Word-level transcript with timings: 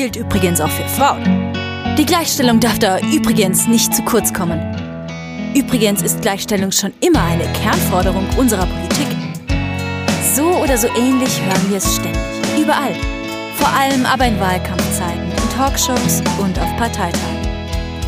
gilt 0.00 0.16
übrigens 0.16 0.62
auch 0.62 0.70
für 0.70 0.88
Frauen. 0.88 1.52
Die 1.98 2.06
Gleichstellung 2.06 2.58
darf 2.58 2.78
da 2.78 2.98
übrigens 3.00 3.66
nicht 3.66 3.94
zu 3.94 4.00
kurz 4.02 4.32
kommen. 4.32 4.58
Übrigens 5.54 6.00
ist 6.00 6.22
Gleichstellung 6.22 6.72
schon 6.72 6.94
immer 7.00 7.22
eine 7.22 7.44
Kernforderung 7.52 8.26
unserer 8.38 8.64
Politik. 8.64 9.08
So 10.34 10.54
oder 10.56 10.78
so 10.78 10.88
ähnlich 10.96 11.38
hören 11.42 11.68
wir 11.68 11.76
es 11.76 11.96
ständig. 11.96 12.22
Überall. 12.58 12.94
Vor 13.56 13.68
allem 13.68 14.06
aber 14.06 14.24
in 14.24 14.40
Wahlkampfzeiten, 14.40 15.32
in 15.32 15.50
Talkshows 15.54 16.22
und 16.38 16.58
auf 16.58 16.76
Parteitagen. 16.78 17.42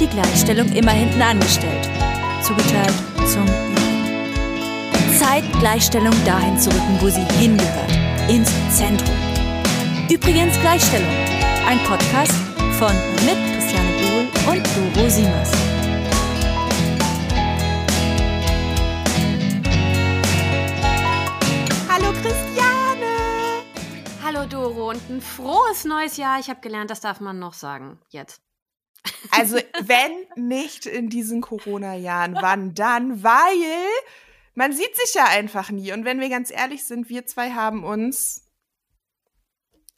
Die 0.01 0.07
Gleichstellung 0.07 0.73
immer 0.73 0.93
hinten 0.93 1.21
angestellt. 1.21 1.91
Zugeteilt 2.43 2.95
zum 3.27 3.43
Übrigen. 3.43 5.19
Zeit, 5.19 5.45
Gleichstellung 5.61 6.15
dahin 6.25 6.59
zu 6.59 6.71
rücken, 6.71 6.99
wo 7.01 7.11
sie 7.11 7.27
hingehört. 7.39 7.93
Ins 8.31 8.51
Zentrum. 8.75 9.15
Übrigens 10.09 10.59
Gleichstellung. 10.63 11.32
Ein 11.65 11.79
Podcast 11.85 12.33
von 12.79 12.89
und 12.89 13.25
mit 13.25 13.37
Christiane 13.55 13.93
Buhl 13.97 14.53
und 14.53 14.67
Doro 14.95 15.09
Siemers. 15.09 15.51
Hallo 21.89 22.13
Christiane! 22.21 23.63
Hallo 24.23 24.47
Doro 24.47 24.91
und 24.91 25.09
ein 25.09 25.21
frohes 25.21 25.85
neues 25.85 26.17
Jahr. 26.17 26.41
Ich 26.41 26.51
habe 26.51 26.61
gelernt, 26.61 26.91
das 26.91 27.01
darf 27.01 27.21
man 27.21 27.39
noch 27.39 27.55
sagen. 27.55 28.01
Jetzt. 28.11 28.43
Also, 29.31 29.57
wenn 29.81 30.13
nicht 30.37 30.87
in 30.87 31.09
diesen 31.09 31.41
Corona-Jahren, 31.41 32.37
wann 32.41 32.75
dann? 32.75 33.23
Weil 33.23 33.87
man 34.55 34.73
sieht 34.73 34.97
sich 34.97 35.15
ja 35.15 35.27
einfach 35.27 35.71
nie. 35.71 35.93
Und 35.93 36.05
wenn 36.05 36.21
wir 36.21 36.29
ganz 36.29 36.51
ehrlich 36.51 36.85
sind, 36.85 37.09
wir 37.09 37.25
zwei 37.27 37.53
haben 37.53 37.85
uns 37.85 38.52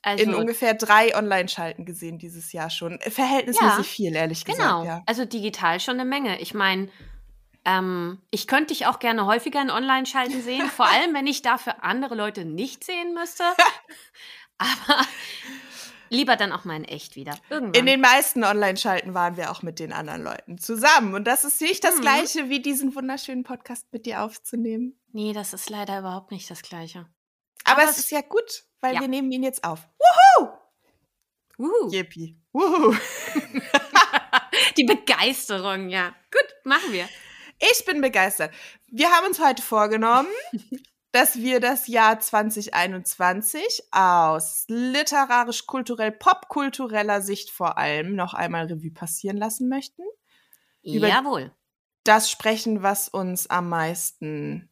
Also, 0.05 0.23
in 0.23 0.35
ungefähr 0.35 0.75
drei 0.75 1.17
Online-Schalten 1.17 1.85
gesehen 1.87 2.19
dieses 2.19 2.53
Jahr 2.53 2.69
schon. 2.71 2.99
Verhältnismäßig 3.01 3.77
Ja, 3.79 3.83
viel, 3.83 4.15
ehrlich 4.15 4.45
gesagt. 4.45 4.63
genau. 4.63 4.85
Ja. 4.85 5.03
Also 5.07 5.25
digital 5.25 5.81
schon 5.81 5.95
eine 5.95 6.05
Menge. 6.05 6.41
Ich 6.41 6.53
meine, 6.55 6.91
ähm, 7.65 8.21
ich 8.31 8.47
könnte 8.47 8.75
dich 8.75 8.87
auch 8.87 8.99
gerne 8.99 9.25
häufiger 9.27 9.63
in 9.63 9.71
Online-Schalten 9.71 10.43
sehen, 10.43 10.69
vor 10.69 10.87
allem 10.87 11.15
wenn 11.15 11.27
ich 11.27 11.41
dafür 11.43 11.83
andere 11.83 12.15
Leute 12.15 12.45
nicht 12.45 12.85
sehen 12.85 13.15
müsste. 13.15 13.45
Aber 14.59 15.01
lieber 16.11 16.37
dann 16.37 16.53
auch 16.53 16.65
mal 16.65 16.77
in 16.77 16.85
echt 16.85 17.17
wieder. 17.17 17.35
Irgendwann. 17.49 17.75
In 17.81 17.87
den 17.87 18.01
meisten 18.01 18.45
Online-Schalten 18.45 19.15
waren 19.15 19.37
wir 19.37 19.51
auch 19.51 19.63
mit 19.63 19.79
den 19.79 19.93
anderen 19.93 20.23
Leuten 20.23 20.59
zusammen. 20.59 21.15
Und 21.15 21.25
das 21.25 21.45
ist 21.45 21.61
nicht 21.61 21.83
das 21.83 21.97
Mhm. 21.97 22.01
Gleiche, 22.03 22.51
wie 22.51 22.61
diesen 22.61 22.95
wunderschönen 22.95 23.43
Podcast 23.43 23.87
mit 23.93 24.07
dir 24.07 24.23
aufzunehmen. 24.23 24.99
nee, 25.13 25.33
das 25.33 25.55
ist 25.55 25.71
leider 25.71 25.99
überhaupt 26.01 26.31
nicht 26.31 26.51
das 26.51 26.63
Gleiche. 26.63 27.07
Aber, 27.65 27.83
Aber 27.83 27.91
es 27.91 27.99
ist 27.99 28.11
ja 28.11 28.21
gut, 28.21 28.65
weil 28.81 28.95
Ja. 28.95 29.01
wir 29.01 29.09
nehmen 29.09 29.31
ihn 29.33 29.43
jetzt 29.43 29.65
auf. 29.65 29.81
Uhu. 31.59 31.91
Yippie. 31.91 32.37
Wuhu. 32.53 32.95
Die 34.77 34.85
Begeisterung, 34.85 35.89
ja. 35.89 36.15
Gut, 36.33 36.47
machen 36.65 36.93
wir. 36.93 37.09
Ich 37.73 37.85
bin 37.85 38.01
begeistert. 38.01 38.53
Wir 38.89 39.11
haben 39.11 39.27
uns 39.27 39.41
heute 39.41 39.63
vorgenommen, 39.63 40.29
dass 41.13 41.37
wir 41.37 41.61
das 41.61 41.87
Jahr 41.87 42.19
2021 42.19 43.85
aus 43.93 44.65
literarisch, 44.69 45.67
kulturell, 45.67 46.11
popkultureller 46.13 47.23
Sicht 47.23 47.51
vor 47.51 47.79
allem 47.79 48.17
noch 48.17 48.35
einmal 48.35 48.67
Revue 48.67 48.91
passieren 48.91 49.37
lassen 49.37 49.69
möchten. 49.69 50.03
Über- 50.83 51.09
Jawohl. 51.09 51.53
Das 52.03 52.31
sprechen, 52.31 52.83
was 52.83 53.09
uns 53.09 53.47
am 53.49 53.69
meisten 53.71 54.69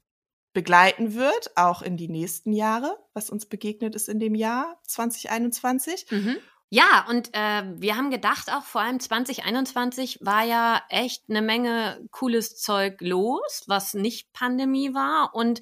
begleiten 0.52 1.14
wird, 1.14 1.56
auch 1.56 1.82
in 1.82 1.96
die 1.96 2.08
nächsten 2.08 2.52
Jahre, 2.52 2.98
was 3.14 3.30
uns 3.30 3.46
begegnet 3.46 3.94
ist 3.94 4.08
in 4.08 4.20
dem 4.20 4.34
Jahr 4.34 4.80
2021. 4.86 6.06
Mhm. 6.10 6.36
Ja, 6.74 7.04
und 7.06 7.28
äh, 7.34 7.64
wir 7.76 7.98
haben 7.98 8.10
gedacht, 8.10 8.50
auch 8.50 8.62
vor 8.62 8.80
allem 8.80 8.98
2021 8.98 10.20
war 10.22 10.42
ja 10.42 10.80
echt 10.88 11.24
eine 11.28 11.42
Menge 11.42 12.02
cooles 12.10 12.56
Zeug 12.56 12.98
los, 13.02 13.64
was 13.66 13.92
nicht 13.92 14.32
Pandemie 14.32 14.94
war. 14.94 15.34
Und 15.34 15.60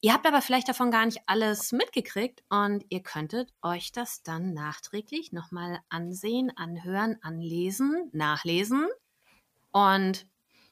ihr 0.00 0.12
habt 0.12 0.26
aber 0.26 0.42
vielleicht 0.42 0.68
davon 0.68 0.90
gar 0.90 1.06
nicht 1.06 1.20
alles 1.26 1.70
mitgekriegt 1.70 2.42
und 2.48 2.84
ihr 2.88 3.00
könntet 3.00 3.52
euch 3.62 3.92
das 3.92 4.24
dann 4.24 4.52
nachträglich 4.52 5.30
nochmal 5.30 5.78
ansehen, 5.88 6.50
anhören, 6.56 7.16
anlesen, 7.22 8.10
nachlesen. 8.12 8.88
Und 9.70 10.26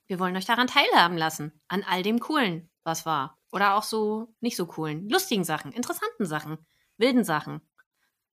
wir 0.08 0.18
wollen 0.18 0.36
euch 0.36 0.46
daran 0.46 0.66
teilhaben 0.66 1.16
lassen, 1.16 1.52
an 1.68 1.84
all 1.88 2.02
dem 2.02 2.18
Coolen, 2.18 2.68
was 2.82 3.06
war. 3.06 3.38
Oder 3.52 3.74
auch 3.74 3.82
so 3.82 4.34
nicht 4.40 4.56
so 4.56 4.66
coolen, 4.66 5.08
lustigen 5.08 5.44
Sachen, 5.44 5.72
interessanten 5.72 6.26
Sachen, 6.26 6.58
wilden 6.96 7.24
Sachen. 7.24 7.60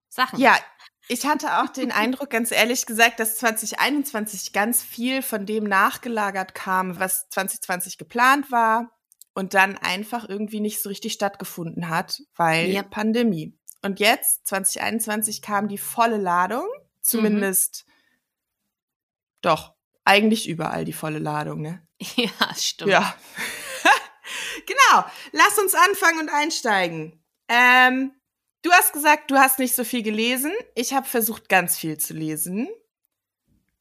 Sachen. 0.09 0.39
Ja, 0.39 0.57
ich 1.07 1.25
hatte 1.25 1.59
auch 1.59 1.69
den 1.69 1.91
Eindruck, 1.91 2.29
ganz 2.29 2.51
ehrlich 2.51 2.85
gesagt, 2.85 3.19
dass 3.19 3.37
2021 3.37 4.53
ganz 4.53 4.81
viel 4.81 5.21
von 5.21 5.45
dem 5.45 5.65
nachgelagert 5.65 6.55
kam, 6.55 6.99
was 6.99 7.29
2020 7.29 7.97
geplant 7.97 8.51
war 8.51 8.91
und 9.33 9.53
dann 9.53 9.77
einfach 9.77 10.27
irgendwie 10.27 10.61
nicht 10.61 10.81
so 10.81 10.89
richtig 10.89 11.13
stattgefunden 11.13 11.89
hat, 11.89 12.21
weil 12.35 12.69
Ja. 12.71 12.83
Pandemie. 12.83 13.57
Und 13.83 13.99
jetzt, 13.99 14.47
2021, 14.47 15.41
kam 15.41 15.67
die 15.67 15.77
volle 15.77 16.17
Ladung, 16.17 16.65
zumindest 17.01 17.85
doch, 19.41 19.74
eigentlich 20.05 20.47
überall 20.47 20.85
die 20.85 20.93
volle 20.93 21.19
Ladung, 21.19 21.61
ne? 21.61 21.85
Ja, 22.15 22.29
stimmt. 22.55 22.91
Ja. 22.91 23.15
genau. 24.65 25.05
Lass 25.31 25.57
uns 25.59 25.73
anfangen 25.75 26.19
und 26.19 26.29
einsteigen. 26.29 27.23
Ähm, 27.47 28.11
du 28.61 28.71
hast 28.71 28.93
gesagt, 28.93 29.29
du 29.31 29.35
hast 29.35 29.59
nicht 29.59 29.75
so 29.75 29.83
viel 29.83 30.03
gelesen. 30.03 30.53
Ich 30.75 30.93
habe 30.93 31.07
versucht, 31.07 31.49
ganz 31.49 31.77
viel 31.77 31.97
zu 31.97 32.13
lesen. 32.13 32.67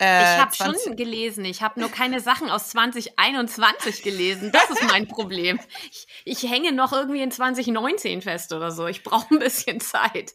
Äh, 0.01 0.35
Ich 0.35 0.41
habe 0.41 0.51
20 0.53 0.85
schon 0.85 0.97
gelesen. 0.97 1.45
Ich 1.45 1.63
habe 1.63 1.79
nur 1.81 1.91
keine 1.91 2.21
Sachen 2.21 2.51
aus 2.51 2.71
2021 2.71 4.03
gelesen. 4.03 4.51
Das 4.53 4.69
ist 4.71 4.83
mein 4.85 5.07
Problem. 5.07 5.61
Ich, 5.91 6.07
ich 6.25 6.51
hänge 6.51 6.73
noch 6.73 6.93
irgendwie 6.93 7.23
in 7.23 7.31
2019 7.31 8.23
fest 8.23 8.53
oder 8.53 8.71
so. 8.71 8.87
Ich 8.87 9.03
brauche 9.03 9.35
ein 9.35 9.39
bisschen 9.39 9.81
Zeit. 9.81 10.35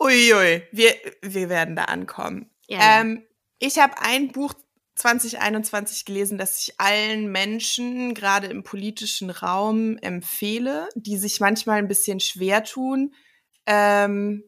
Uiui, 0.00 0.66
wir, 0.72 0.94
wir 1.22 1.48
werden 1.48 1.76
da 1.76 1.84
ankommen. 1.84 2.50
Ja. 2.66 3.00
Ähm, 3.00 3.24
ich 3.58 3.78
habe 3.78 3.98
ein 3.98 4.32
Buch 4.32 4.54
2021 4.94 6.04
gelesen, 6.04 6.38
das 6.38 6.60
ich 6.60 6.80
allen 6.80 7.30
Menschen, 7.30 8.14
gerade 8.14 8.46
im 8.46 8.62
politischen 8.62 9.30
Raum, 9.30 9.98
empfehle, 9.98 10.88
die 10.94 11.16
sich 11.16 11.40
manchmal 11.40 11.78
ein 11.78 11.88
bisschen 11.88 12.20
schwer 12.20 12.64
tun, 12.64 13.14
ähm, 13.66 14.44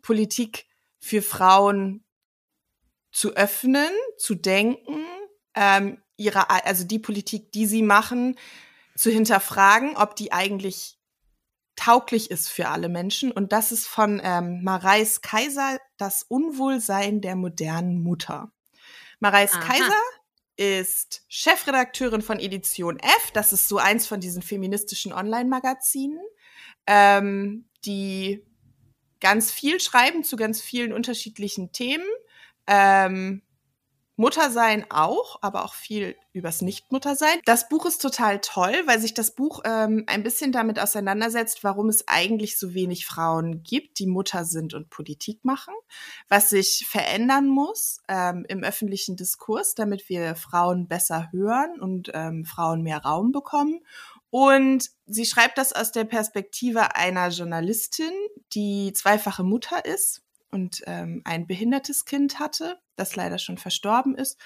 Politik 0.00 0.66
für 0.98 1.22
Frauen 1.22 2.04
zu 3.10 3.34
öffnen, 3.34 3.90
zu 4.16 4.34
denken, 4.34 5.04
ähm, 5.54 6.02
ihre, 6.16 6.48
also 6.48 6.84
die 6.84 6.98
Politik, 6.98 7.52
die 7.52 7.66
sie 7.66 7.82
machen, 7.82 8.38
zu 8.96 9.10
hinterfragen, 9.10 9.96
ob 9.96 10.16
die 10.16 10.32
eigentlich 10.32 10.98
tauglich 11.76 12.30
ist 12.30 12.48
für 12.48 12.68
alle 12.68 12.88
Menschen. 12.88 13.32
Und 13.32 13.52
das 13.52 13.72
ist 13.72 13.86
von 13.86 14.20
ähm, 14.22 14.62
Mareis 14.62 15.20
Kaiser, 15.20 15.78
das 15.96 16.22
Unwohlsein 16.22 17.20
der 17.20 17.36
modernen 17.36 18.02
Mutter. 18.02 18.52
Mareis 19.22 19.54
Aha. 19.54 19.60
Kaiser 19.60 20.02
ist 20.56 21.24
Chefredakteurin 21.28 22.22
von 22.22 22.40
Edition 22.40 22.98
F. 22.98 23.30
Das 23.32 23.52
ist 23.52 23.68
so 23.68 23.78
eins 23.78 24.04
von 24.04 24.18
diesen 24.18 24.42
feministischen 24.42 25.12
Online-Magazinen, 25.12 26.18
ähm, 26.88 27.64
die 27.84 28.44
ganz 29.20 29.52
viel 29.52 29.78
schreiben 29.78 30.24
zu 30.24 30.34
ganz 30.34 30.60
vielen 30.60 30.92
unterschiedlichen 30.92 31.70
Themen. 31.70 32.04
Ähm, 32.66 33.42
Muttersein 34.16 34.84
auch, 34.90 35.38
aber 35.40 35.64
auch 35.64 35.74
viel 35.74 36.16
übers 36.32 36.60
Nichtmuttersein. 36.60 37.40
Das 37.46 37.68
Buch 37.68 37.86
ist 37.86 38.02
total 38.02 38.40
toll, 38.40 38.74
weil 38.86 39.00
sich 39.00 39.14
das 39.14 39.34
Buch 39.34 39.60
ähm, 39.64 40.04
ein 40.06 40.22
bisschen 40.22 40.52
damit 40.52 40.78
auseinandersetzt, 40.78 41.64
warum 41.64 41.88
es 41.88 42.06
eigentlich 42.08 42.58
so 42.58 42.74
wenig 42.74 43.06
Frauen 43.06 43.62
gibt, 43.62 43.98
die 43.98 44.06
Mutter 44.06 44.44
sind 44.44 44.74
und 44.74 44.90
Politik 44.90 45.44
machen, 45.44 45.74
was 46.28 46.50
sich 46.50 46.86
verändern 46.88 47.48
muss 47.48 48.00
ähm, 48.08 48.44
im 48.48 48.62
öffentlichen 48.62 49.16
Diskurs, 49.16 49.74
damit 49.74 50.08
wir 50.08 50.34
Frauen 50.34 50.88
besser 50.88 51.30
hören 51.32 51.80
und 51.80 52.10
ähm, 52.12 52.44
Frauen 52.44 52.82
mehr 52.82 53.02
Raum 53.02 53.32
bekommen. 53.32 53.80
Und 54.28 54.90
sie 55.06 55.26
schreibt 55.26 55.58
das 55.58 55.74
aus 55.74 55.92
der 55.92 56.04
Perspektive 56.04 56.96
einer 56.96 57.28
Journalistin, 57.28 58.12
die 58.54 58.92
zweifache 58.94 59.42
Mutter 59.42 59.84
ist 59.84 60.21
und 60.52 60.82
ähm, 60.86 61.22
ein 61.24 61.46
behindertes 61.46 62.04
Kind 62.04 62.38
hatte, 62.38 62.78
das 62.96 63.16
leider 63.16 63.38
schon 63.38 63.58
verstorben 63.58 64.14
ist 64.14 64.38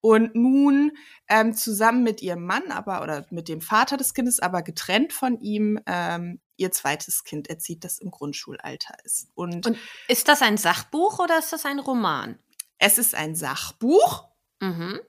und 0.00 0.34
nun 0.34 0.92
ähm, 1.28 1.54
zusammen 1.54 2.02
mit 2.04 2.22
ihrem 2.22 2.44
Mann, 2.44 2.70
aber 2.70 3.02
oder 3.02 3.26
mit 3.30 3.48
dem 3.48 3.60
Vater 3.60 3.96
des 3.96 4.14
Kindes, 4.14 4.40
aber 4.40 4.62
getrennt 4.62 5.12
von 5.12 5.40
ihm, 5.40 5.80
ähm, 5.86 6.40
ihr 6.56 6.70
zweites 6.70 7.24
Kind 7.24 7.48
erzieht, 7.50 7.82
das 7.82 7.98
im 7.98 8.10
Grundschulalter 8.10 8.94
ist. 9.04 9.28
Und, 9.34 9.66
Und 9.66 9.78
ist 10.06 10.28
das 10.28 10.42
ein 10.42 10.56
Sachbuch 10.58 11.18
oder 11.18 11.38
ist 11.38 11.52
das 11.52 11.64
ein 11.64 11.78
Roman? 11.80 12.38
es 12.78 12.98
ist 12.98 13.14
ein 13.14 13.34
Sachbuch, 13.34 14.28
Mhm. 14.60 15.00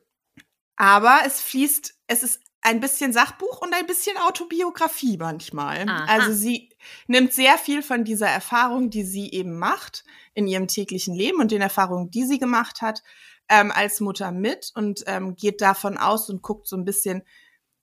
aber 0.78 1.20
es 1.26 1.42
fließt, 1.42 1.96
es 2.08 2.24
ist 2.24 2.40
ein 2.62 2.80
bisschen 2.80 3.14
Sachbuch 3.14 3.62
und 3.62 3.74
ein 3.76 3.86
bisschen 3.86 4.18
Autobiografie 4.18 5.18
manchmal. 5.18 5.88
Aha. 5.88 6.06
Also 6.08 6.34
sie 6.34 6.70
nimmt 7.08 7.32
sehr 7.34 7.58
viel 7.58 7.84
von 7.84 8.04
dieser 8.04 8.28
Erfahrung, 8.28 8.90
die 8.90 9.04
sie 9.04 9.32
eben 9.32 9.60
macht, 9.60 10.04
in 10.36 10.48
ihrem 10.48 10.68
täglichen 10.68 11.16
Leben 11.16 11.40
und 11.40 11.52
den 11.52 11.62
Erfahrungen, 11.62 12.12
die 12.12 12.26
sie 12.26 12.38
gemacht 12.38 12.82
hat, 12.82 13.02
ähm, 13.50 13.72
als 13.72 14.00
Mutter 14.00 14.32
mit 14.32 14.72
und 14.76 15.04
ähm, 15.08 15.36
geht 15.36 15.62
davon 15.62 15.98
aus 15.98 16.30
und 16.30 16.44
guckt 16.44 16.68
so 16.68 16.76
ein 16.76 16.86
bisschen, 16.86 17.24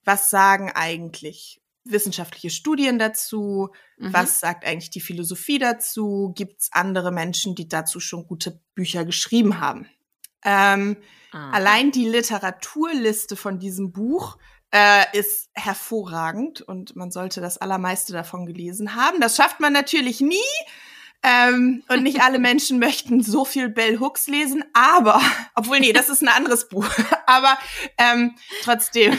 was 0.05 0.31
sagen 0.31 0.71
eigentlich 0.73 1.61
wissenschaftliche 1.85 2.51
Studien 2.51 2.99
dazu? 2.99 3.71
Mhm. 3.99 4.13
Was 4.13 4.41
sagt 4.41 4.65
eigentlich 4.65 4.91
die 4.91 5.01
Philosophie 5.01 5.59
dazu? 5.59 6.33
Gibt 6.37 6.61
es 6.61 6.69
andere 6.73 7.11
Menschen, 7.11 7.55
die 7.55 7.69
dazu 7.69 8.01
schon 8.01 8.27
gute 8.27 8.61
Bücher 8.75 9.05
geschrieben 9.05 9.61
haben? 9.61 9.89
Ähm, 10.45 10.97
allein 11.31 11.93
die 11.93 12.07
Literaturliste 12.07 13.37
von 13.37 13.59
diesem 13.59 13.93
Buch 13.93 14.39
äh, 14.73 15.05
ist 15.17 15.51
hervorragend 15.55 16.63
und 16.63 16.97
man 16.97 17.11
sollte 17.11 17.41
das 17.41 17.59
allermeiste 17.59 18.13
davon 18.13 18.47
gelesen 18.47 18.95
haben. 18.97 19.21
Das 19.21 19.37
schafft 19.37 19.61
man 19.61 19.73
natürlich 19.73 20.21
nie. 20.21 20.37
Ähm, 21.23 21.85
und 21.89 22.03
nicht 22.03 22.21
alle 22.21 22.39
Menschen 22.41 22.79
möchten 22.79 23.23
so 23.23 23.45
viel 23.45 23.69
Bell 23.69 24.01
Hooks 24.01 24.27
lesen, 24.27 24.65
aber, 24.73 25.21
obwohl, 25.55 25.81
nee, 25.81 25.93
das 25.93 26.09
ist 26.09 26.23
ein 26.23 26.29
anderes 26.29 26.69
Buch. 26.69 26.89
aber 27.27 27.59
ähm, 27.99 28.35
trotzdem 28.63 29.19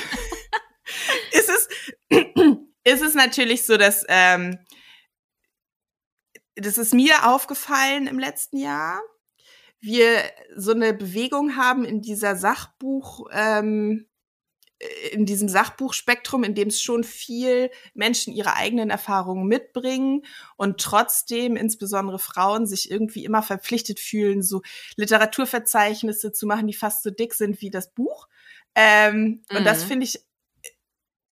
ist 1.32 1.50
es, 1.50 1.70
ist 2.84 3.02
es 3.02 3.14
natürlich 3.14 3.66
so, 3.66 3.78
dass 3.78 4.04
ähm, 4.08 4.60
das 6.56 6.78
ist 6.78 6.94
mir 6.94 7.28
aufgefallen 7.28 8.08
im 8.08 8.20
letzten 8.20 8.58
Jahr. 8.58 9.02
Wir 9.80 10.24
so 10.56 10.72
eine 10.72 10.94
Bewegung 10.94 11.56
haben 11.56 11.84
in 11.84 12.02
dieser 12.02 12.36
Sachbuch, 12.36 13.28
ähm, 13.32 14.08
in 15.12 15.26
diesem 15.26 15.48
Sachbuchspektrum, 15.48 16.44
in 16.44 16.56
dem 16.56 16.68
es 16.68 16.82
schon 16.82 17.04
viel 17.04 17.70
Menschen 17.94 18.34
ihre 18.34 18.56
eigenen 18.56 18.90
Erfahrungen 18.90 19.48
mitbringen 19.48 20.26
und 20.58 20.80
trotzdem 20.80 21.56
insbesondere 21.56 22.20
Frauen 22.20 22.66
sich 22.66 22.92
irgendwie 22.92 23.24
immer 23.24 23.44
verpflichtet 23.44 24.00
fühlen, 24.00 24.42
so 24.42 24.62
Literaturverzeichnisse 24.96 26.32
zu 26.32 26.46
machen, 26.46 26.68
die 26.68 26.74
fast 26.74 27.04
so 27.04 27.12
dick 27.12 27.34
sind 27.34 27.62
wie 27.62 27.70
das 27.70 27.94
Buch. 27.94 28.28
Ähm, 28.76 29.44
mhm. 29.50 29.58
Und 29.58 29.66
das 29.66 29.84
mhm. 29.84 29.88
finde 29.88 30.06
ich 30.06 30.20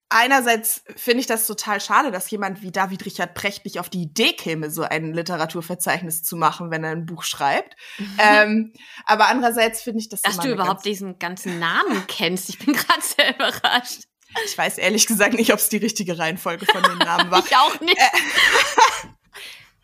einerseits 0.09 0.83
finde 0.95 1.21
ich 1.21 1.27
das 1.27 1.47
total 1.47 1.79
schade, 1.79 2.11
dass 2.11 2.29
jemand 2.29 2.61
wie 2.61 2.71
David 2.71 3.05
Richard 3.05 3.33
Precht 3.33 3.65
nicht 3.65 3.79
auf 3.79 3.89
die 3.89 4.01
Idee 4.01 4.33
käme, 4.33 4.69
so 4.69 4.83
ein 4.83 5.13
Literaturverzeichnis 5.13 6.23
zu 6.23 6.35
machen, 6.35 6.71
wenn 6.71 6.83
er 6.83 6.91
ein 6.91 7.05
Buch 7.05 7.23
schreibt. 7.23 7.75
Mhm. 7.97 8.17
Ähm, 8.17 8.73
aber 9.05 9.27
andererseits 9.27 9.81
finde 9.81 9.99
ich 9.99 10.09
das 10.09 10.21
Dass 10.21 10.37
du 10.37 10.51
überhaupt 10.51 10.85
diesen 10.85 11.19
ganzen 11.19 11.59
Namen 11.59 12.05
kennst. 12.07 12.49
Ich 12.49 12.59
bin 12.59 12.73
gerade 12.73 13.01
sehr 13.01 13.35
überrascht. 13.35 14.03
Ich 14.45 14.57
weiß 14.57 14.77
ehrlich 14.77 15.07
gesagt 15.07 15.33
nicht, 15.33 15.53
ob 15.53 15.59
es 15.59 15.69
die 15.69 15.77
richtige 15.77 16.17
Reihenfolge 16.17 16.65
von 16.65 16.83
den 16.83 16.97
Namen 16.99 17.31
war. 17.31 17.39
ich 17.45 17.55
auch 17.55 17.79
nicht. 17.81 17.97
Äh, 17.97 19.07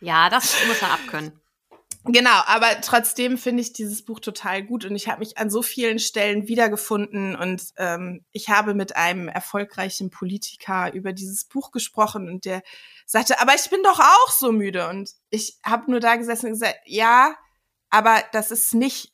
ja, 0.00 0.28
das 0.28 0.54
muss 0.66 0.80
er 0.82 0.92
abkönnen. 0.92 1.40
Genau, 2.08 2.42
aber 2.46 2.80
trotzdem 2.82 3.36
finde 3.36 3.62
ich 3.62 3.72
dieses 3.72 4.04
Buch 4.04 4.20
total 4.20 4.62
gut 4.62 4.84
und 4.84 4.94
ich 4.94 5.08
habe 5.08 5.18
mich 5.18 5.38
an 5.38 5.50
so 5.50 5.60
vielen 5.60 5.98
Stellen 5.98 6.46
wiedergefunden 6.46 7.34
und 7.34 7.72
ähm, 7.78 8.24
ich 8.30 8.48
habe 8.48 8.74
mit 8.74 8.94
einem 8.94 9.26
erfolgreichen 9.26 10.10
Politiker 10.10 10.92
über 10.94 11.12
dieses 11.12 11.44
Buch 11.44 11.72
gesprochen 11.72 12.28
und 12.28 12.44
der 12.44 12.62
sagte, 13.06 13.40
aber 13.40 13.54
ich 13.56 13.68
bin 13.70 13.82
doch 13.82 13.98
auch 13.98 14.30
so 14.30 14.52
müde 14.52 14.88
und 14.88 15.10
ich 15.30 15.58
habe 15.64 15.90
nur 15.90 15.98
da 15.98 16.14
gesessen 16.14 16.46
und 16.46 16.52
gesagt, 16.52 16.78
ja, 16.84 17.34
aber 17.90 18.22
das 18.32 18.52
ist 18.52 18.72
nicht 18.72 19.12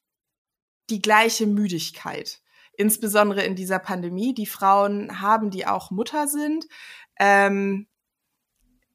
die 0.91 1.01
gleiche 1.01 1.47
Müdigkeit, 1.47 2.41
insbesondere 2.77 3.43
in 3.43 3.57
dieser 3.57 3.79
Pandemie. 3.79 4.35
Die 4.35 4.47
Frauen 4.47 5.21
haben, 5.21 5.51
die 5.51 5.67
auch 5.67 5.91
Mutter 5.91 6.29
sind. 6.29 6.67
Ähm, 7.19 7.87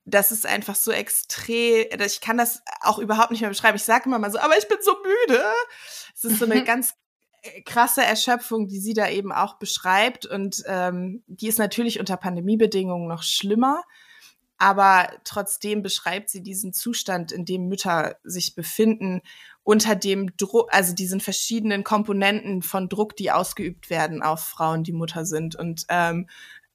das 0.07 0.31
ist 0.31 0.45
einfach 0.45 0.75
so 0.75 0.91
extrem, 0.91 1.85
ich 2.05 2.21
kann 2.21 2.37
das 2.37 2.63
auch 2.79 2.97
überhaupt 2.97 3.31
nicht 3.31 3.41
mehr 3.41 3.49
beschreiben. 3.49 3.75
Ich 3.75 3.83
sage 3.83 4.05
immer 4.05 4.19
mal 4.19 4.31
so, 4.31 4.39
aber 4.39 4.57
ich 4.57 4.67
bin 4.67 4.77
so 4.81 4.95
müde. 5.03 5.43
Es 6.15 6.23
ist 6.23 6.39
so 6.39 6.45
eine 6.45 6.63
ganz 6.63 6.93
äh, 7.41 7.61
krasse 7.63 8.03
Erschöpfung, 8.03 8.69
die 8.69 8.79
sie 8.79 8.93
da 8.93 9.09
eben 9.09 9.33
auch 9.33 9.59
beschreibt. 9.59 10.25
Und 10.25 10.63
ähm, 10.65 11.23
die 11.27 11.49
ist 11.49 11.59
natürlich 11.59 11.99
unter 11.99 12.15
Pandemiebedingungen 12.15 13.09
noch 13.09 13.21
schlimmer. 13.21 13.83
Aber 14.57 15.09
trotzdem 15.25 15.83
beschreibt 15.83 16.29
sie 16.29 16.41
diesen 16.41 16.71
Zustand, 16.73 17.33
in 17.33 17.43
dem 17.43 17.67
Mütter 17.67 18.15
sich 18.23 18.55
befinden, 18.55 19.21
unter 19.63 19.95
dem 19.95 20.35
Druck, 20.37 20.73
also 20.73 20.95
diesen 20.95 21.19
verschiedenen 21.19 21.83
Komponenten 21.83 22.61
von 22.61 22.87
Druck, 22.87 23.17
die 23.17 23.29
ausgeübt 23.29 23.89
werden 23.89 24.23
auf 24.23 24.39
Frauen, 24.39 24.83
die 24.83 24.93
Mutter 24.93 25.25
sind. 25.25 25.57
Und 25.57 25.85
ähm, 25.89 26.27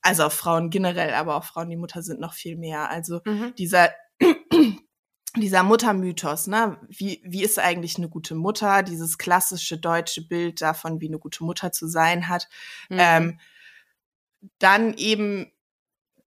also 0.02 0.24
auf 0.24 0.34
Frauen 0.34 0.70
generell, 0.70 1.14
aber 1.14 1.36
auch 1.36 1.44
Frauen, 1.44 1.70
die 1.70 1.76
Mutter 1.76 2.02
sind, 2.02 2.20
noch 2.20 2.34
viel 2.34 2.56
mehr. 2.56 2.90
Also 2.90 3.20
mhm. 3.24 3.54
dieser 3.56 3.90
dieser 5.36 5.62
Muttermythos, 5.62 6.46
ne? 6.46 6.78
Wie, 6.88 7.22
wie 7.24 7.42
ist 7.42 7.58
eigentlich 7.58 7.96
eine 7.96 8.08
gute 8.08 8.34
Mutter? 8.34 8.82
Dieses 8.82 9.16
klassische 9.16 9.78
deutsche 9.78 10.26
Bild 10.26 10.60
davon, 10.60 11.00
wie 11.00 11.08
eine 11.08 11.18
gute 11.18 11.42
Mutter 11.44 11.72
zu 11.72 11.86
sein 11.86 12.28
hat. 12.28 12.48
Mhm. 12.90 12.98
Ähm, 13.00 13.40
dann 14.58 14.94
eben 14.94 15.50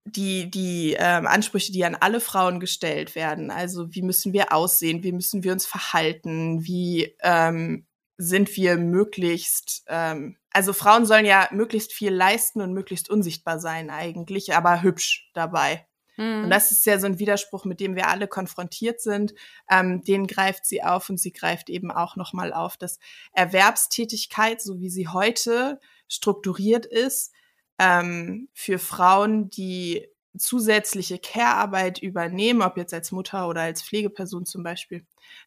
die, 0.06 0.50
die 0.50 0.96
ähm, 0.98 1.28
Ansprüche, 1.28 1.72
die 1.72 1.86
an 1.86 1.96
alle 1.96 2.20
Frauen 2.20 2.60
gestellt 2.60 3.16
werden. 3.16 3.52
Also 3.52 3.94
wie 3.94 4.02
müssen 4.02 4.34
wir 4.34 4.54
aussehen? 4.54 5.04
Wie 5.04 5.12
müssen 5.12 5.44
wir 5.44 5.52
uns 5.52 5.66
verhalten? 5.66 6.66
Wie 6.66 7.16
ähm, 7.22 7.86
sind 8.18 8.56
wir 8.56 8.78
möglichst, 8.78 9.84
ähm, 9.88 10.38
also 10.52 10.74
Frauen 10.74 11.06
sollen 11.06 11.26
ja 11.26 11.50
möglichst 11.52 11.94
viel 11.94 12.14
leisten 12.14 12.62
und 12.62 12.74
möglichst 12.74 13.10
unsichtbar 13.10 13.60
sein 13.60 13.90
eigentlich, 13.90 14.56
aber 14.56 14.82
hübsch 14.82 15.30
dabei. 15.34 15.86
Mhm. 16.18 16.46
Und 16.46 16.50
das 16.50 16.72
ist 16.72 16.86
ja 16.86 17.00
so 17.00 17.08
ein 17.08 17.20
Widerspruch, 17.20 17.66
mit 17.66 17.80
dem 17.80 17.96
wir 17.96 18.08
alle 18.08 18.28
konfrontiert 18.28 19.02
sind. 19.02 19.34
Ähm, 19.70 20.04
den 20.04 20.28
greift 20.28 20.66
sie 20.66 20.84
auf 20.84 21.10
und 21.10 21.20
sie 21.20 21.34
greift 21.34 21.70
eben 21.70 21.92
auch 21.92 22.16
nochmal 22.16 22.54
auf, 22.54 22.78
dass 22.78 23.00
Erwerbstätigkeit, 23.34 24.62
so 24.62 24.80
wie 24.80 24.90
sie 24.90 25.08
heute 25.08 25.80
strukturiert 26.08 26.86
ist, 26.86 27.34
ähm, 27.80 28.48
für 28.54 28.80
Frauen, 28.80 29.50
die 29.50 30.08
zusätzliche 30.38 31.18
Care-Arbeit 31.18 32.00
übernehmen, 32.00 32.62
ob 32.62 32.78
jetzt 32.78 32.94
als 32.94 33.12
Mutter 33.12 33.48
oder 33.48 33.62
als 33.62 33.82
Pflegeperson 33.82 34.46
zum 34.46 34.64
Beispiel, 34.64 35.06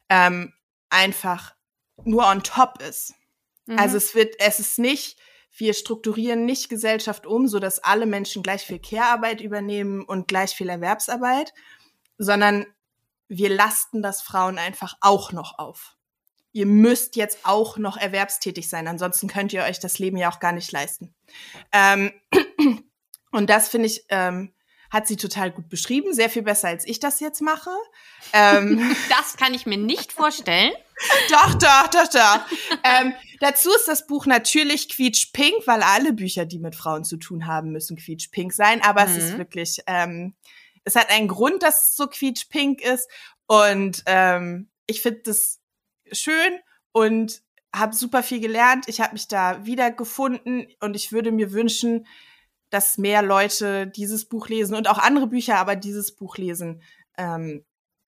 ähm, 0.08 0.52
einfach 0.90 1.54
nur 2.04 2.26
on 2.26 2.42
top 2.42 2.80
ist. 2.82 3.14
Mhm. 3.66 3.78
Also 3.78 3.96
es 3.96 4.14
wird, 4.14 4.34
es 4.38 4.60
ist 4.60 4.78
nicht, 4.78 5.18
wir 5.56 5.74
strukturieren 5.74 6.44
nicht 6.44 6.68
Gesellschaft 6.68 7.26
um, 7.26 7.48
so 7.48 7.58
dass 7.58 7.80
alle 7.80 8.06
Menschen 8.06 8.42
gleich 8.42 8.62
viel 8.62 8.78
Care-Arbeit 8.78 9.40
übernehmen 9.40 10.04
und 10.04 10.28
gleich 10.28 10.50
viel 10.50 10.68
Erwerbsarbeit, 10.68 11.52
sondern 12.16 12.66
wir 13.28 13.50
lasten 13.50 14.02
das 14.02 14.22
Frauen 14.22 14.58
einfach 14.58 14.94
auch 15.00 15.32
noch 15.32 15.58
auf. 15.58 15.96
Ihr 16.52 16.66
müsst 16.66 17.16
jetzt 17.16 17.40
auch 17.42 17.76
noch 17.76 17.96
erwerbstätig 17.96 18.68
sein, 18.68 18.88
ansonsten 18.88 19.28
könnt 19.28 19.52
ihr 19.52 19.64
euch 19.64 19.80
das 19.80 19.98
Leben 19.98 20.16
ja 20.16 20.30
auch 20.30 20.40
gar 20.40 20.52
nicht 20.52 20.72
leisten. 20.72 21.14
Ähm, 21.72 22.12
und 23.30 23.50
das 23.50 23.68
finde 23.68 23.86
ich 23.86 24.04
ähm, 24.08 24.54
hat 24.90 25.06
sie 25.06 25.16
total 25.16 25.50
gut 25.50 25.68
beschrieben, 25.68 26.14
sehr 26.14 26.30
viel 26.30 26.42
besser 26.42 26.68
als 26.68 26.86
ich 26.86 26.98
das 27.00 27.20
jetzt 27.20 27.42
mache. 27.42 27.70
Ähm, 28.32 28.96
das 29.08 29.36
kann 29.36 29.54
ich 29.54 29.66
mir 29.66 29.78
nicht 29.78 30.12
vorstellen. 30.12 30.72
Doch, 31.30 31.54
doch, 31.54 31.88
doch, 31.88 32.08
doch. 32.08 32.40
ähm, 32.84 33.14
dazu 33.40 33.70
ist 33.70 33.86
das 33.86 34.06
Buch 34.06 34.26
natürlich 34.26 34.88
quietschpink, 34.88 35.66
weil 35.66 35.82
alle 35.82 36.12
Bücher, 36.12 36.44
die 36.44 36.58
mit 36.58 36.74
Frauen 36.74 37.04
zu 37.04 37.16
tun 37.16 37.46
haben, 37.46 37.70
müssen 37.70 37.96
quietschpink 37.96 38.52
sein. 38.52 38.82
Aber 38.82 39.06
mhm. 39.06 39.10
es 39.10 39.16
ist 39.16 39.32
mhm. 39.34 39.38
wirklich, 39.38 39.78
ähm, 39.86 40.34
es 40.84 40.96
hat 40.96 41.10
einen 41.10 41.28
Grund, 41.28 41.62
dass 41.62 41.90
es 41.90 41.96
so 41.96 42.06
quietschpink 42.06 42.80
ist. 42.80 43.08
Und 43.46 44.02
ähm, 44.06 44.68
ich 44.86 45.02
finde 45.02 45.20
das 45.24 45.60
schön 46.12 46.58
und 46.92 47.42
habe 47.74 47.94
super 47.94 48.22
viel 48.22 48.40
gelernt. 48.40 48.88
Ich 48.88 49.00
habe 49.00 49.12
mich 49.12 49.28
da 49.28 49.64
wiedergefunden 49.64 50.66
und 50.80 50.96
ich 50.96 51.12
würde 51.12 51.32
mir 51.32 51.52
wünschen, 51.52 52.06
dass 52.70 52.98
mehr 52.98 53.22
Leute 53.22 53.86
dieses 53.86 54.26
Buch 54.26 54.48
lesen 54.48 54.74
und 54.74 54.88
auch 54.88 54.98
andere 54.98 55.26
Bücher, 55.26 55.58
aber 55.58 55.76
dieses 55.76 56.14
Buch 56.14 56.36
lesen. 56.36 56.82
Ähm, 57.16 57.64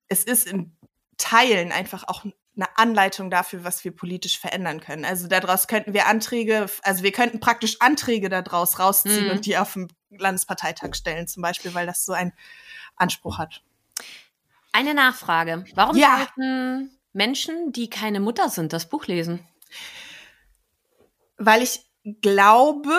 es 0.09 0.25
ist 0.25 0.47
in 0.47 0.77
Teilen 1.17 1.73
einfach 1.73 2.05
auch 2.09 2.25
eine 2.61 2.77
Anleitung 2.77 3.31
dafür, 3.31 3.65
was 3.65 3.85
wir 3.85 3.95
politisch 3.95 4.39
verändern 4.39 4.81
können. 4.81 5.05
Also 5.05 5.29
daraus 5.29 5.67
könnten 5.67 5.95
wir 5.95 6.07
Anträge, 6.07 6.67
also 6.83 7.03
wir 7.03 7.13
könnten 7.13 7.41
praktisch 7.41 7.81
Anträge 7.81 8.29
daraus 8.29 8.79
rausziehen 8.79 9.27
mhm. 9.27 9.31
und 9.31 9.47
die 9.47 9.57
auf 9.57 9.73
dem 9.73 9.89
Landesparteitag 10.11 10.95
stellen, 10.95 11.27
zum 11.27 11.43
Beispiel, 11.43 11.75
weil 11.75 11.87
das 11.87 12.05
so 12.05 12.13
einen 12.13 12.33
Anspruch 12.97 13.39
hat. 13.39 13.63
Eine 14.73 14.95
Nachfrage. 14.95 15.65
Warum 15.75 15.97
ja. 15.97 16.19
sollten 16.19 16.91
Menschen, 17.13 17.73
die 17.73 17.89
keine 17.89 18.21
Mutter 18.21 18.49
sind, 18.49 18.73
das 18.73 18.89
Buch 18.89 19.07
lesen? 19.07 19.47
Weil 21.39 21.63
ich 21.63 21.81
glaube, 22.21 22.93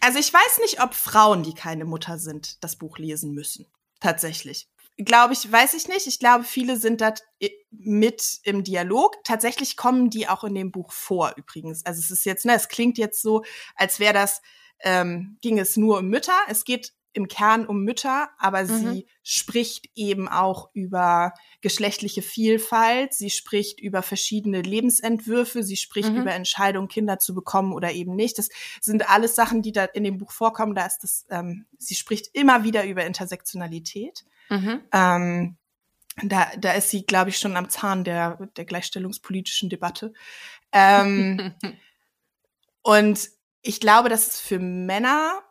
also 0.00 0.18
ich 0.18 0.32
weiß 0.32 0.60
nicht, 0.62 0.82
ob 0.82 0.94
Frauen, 0.94 1.42
die 1.42 1.54
keine 1.54 1.84
Mutter 1.84 2.18
sind, 2.18 2.62
das 2.64 2.76
Buch 2.76 2.98
lesen 2.98 3.34
müssen. 3.34 3.66
Tatsächlich. 4.00 4.68
Glaube 4.98 5.34
ich, 5.34 5.50
weiß 5.50 5.74
ich 5.74 5.88
nicht. 5.88 6.06
Ich 6.06 6.18
glaube, 6.18 6.44
viele 6.44 6.78
sind 6.78 7.00
da 7.02 7.12
mit 7.70 8.38
im 8.44 8.64
Dialog. 8.64 9.22
Tatsächlich 9.24 9.76
kommen 9.76 10.08
die 10.08 10.26
auch 10.28 10.42
in 10.44 10.54
dem 10.54 10.72
Buch 10.72 10.90
vor, 10.92 11.34
übrigens. 11.36 11.84
Also 11.84 12.00
es 12.00 12.10
ist 12.10 12.24
jetzt, 12.24 12.46
ne, 12.46 12.54
es 12.54 12.68
klingt 12.68 12.96
jetzt 12.96 13.20
so, 13.20 13.44
als 13.74 14.00
wäre 14.00 14.14
das, 14.14 14.40
ähm, 14.80 15.36
ging 15.42 15.58
es 15.58 15.76
nur 15.76 15.98
um 15.98 16.08
Mütter. 16.08 16.32
Es 16.48 16.64
geht 16.64 16.92
im 17.12 17.28
Kern 17.28 17.66
um 17.66 17.82
Mütter, 17.82 18.28
aber 18.38 18.62
Mhm. 18.64 18.68
sie 18.68 19.06
spricht 19.22 19.88
eben 19.94 20.28
auch 20.28 20.68
über 20.74 21.32
geschlechtliche 21.62 22.20
Vielfalt, 22.20 23.14
sie 23.14 23.30
spricht 23.30 23.80
über 23.80 24.02
verschiedene 24.02 24.60
Lebensentwürfe, 24.60 25.62
sie 25.62 25.76
spricht 25.76 26.10
Mhm. 26.10 26.20
über 26.20 26.32
Entscheidungen, 26.32 26.88
Kinder 26.88 27.18
zu 27.18 27.34
bekommen 27.34 27.72
oder 27.72 27.92
eben 27.92 28.14
nicht. 28.16 28.36
Das 28.38 28.50
sind 28.82 29.08
alles 29.08 29.34
Sachen, 29.34 29.62
die 29.62 29.72
da 29.72 29.84
in 29.84 30.04
dem 30.04 30.18
Buch 30.18 30.30
vorkommen. 30.30 30.74
Da 30.74 30.84
ist 30.86 30.98
das, 31.02 31.24
ähm, 31.30 31.64
sie 31.78 31.94
spricht 31.94 32.28
immer 32.34 32.64
wieder 32.64 32.84
über 32.86 33.04
Intersektionalität. 33.06 34.24
Mhm. 34.48 34.82
Ähm, 34.92 35.56
da, 36.22 36.50
da 36.56 36.72
ist 36.72 36.90
sie, 36.90 37.04
glaube 37.04 37.30
ich, 37.30 37.38
schon 37.38 37.56
am 37.56 37.68
Zahn 37.68 38.04
der, 38.04 38.36
der 38.56 38.64
gleichstellungspolitischen 38.64 39.68
Debatte. 39.68 40.12
Ähm, 40.72 41.54
und 42.82 43.28
ich 43.62 43.80
glaube, 43.80 44.08
dass 44.08 44.28
es 44.28 44.40
für 44.40 44.58
Männer 44.58 45.42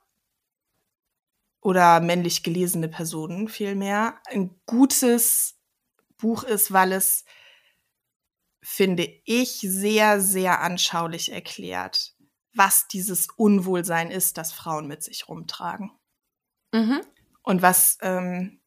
oder 1.62 2.00
männlich 2.00 2.44
gelesene 2.44 2.88
Personen 2.88 3.48
vielmehr 3.48 4.20
ein 4.26 4.60
gutes 4.66 5.60
Buch 6.18 6.44
ist, 6.44 6.72
weil 6.72 6.92
es, 6.92 7.26
finde 8.62 9.08
ich, 9.26 9.60
sehr, 9.62 10.22
sehr 10.22 10.62
anschaulich 10.62 11.32
erklärt, 11.32 12.16
was 12.54 12.88
dieses 12.88 13.28
Unwohlsein 13.36 14.12
ist, 14.12 14.38
das 14.38 14.52
Frauen 14.54 14.88
mit 14.88 15.04
sich 15.04 15.28
rumtragen. 15.28 15.92
Mhm. 16.72 17.02
Und 17.42 17.62
was 17.62 17.98
ähm, 18.02 18.62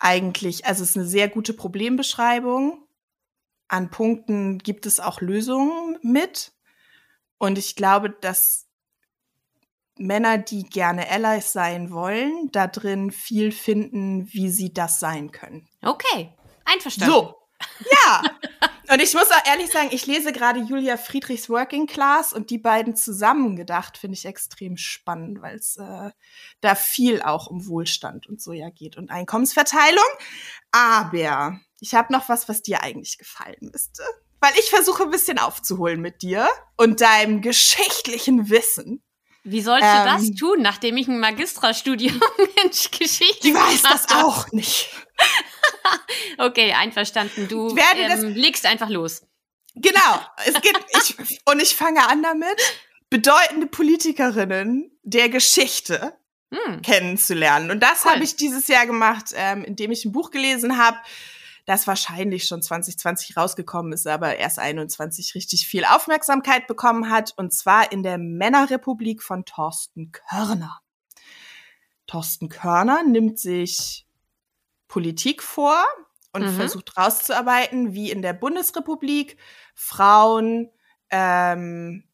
eigentlich, 0.00 0.66
also 0.66 0.82
es 0.82 0.90
ist 0.90 0.96
eine 0.96 1.06
sehr 1.06 1.28
gute 1.28 1.52
Problembeschreibung. 1.52 2.86
An 3.68 3.90
Punkten 3.90 4.58
gibt 4.58 4.86
es 4.86 5.00
auch 5.00 5.20
Lösungen 5.20 5.98
mit. 6.02 6.52
Und 7.38 7.58
ich 7.58 7.76
glaube, 7.76 8.10
dass 8.10 8.66
Männer, 9.96 10.38
die 10.38 10.64
gerne 10.64 11.10
Allies 11.10 11.52
sein 11.52 11.90
wollen, 11.90 12.50
da 12.52 12.66
drin 12.66 13.10
viel 13.10 13.52
finden, 13.52 14.32
wie 14.32 14.48
sie 14.48 14.72
das 14.72 15.00
sein 15.00 15.32
können. 15.32 15.68
Okay, 15.82 16.32
einverstanden. 16.64 17.12
So, 17.12 17.34
ja. 17.90 18.22
Und 18.90 19.00
ich 19.00 19.12
muss 19.12 19.30
auch 19.30 19.46
ehrlich 19.46 19.70
sagen, 19.70 19.90
ich 19.92 20.06
lese 20.06 20.32
gerade 20.32 20.60
Julia 20.60 20.96
Friedrichs 20.96 21.50
Working 21.50 21.86
Class 21.86 22.32
und 22.32 22.48
die 22.48 22.58
beiden 22.58 22.96
zusammengedacht 22.96 23.98
finde 23.98 24.16
ich 24.16 24.24
extrem 24.24 24.78
spannend, 24.78 25.42
weil 25.42 25.56
es 25.56 25.76
äh, 25.76 26.10
da 26.60 26.74
viel 26.74 27.20
auch 27.20 27.48
um 27.48 27.66
Wohlstand 27.66 28.26
und 28.26 28.40
so 28.40 28.52
ja 28.52 28.70
geht 28.70 28.96
und 28.96 29.10
Einkommensverteilung. 29.10 30.04
Aber 30.72 31.60
ich 31.80 31.94
habe 31.94 32.12
noch 32.12 32.28
was, 32.28 32.48
was 32.48 32.62
dir 32.62 32.82
eigentlich 32.82 33.18
gefallen 33.18 33.70
müsste. 33.72 34.02
Weil 34.40 34.52
ich 34.58 34.70
versuche 34.70 35.02
ein 35.02 35.10
bisschen 35.10 35.38
aufzuholen 35.38 36.00
mit 36.00 36.22
dir 36.22 36.48
und 36.76 37.00
deinem 37.00 37.42
geschichtlichen 37.42 38.48
Wissen. 38.48 39.02
Wie 39.44 39.62
sollst 39.62 39.82
du 39.82 39.98
Ähm, 39.98 40.04
das 40.04 40.30
tun, 40.38 40.62
nachdem 40.62 40.96
ich 40.96 41.08
ein 41.08 41.20
Magistrastudium 41.20 42.20
in 42.64 42.70
Geschichte 42.70 43.48
Ich 43.48 43.54
weiß 43.54 43.82
das 43.82 44.14
auch 44.14 44.50
nicht. 44.52 44.90
Okay, 46.38 46.72
einverstanden. 46.72 47.48
Du 47.48 47.76
ähm, 47.76 48.34
legst 48.34 48.64
einfach 48.64 48.88
los. 48.88 49.22
Genau. 49.74 50.20
Es 50.46 50.54
geht, 50.62 50.78
ich, 50.96 51.40
und 51.44 51.60
ich 51.60 51.74
fange 51.74 52.06
an 52.08 52.22
damit, 52.22 52.60
bedeutende 53.10 53.66
Politikerinnen 53.66 54.96
der 55.02 55.28
Geschichte 55.28 56.18
Hm. 56.52 56.80
kennenzulernen. 56.80 57.70
Und 57.70 57.80
das 57.82 58.04
Cool. 58.04 58.12
habe 58.12 58.24
ich 58.24 58.36
dieses 58.36 58.68
Jahr 58.68 58.86
gemacht, 58.86 59.32
ähm, 59.34 59.64
indem 59.64 59.90
ich 59.90 60.04
ein 60.04 60.12
Buch 60.12 60.30
gelesen 60.30 60.78
habe, 60.78 60.96
das 61.66 61.86
wahrscheinlich 61.86 62.46
schon 62.46 62.62
2020 62.62 63.36
rausgekommen 63.36 63.92
ist, 63.92 64.06
aber 64.06 64.36
erst 64.36 64.58
21 64.58 65.34
richtig 65.34 65.66
viel 65.68 65.84
Aufmerksamkeit 65.84 66.66
bekommen 66.66 67.10
hat. 67.10 67.34
Und 67.36 67.52
zwar 67.52 67.92
in 67.92 68.02
der 68.02 68.16
Männerrepublik 68.16 69.22
von 69.22 69.44
Thorsten 69.44 70.10
Körner. 70.10 70.80
Thorsten 72.06 72.48
Körner 72.48 73.02
nimmt 73.02 73.38
sich 73.38 74.06
Politik 74.88 75.42
vor 75.42 75.84
und 76.32 76.42
Mhm. 76.42 76.48
versucht 76.48 76.96
rauszuarbeiten, 76.96 77.94
wie 77.94 78.10
in 78.10 78.22
der 78.22 78.32
Bundesrepublik 78.32 79.36
Frauen 79.74 80.70
ähm, 81.10 82.04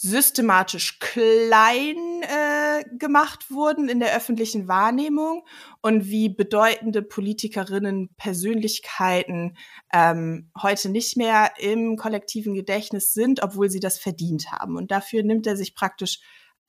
systematisch 0.00 1.00
klein 1.00 2.22
äh, 2.22 2.84
gemacht 2.98 3.50
wurden 3.50 3.88
in 3.88 3.98
der 3.98 4.14
öffentlichen 4.16 4.68
Wahrnehmung 4.68 5.44
und 5.82 6.06
wie 6.06 6.28
bedeutende 6.28 7.02
Politikerinnen, 7.02 8.14
Persönlichkeiten 8.16 9.56
ähm, 9.92 10.52
heute 10.62 10.88
nicht 10.88 11.16
mehr 11.16 11.50
im 11.58 11.96
kollektiven 11.96 12.54
Gedächtnis 12.54 13.12
sind, 13.12 13.42
obwohl 13.42 13.70
sie 13.70 13.80
das 13.80 13.98
verdient 13.98 14.52
haben. 14.52 14.76
Und 14.76 14.92
dafür 14.92 15.24
nimmt 15.24 15.48
er 15.48 15.56
sich 15.56 15.74
praktisch 15.74 16.20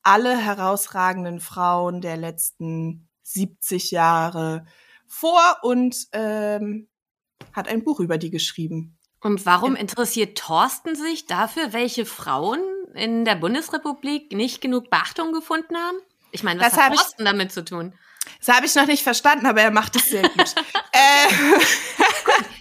alle 0.02 0.36
herausragenden 0.36 1.38
Frauen 1.38 2.00
der 2.00 2.16
letzten 2.16 3.08
70 3.22 3.92
Jahre 3.92 4.64
vor 5.10 5.58
und 5.62 6.06
ähm, 6.12 6.88
hat 7.52 7.68
ein 7.68 7.82
Buch 7.84 8.00
über 8.00 8.16
die 8.16 8.30
geschrieben. 8.30 8.96
Und 9.20 9.44
warum 9.44 9.74
interessiert 9.76 10.38
Thorsten 10.38 10.94
sich 10.94 11.26
dafür, 11.26 11.72
welche 11.74 12.06
Frauen 12.06 12.60
in 12.94 13.24
der 13.26 13.34
Bundesrepublik 13.34 14.32
nicht 14.32 14.60
genug 14.62 14.88
Beachtung 14.88 15.32
gefunden 15.32 15.76
haben? 15.76 15.98
Ich 16.30 16.42
meine, 16.42 16.60
was 16.60 16.70
Das 16.70 16.78
hat 16.78 16.86
hab 16.86 16.94
ich- 16.94 17.00
Thorsten 17.00 17.24
damit 17.24 17.52
zu 17.52 17.64
tun? 17.64 17.92
Das 18.44 18.54
habe 18.54 18.66
ich 18.66 18.74
noch 18.76 18.86
nicht 18.86 19.02
verstanden, 19.02 19.46
aber 19.46 19.62
er 19.62 19.70
macht 19.72 19.96
es 19.96 20.06
sehr 20.10 20.22
gut. 20.22 20.54
äh, 20.92 21.58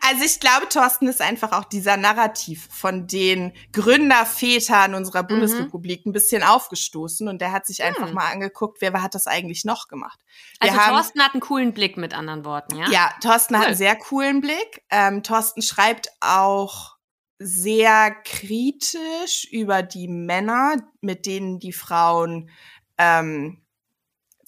also 0.00 0.24
ich 0.24 0.40
glaube, 0.40 0.68
Thorsten 0.68 1.06
ist 1.08 1.20
einfach 1.22 1.52
auch 1.52 1.64
dieser 1.64 1.96
Narrativ 1.96 2.68
von 2.70 3.06
den 3.06 3.52
Gründervätern 3.72 4.94
unserer 4.94 5.22
Bundesrepublik 5.22 6.06
ein 6.06 6.12
bisschen 6.12 6.42
aufgestoßen 6.42 7.28
und 7.28 7.40
der 7.40 7.52
hat 7.52 7.66
sich 7.66 7.82
einfach 7.82 8.08
Hm. 8.08 8.14
mal 8.14 8.30
angeguckt, 8.32 8.80
wer 8.80 8.92
hat 9.02 9.14
das 9.14 9.26
eigentlich 9.26 9.64
noch 9.64 9.88
gemacht. 9.88 10.18
Wir 10.60 10.70
Also 10.70 10.80
haben- 10.82 10.94
Thorsten 10.96 11.22
hat 11.22 11.32
einen 11.34 11.40
coolen 11.40 11.72
Blick 11.72 11.96
mit 11.96 12.14
anderen 12.14 12.44
Worten, 12.44 12.76
ja? 12.76 12.88
Ja, 12.90 13.14
Thorsten 13.22 13.54
hat 13.56 13.62
Cool. 13.62 13.68
einen 13.68 13.76
sehr 13.76 13.96
coolen 13.96 14.40
Blick. 14.40 14.82
Ähm, 14.90 15.22
Thorsten 15.22 15.62
schreibt 15.62 16.08
auch 16.20 16.96
sehr 17.38 18.12
kritisch 18.24 19.44
über 19.50 19.82
die 19.82 20.08
Männer, 20.08 20.76
mit 21.00 21.26
denen 21.26 21.58
die 21.58 21.72
Frauen 21.72 22.50
ähm, 22.98 23.61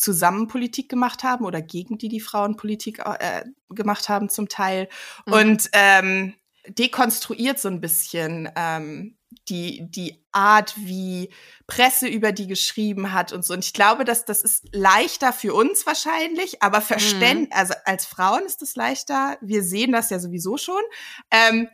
zusammen 0.05 0.47
Politik 0.49 0.89
gemacht 0.89 1.23
haben 1.23 1.45
oder 1.45 1.63
gegen 1.63 1.99
die 1.99 2.09
die 2.09 2.21
Frauen 2.21 2.57
Politik 2.57 3.01
äh, 3.01 3.45
gemacht 3.71 4.09
haben 4.09 4.29
zum 4.29 4.49
Teil. 4.49 4.89
Mhm. 5.27 5.33
Und 5.33 5.71
ähm, 5.73 6.35
dekonstruiert 6.69 7.59
so 7.59 7.69
ein 7.69 7.81
bisschen 7.81 8.49
ähm, 8.55 9.17
die, 9.49 9.91
die 9.91 10.25
Art, 10.33 10.75
wie 10.77 11.31
Presse 11.67 12.07
über 12.07 12.33
die 12.33 12.47
geschrieben 12.47 13.13
hat 13.13 13.33
und 13.33 13.45
so. 13.45 13.55
Und 13.55 13.65
ich 13.65 13.73
glaube, 13.73 14.05
dass 14.05 14.25
das 14.25 14.43
ist 14.43 14.69
leichter 14.73 15.33
für 15.33 15.55
uns 15.55 15.87
wahrscheinlich, 15.87 16.63
aber 16.63 16.81
verständ, 16.81 17.53
also 17.53 17.75
als 17.85 18.07
Frauen 18.07 18.45
ist 18.45 18.63
es 18.63 18.77
leichter. 18.77 19.39
Wir 19.41 19.63
sehen 19.63 19.93
das 19.93 20.11
ja 20.11 20.19
sowieso 20.19 20.57
schon. 20.57 20.83
Ähm, 21.31 21.69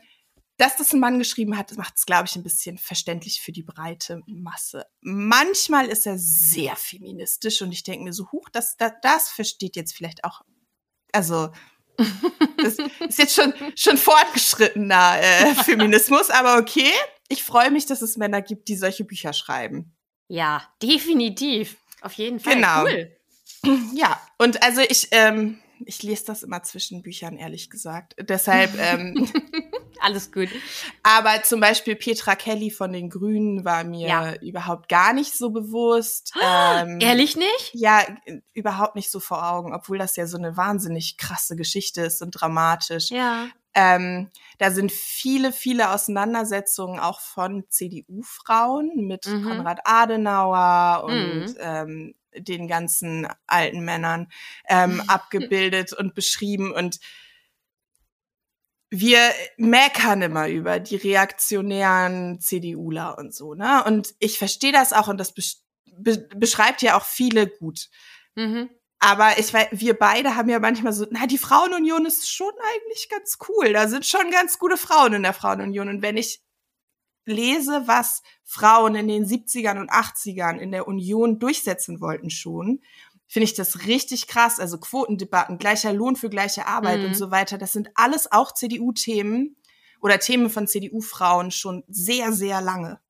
dass 0.60 0.76
das 0.76 0.92
ein 0.92 1.00
Mann 1.00 1.18
geschrieben 1.18 1.56
hat, 1.56 1.74
macht 1.76 1.94
es, 1.96 2.04
glaube 2.04 2.26
ich, 2.26 2.36
ein 2.36 2.42
bisschen 2.42 2.76
verständlich 2.76 3.40
für 3.40 3.50
die 3.50 3.62
breite 3.62 4.20
Masse. 4.26 4.86
Manchmal 5.00 5.86
ist 5.86 6.06
er 6.06 6.18
sehr 6.18 6.76
feministisch 6.76 7.62
und 7.62 7.72
ich 7.72 7.82
denke 7.82 8.04
mir 8.04 8.12
so, 8.12 8.30
huch, 8.30 8.48
das, 8.52 8.76
das, 8.76 8.92
das 9.02 9.30
versteht 9.30 9.74
jetzt 9.76 9.94
vielleicht 9.94 10.22
auch, 10.24 10.42
also 11.12 11.48
das 12.58 12.76
ist 13.08 13.18
jetzt 13.18 13.34
schon, 13.34 13.54
schon 13.74 13.96
fortgeschrittener 13.96 15.20
äh, 15.20 15.54
Feminismus, 15.64 16.28
aber 16.28 16.58
okay. 16.58 16.92
Ich 17.28 17.42
freue 17.42 17.70
mich, 17.70 17.86
dass 17.86 18.02
es 18.02 18.16
Männer 18.16 18.42
gibt, 18.42 18.68
die 18.68 18.76
solche 18.76 19.04
Bücher 19.04 19.32
schreiben. 19.32 19.96
Ja, 20.28 20.68
definitiv. 20.82 21.76
Auf 22.02 22.12
jeden 22.14 22.40
Fall. 22.40 22.54
Genau. 22.54 22.82
Cool. 22.84 23.16
Ja, 23.94 24.20
und 24.38 24.62
also 24.62 24.80
ich, 24.80 25.08
ähm, 25.12 25.60
ich 25.84 26.02
lese 26.02 26.26
das 26.26 26.42
immer 26.42 26.62
zwischen 26.62 27.02
Büchern, 27.02 27.36
ehrlich 27.36 27.70
gesagt. 27.70 28.14
Deshalb, 28.18 28.74
ähm, 28.78 29.14
Alles 30.02 30.32
gut. 30.32 30.48
aber 31.02 31.42
zum 31.42 31.60
Beispiel 31.60 31.94
Petra 31.94 32.34
Kelly 32.34 32.70
von 32.70 32.92
den 32.92 33.10
Grünen 33.10 33.64
war 33.66 33.84
mir 33.84 34.08
Ja. 34.08 34.34
überhaupt 34.36 34.88
gar 34.88 35.12
nicht 35.12 35.36
so 35.36 35.50
bewusst. 35.50 36.32
Ähm, 36.42 36.98
Ehrlich 37.00 37.36
nicht? 37.36 37.70
Ja, 37.74 38.02
überhaupt 38.54 38.96
nicht 38.96 39.10
so 39.10 39.20
vor 39.20 39.46
Augen, 39.50 39.74
obwohl 39.74 39.98
das 39.98 40.16
ja 40.16 40.26
so 40.26 40.38
eine 40.38 40.56
wahnsinnig 40.56 41.18
krasse 41.18 41.54
Geschichte 41.56 42.00
ist 42.02 42.22
und 42.22 42.30
dramatisch. 42.32 43.10
Ja. 43.10 43.48
Ähm, 43.74 44.30
da 44.58 44.70
sind 44.72 44.90
viele, 44.90 45.52
viele 45.52 45.90
Auseinandersetzungen 45.92 46.98
auch 46.98 47.20
von 47.20 47.64
CDU-Frauen 47.68 49.06
mit 49.06 49.26
Mhm. 49.26 49.44
Konrad 49.44 49.80
Adenauer 49.84 51.04
und 51.04 51.14
Mhm. 51.46 51.54
ähm, 51.60 52.14
den 52.36 52.68
ganzen 52.68 53.26
alten 53.46 53.80
Männern 53.84 54.28
ähm, 54.68 55.02
abgebildet 55.08 55.92
und 55.92 56.14
beschrieben. 56.14 56.72
Und 56.72 57.00
wir 58.90 59.20
meckern 59.56 60.22
immer 60.22 60.48
über 60.48 60.80
die 60.80 60.96
reaktionären 60.96 62.40
CDUler 62.40 63.16
und 63.18 63.34
so, 63.34 63.54
ne? 63.54 63.84
Und 63.84 64.14
ich 64.18 64.38
verstehe 64.38 64.72
das 64.72 64.92
auch 64.92 65.08
und 65.08 65.18
das 65.18 65.32
besch 65.32 65.56
be 65.96 66.28
beschreibt 66.34 66.82
ja 66.82 66.96
auch 66.96 67.04
viele 67.04 67.46
gut. 67.46 67.88
Mhm. 68.34 68.70
Aber 68.98 69.38
ich 69.38 69.52
weiß, 69.52 69.68
wir 69.72 69.94
beide 69.94 70.36
haben 70.36 70.50
ja 70.50 70.58
manchmal 70.58 70.92
so, 70.92 71.06
na, 71.10 71.26
die 71.26 71.38
Frauenunion 71.38 72.04
ist 72.04 72.30
schon 72.30 72.52
eigentlich 72.74 73.08
ganz 73.08 73.38
cool. 73.48 73.72
Da 73.72 73.88
sind 73.88 74.04
schon 74.04 74.30
ganz 74.30 74.58
gute 74.58 74.76
Frauen 74.76 75.14
in 75.14 75.22
der 75.22 75.32
Frauenunion. 75.32 75.88
Und 75.88 76.02
wenn 76.02 76.18
ich 76.18 76.42
lese, 77.30 77.82
was 77.86 78.22
Frauen 78.44 78.94
in 78.94 79.08
den 79.08 79.24
70ern 79.24 79.80
und 79.80 79.90
80ern 79.90 80.58
in 80.58 80.72
der 80.72 80.88
Union 80.88 81.38
durchsetzen 81.38 82.00
wollten 82.00 82.30
schon, 82.30 82.80
finde 83.26 83.44
ich 83.44 83.54
das 83.54 83.86
richtig 83.86 84.26
krass. 84.26 84.58
Also 84.58 84.78
Quotendebatten, 84.78 85.58
gleicher 85.58 85.92
Lohn 85.92 86.16
für 86.16 86.28
gleiche 86.28 86.66
Arbeit 86.66 87.00
mhm. 87.00 87.06
und 87.06 87.14
so 87.14 87.30
weiter. 87.30 87.58
Das 87.58 87.72
sind 87.72 87.90
alles 87.94 88.30
auch 88.30 88.52
CDU-Themen 88.52 89.56
oder 90.00 90.18
Themen 90.18 90.50
von 90.50 90.66
CDU-Frauen 90.66 91.50
schon 91.50 91.84
sehr, 91.88 92.32
sehr 92.32 92.60
lange. 92.60 93.00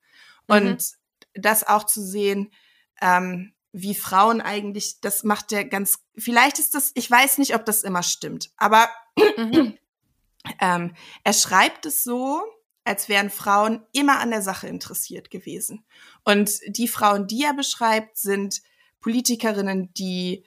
Mhm. 0.49 0.55
Und 0.55 0.93
das 1.35 1.67
auch 1.67 1.85
zu 1.85 2.05
sehen, 2.05 2.53
ähm, 3.01 3.55
wie 3.73 3.95
Frauen 3.95 4.41
eigentlich, 4.41 5.01
das 5.01 5.23
macht 5.23 5.53
der 5.53 5.65
ganz, 5.65 6.01
vielleicht 6.19 6.59
ist 6.59 6.75
das, 6.75 6.91
ich 6.95 7.11
weiß 7.11 7.39
nicht, 7.39 7.55
ob 7.55 7.65
das 7.65 7.83
immer 7.83 8.03
stimmt, 8.03 8.51
aber 8.57 8.89
mhm. 9.37 9.79
ähm, 10.61 10.95
er 11.23 11.33
schreibt 11.33 11.87
es 11.87 12.03
so, 12.03 12.43
als 12.85 13.09
wären 13.09 13.31
Frauen 13.31 13.83
immer 13.93 14.21
an 14.21 14.31
der 14.31 14.43
Sache 14.43 14.67
interessiert 14.67 15.31
gewesen. 15.31 15.85
Und 16.25 16.61
die 16.67 16.89
Frauen, 16.89 17.27
die 17.27 17.45
er 17.45 17.55
beschreibt, 17.55 18.17
sind 18.17 18.63
Politikerinnen, 19.01 19.93
die 19.95 20.45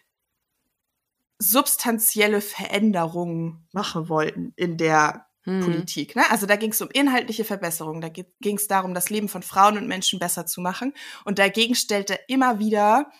substanzielle 1.39 2.41
Veränderungen 2.41 3.67
machen 3.71 4.09
wollten 4.09 4.53
in 4.55 4.77
der 4.77 5.27
hm. 5.43 5.61
Politik. 5.61 6.15
Ne? 6.15 6.23
Also 6.29 6.45
da 6.45 6.55
ging 6.55 6.71
es 6.71 6.81
um 6.81 6.89
inhaltliche 6.91 7.43
Verbesserungen, 7.43 8.01
da 8.01 8.09
ging 8.09 8.57
es 8.57 8.67
darum, 8.67 8.93
das 8.93 9.09
Leben 9.09 9.27
von 9.27 9.43
Frauen 9.43 9.77
und 9.77 9.87
Menschen 9.87 10.19
besser 10.19 10.45
zu 10.45 10.61
machen. 10.61 10.93
Und 11.25 11.39
dagegen 11.39 11.75
stellt 11.75 12.09
er 12.09 12.29
immer 12.29 12.59
wieder 12.59 13.11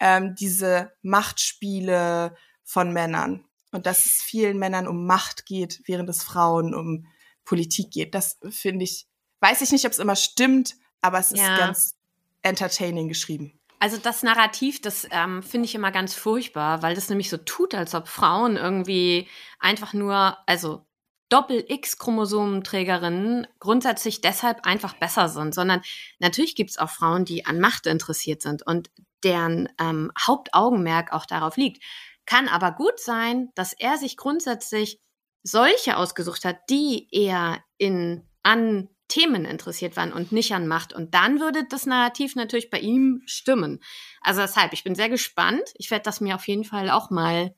ähm, 0.00 0.34
diese 0.34 0.92
Machtspiele 1.02 2.36
von 2.62 2.92
Männern. 2.92 3.44
Und 3.70 3.86
dass 3.86 4.04
es 4.04 4.20
vielen 4.20 4.58
Männern 4.58 4.86
um 4.86 5.06
Macht 5.06 5.46
geht, 5.46 5.80
während 5.86 6.10
es 6.10 6.22
Frauen 6.22 6.74
um 6.74 7.06
Politik 7.44 7.90
geht. 7.90 8.14
Das 8.14 8.38
finde 8.50 8.84
ich, 8.84 9.06
weiß 9.40 9.62
ich 9.62 9.72
nicht, 9.72 9.84
ob 9.84 9.90
es 9.92 9.98
immer 9.98 10.16
stimmt, 10.16 10.74
aber 11.00 11.18
es 11.18 11.32
ist 11.32 11.40
ja. 11.40 11.56
ganz 11.56 11.96
entertaining 12.42 13.08
geschrieben. 13.08 13.58
Also 13.78 13.96
das 13.96 14.22
Narrativ, 14.22 14.80
das 14.80 15.08
ähm, 15.10 15.42
finde 15.42 15.66
ich 15.66 15.74
immer 15.74 15.90
ganz 15.90 16.14
furchtbar, 16.14 16.82
weil 16.82 16.94
das 16.94 17.08
nämlich 17.08 17.28
so 17.28 17.36
tut, 17.36 17.74
als 17.74 17.96
ob 17.96 18.06
Frauen 18.06 18.56
irgendwie 18.56 19.26
einfach 19.58 19.92
nur, 19.92 20.38
also 20.46 20.86
Doppel-X-Chromosomenträgerinnen 21.30 23.48
grundsätzlich 23.58 24.20
deshalb 24.20 24.64
einfach 24.66 24.94
besser 24.94 25.28
sind, 25.28 25.52
sondern 25.54 25.82
natürlich 26.20 26.54
gibt 26.54 26.70
es 26.70 26.78
auch 26.78 26.90
Frauen, 26.90 27.24
die 27.24 27.44
an 27.46 27.58
Macht 27.58 27.86
interessiert 27.86 28.42
sind 28.42 28.64
und 28.64 28.92
deren 29.24 29.68
ähm, 29.80 30.12
Hauptaugenmerk 30.20 31.12
auch 31.12 31.26
darauf 31.26 31.56
liegt. 31.56 31.82
Kann 32.26 32.48
aber 32.48 32.72
gut 32.72 33.00
sein, 33.00 33.50
dass 33.54 33.72
er 33.72 33.98
sich 33.98 34.16
grundsätzlich 34.16 35.00
solche 35.42 35.96
ausgesucht 35.96 36.44
hat, 36.44 36.58
die 36.70 37.08
eher 37.10 37.62
in 37.78 38.28
an 38.42 38.88
Themen 39.08 39.44
interessiert 39.44 39.96
waren 39.96 40.12
und 40.12 40.32
nicht 40.32 40.54
an 40.54 40.66
Macht. 40.66 40.92
Und 40.92 41.14
dann 41.14 41.38
würde 41.38 41.66
das 41.68 41.84
Narrativ 41.84 42.34
natürlich 42.34 42.70
bei 42.70 42.78
ihm 42.78 43.22
stimmen. 43.26 43.80
Also 44.22 44.40
deshalb, 44.40 44.72
ich 44.72 44.84
bin 44.84 44.94
sehr 44.94 45.10
gespannt. 45.10 45.62
Ich 45.74 45.90
werde 45.90 46.04
das 46.04 46.20
mir 46.20 46.34
auf 46.34 46.48
jeden 46.48 46.64
Fall 46.64 46.88
auch 46.90 47.10
mal 47.10 47.54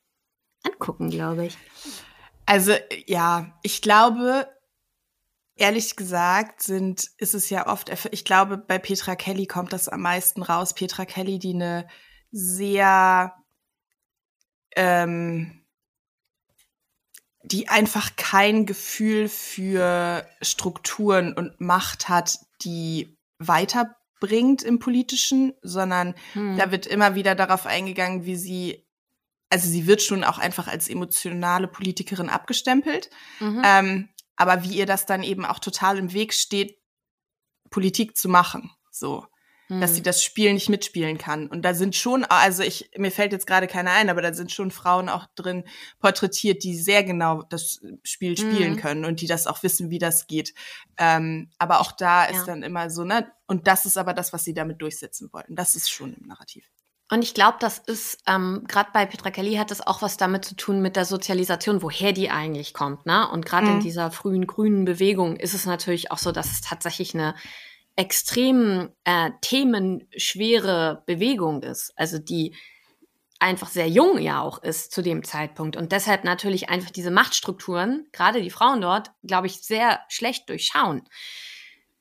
angucken, 0.65 1.11
glaube 1.11 1.47
ich. 1.47 1.57
Also 2.47 2.75
ja, 3.07 3.59
ich 3.63 3.83
glaube, 3.83 4.49
ehrlich 5.55 5.97
gesagt, 5.97 6.63
sind, 6.63 7.09
ist 7.19 7.35
es 7.35 7.49
ja 7.51 7.69
oft, 7.69 7.91
ich 8.11 8.25
glaube, 8.25 8.59
bei 8.59 8.79
Petra 8.79 9.15
Kelly 9.15 9.47
kommt 9.47 9.73
das 9.73 9.89
am 9.89 10.03
meisten 10.03 10.43
raus. 10.43 10.75
Petra 10.75 11.05
Kelly, 11.05 11.39
die 11.39 11.55
eine 11.55 11.87
sehr, 12.33 13.33
ähm, 14.75 15.64
die 17.45 17.69
einfach 17.69 18.17
kein 18.17 18.67
Gefühl 18.67 19.29
für 19.29 20.27
Strukturen 20.41 21.35
und 21.35 21.61
Macht 21.61 22.09
hat, 22.09 22.39
die 22.63 23.17
weiterbringt 23.39 24.63
im 24.63 24.79
Politischen, 24.79 25.53
sondern 25.63 26.15
hm. 26.33 26.57
da 26.57 26.71
wird 26.71 26.87
immer 26.87 27.15
wieder 27.15 27.35
darauf 27.35 27.67
eingegangen, 27.67 28.25
wie 28.25 28.37
sie 28.37 28.85
also 29.51 29.69
sie 29.69 29.87
wird 29.87 30.03
schon 30.03 30.25
auch 30.25 30.39
einfach 30.39 30.67
als 30.67 30.89
emotionale 30.89 31.69
Politikerin 31.69 32.29
abgestempelt. 32.29 33.09
Mhm. 33.39 33.63
Ähm, 33.65 34.09
aber 34.35 34.65
wie 34.65 34.77
ihr 34.77 34.87
das 34.87 35.07
dann 35.07 35.23
eben 35.23 35.45
auch 35.45 35.61
total 35.61 35.97
im 35.97 36.13
Weg 36.13 36.35
steht, 36.35 36.77
Politik 37.71 38.17
zu 38.17 38.29
machen. 38.29 38.73
So. 38.91 39.27
Mhm. 39.69 39.81
Dass 39.81 39.95
sie 39.95 40.01
mhm. 40.01 40.05
das 40.05 40.23
Spiel 40.23 40.53
nicht 40.53 40.69
mitspielen 40.69 41.19
kann. 41.19 41.47
Und 41.49 41.63
da 41.63 41.75
sind 41.75 41.97
schon, 41.97 42.25
also 42.25 42.63
ich, 42.63 42.91
mir 42.97 43.11
fällt 43.11 43.33
jetzt 43.33 43.47
gerade 43.47 43.67
keiner 43.67 43.93
ein, 43.93 44.11
aber 44.11 44.21
da 44.21 44.35
sind 44.35 44.53
schon 44.53 44.71
Frauen 44.71 45.09
auch 45.09 45.27
drin 45.35 45.65
porträtiert, 46.01 46.63
die 46.65 46.77
sehr 46.77 47.03
genau 47.03 47.43
das 47.43 47.81
Spiel 48.03 48.37
spielen 48.37 48.75
mhm. 48.75 48.81
können 48.81 49.05
und 49.05 49.21
die 49.21 49.27
das 49.27 49.47
auch 49.47 49.63
wissen, 49.63 49.91
wie 49.91 49.99
das 49.99 50.27
geht. 50.27 50.55
Ähm, 50.99 51.51
aber 51.59 51.81
auch 51.81 51.93
da 51.93 52.25
ist 52.25 52.41
ja. 52.41 52.45
dann 52.47 52.63
immer 52.63 52.91
so, 52.91 53.05
ne, 53.05 53.31
und 53.47 53.67
das 53.67 53.87
ist 53.87 53.97
aber 53.97 54.15
das, 54.15 54.33
was 54.33 54.45
sie 54.45 54.55
damit 54.55 54.83
durchsetzen 54.83 55.33
wollten. 55.33 55.57
Das 55.57 55.75
ist 55.75 55.91
schon 55.91 56.15
im 56.15 56.27
Narrativ. 56.27 56.65
Und 57.11 57.23
ich 57.23 57.35
glaube, 57.35 57.59
das 57.61 57.79
ist, 57.79 58.19
ähm, 58.27 58.65
gerade 58.67 58.91
bei 58.93 59.05
Petra 59.05 59.31
Kelly 59.31 59.57
hat 59.57 59.71
das 59.71 59.87
auch 59.87 60.01
was 60.01 60.17
damit 60.17 60.45
zu 60.45 60.57
tun 60.57 60.81
mit 60.81 60.97
der 60.97 61.05
Sozialisation, 61.05 61.83
woher 61.83 62.13
die 62.13 62.31
eigentlich 62.31 62.73
kommt. 62.73 63.05
Ne? 63.05 63.29
Und 63.31 63.45
gerade 63.45 63.67
mhm. 63.67 63.73
in 63.75 63.81
dieser 63.81 64.11
frühen 64.11 64.47
grünen 64.47 64.85
Bewegung 64.85 65.37
ist 65.37 65.55
es 65.55 65.67
natürlich 65.67 66.11
auch 66.11 66.19
so, 66.19 66.33
dass 66.33 66.51
es 66.51 66.61
tatsächlich 66.63 67.15
eine 67.15 67.35
extrem 67.97 68.91
äh, 69.05 69.31
themenschwere 69.41 71.03
Bewegung 71.07 71.63
ist. 71.63 71.93
Also 71.97 72.19
die 72.19 72.55
einfach 73.39 73.69
sehr 73.69 73.89
jung 73.89 74.19
ja 74.19 74.41
auch 74.41 74.63
ist 74.63 74.93
zu 74.93 75.03
dem 75.03 75.23
Zeitpunkt 75.23 75.77
und 75.77 75.93
deshalb 75.93 76.25
natürlich 76.25 76.71
einfach 76.71 76.91
diese 76.91 77.11
Machtstrukturen, 77.11 78.07
gerade 78.13 78.41
die 78.41 78.51
Frauen 78.51 78.81
dort, 78.81 79.11
glaube 79.23 79.49
ich, 79.49 79.61
sehr 79.63 80.01
schlecht 80.09 80.49
durchschauen. 80.49 81.03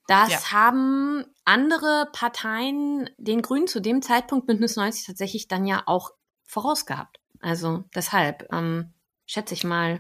Das 0.08 0.30
ja. 0.30 0.52
haben 0.52 1.26
andere 1.46 2.10
Parteien 2.14 3.10
den 3.18 3.42
Grünen 3.42 3.68
zu 3.68 3.82
dem 3.82 4.02
Zeitpunkt 4.02 4.48
Bündnis 4.48 4.76
90 4.76 5.06
tatsächlich 5.06 5.48
dann 5.48 5.66
ja 5.66 5.84
auch 5.86 6.12
vorausgehabt. 6.46 7.20
Also 7.40 7.84
deshalb 7.96 8.48
ähm, 8.54 8.94
schätze 9.26 9.54
ich 9.54 9.64
mal. 9.64 10.00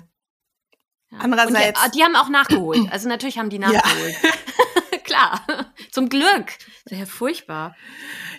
Ja. 1.09 1.19
Andererseits. 1.19 1.81
Die, 1.85 1.91
die, 1.91 2.03
haben 2.03 2.15
auch 2.15 2.29
nachgeholt. 2.29 2.91
Also 2.91 3.07
natürlich 3.07 3.37
haben 3.37 3.49
die 3.49 3.59
nachgeholt. 3.59 4.15
Ja. 4.23 4.29
Klar. 5.13 5.45
Zum 5.91 6.09
Glück. 6.09 6.57
Sehr 6.85 7.05
furchtbar. 7.05 7.75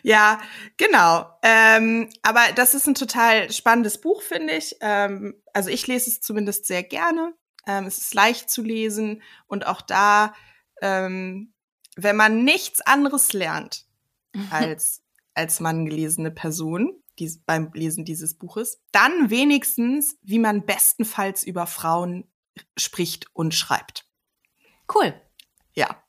Ja, 0.02 0.40
genau. 0.76 1.30
Ähm, 1.42 2.10
aber 2.22 2.40
das 2.56 2.74
ist 2.74 2.88
ein 2.88 2.96
total 2.96 3.52
spannendes 3.52 4.00
Buch, 4.00 4.22
finde 4.22 4.54
ich. 4.54 4.76
Ähm, 4.80 5.40
also 5.52 5.70
ich 5.70 5.86
lese 5.86 6.10
es 6.10 6.20
zumindest 6.20 6.66
sehr 6.66 6.82
gerne. 6.82 7.32
Ähm, 7.66 7.86
es 7.86 7.98
ist 7.98 8.14
leicht 8.14 8.50
zu 8.50 8.62
lesen 8.62 9.22
und 9.46 9.66
auch 9.66 9.82
da 9.82 10.34
ähm, 10.82 11.54
wenn 11.96 12.16
man 12.16 12.42
nichts 12.44 12.80
anderes 12.80 13.32
lernt 13.32 13.86
als 14.50 15.02
als 15.34 15.60
Mann 15.60 15.86
gelesene 15.86 16.30
Person 16.30 17.02
die, 17.18 17.30
beim 17.46 17.70
Lesen 17.74 18.04
dieses 18.04 18.34
Buches, 18.34 18.80
dann 18.90 19.30
wenigstens, 19.30 20.18
wie 20.22 20.40
man 20.40 20.66
bestenfalls 20.66 21.44
über 21.44 21.66
Frauen 21.66 22.24
spricht 22.76 23.28
und 23.32 23.54
schreibt. 23.54 24.08
Cool. 24.92 25.14
Ja. 25.74 26.03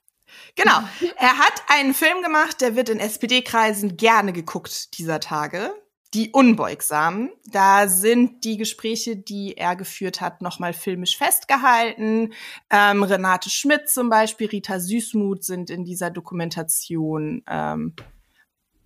Genau. 0.56 0.80
er 1.18 1.38
hat 1.38 1.64
einen 1.68 1.94
Film 1.94 2.22
gemacht, 2.22 2.62
der 2.62 2.76
wird 2.76 2.90
in 2.90 3.00
SPD-Kreisen 3.00 3.98
gerne 3.98 4.34
geguckt 4.34 4.98
dieser 4.98 5.20
Tage 5.20 5.74
die 6.16 6.32
Unbeugsamen. 6.32 7.30
Da 7.46 7.88
sind 7.90 8.46
die 8.46 8.56
Gespräche, 8.58 9.18
die 9.18 9.58
er 9.58 9.76
geführt 9.76 10.22
hat, 10.22 10.42
nochmal 10.42 10.74
filmisch 10.74 11.18
festgehalten. 11.18 12.34
Ähm, 12.70 13.04
Renate 13.04 13.50
Schmidt 13.50 13.90
zum 13.90 14.10
Beispiel, 14.10 14.48
Rita 14.48 14.80
Süßmuth 14.80 15.44
sind 15.44 15.70
in 15.70 15.84
dieser 15.84 16.12
Dokumentation 16.12 17.44
ähm, 17.48 17.96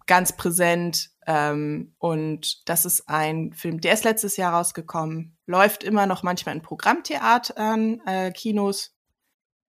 ganz 0.08 0.36
präsent. 0.36 1.12
Ähm, 1.28 1.94
und 2.00 2.68
das 2.68 2.86
ist 2.86 3.08
ein 3.08 3.54
Film, 3.54 3.80
der 3.80 3.94
ist 3.94 4.06
letztes 4.06 4.36
Jahr 4.36 4.56
rausgekommen, 4.56 5.38
läuft 5.46 5.84
immer 5.84 6.08
noch 6.08 6.24
manchmal 6.24 6.56
in 6.56 6.64
Programmtheatern, 6.64 8.02
äh, 8.08 8.32
Kinos. 8.32 8.96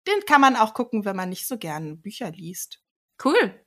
Den 0.07 0.25
kann 0.25 0.41
man 0.41 0.55
auch 0.55 0.73
gucken, 0.73 1.05
wenn 1.05 1.15
man 1.15 1.29
nicht 1.29 1.47
so 1.47 1.57
gern 1.57 2.01
Bücher 2.01 2.31
liest. 2.31 2.81
Cool. 3.23 3.65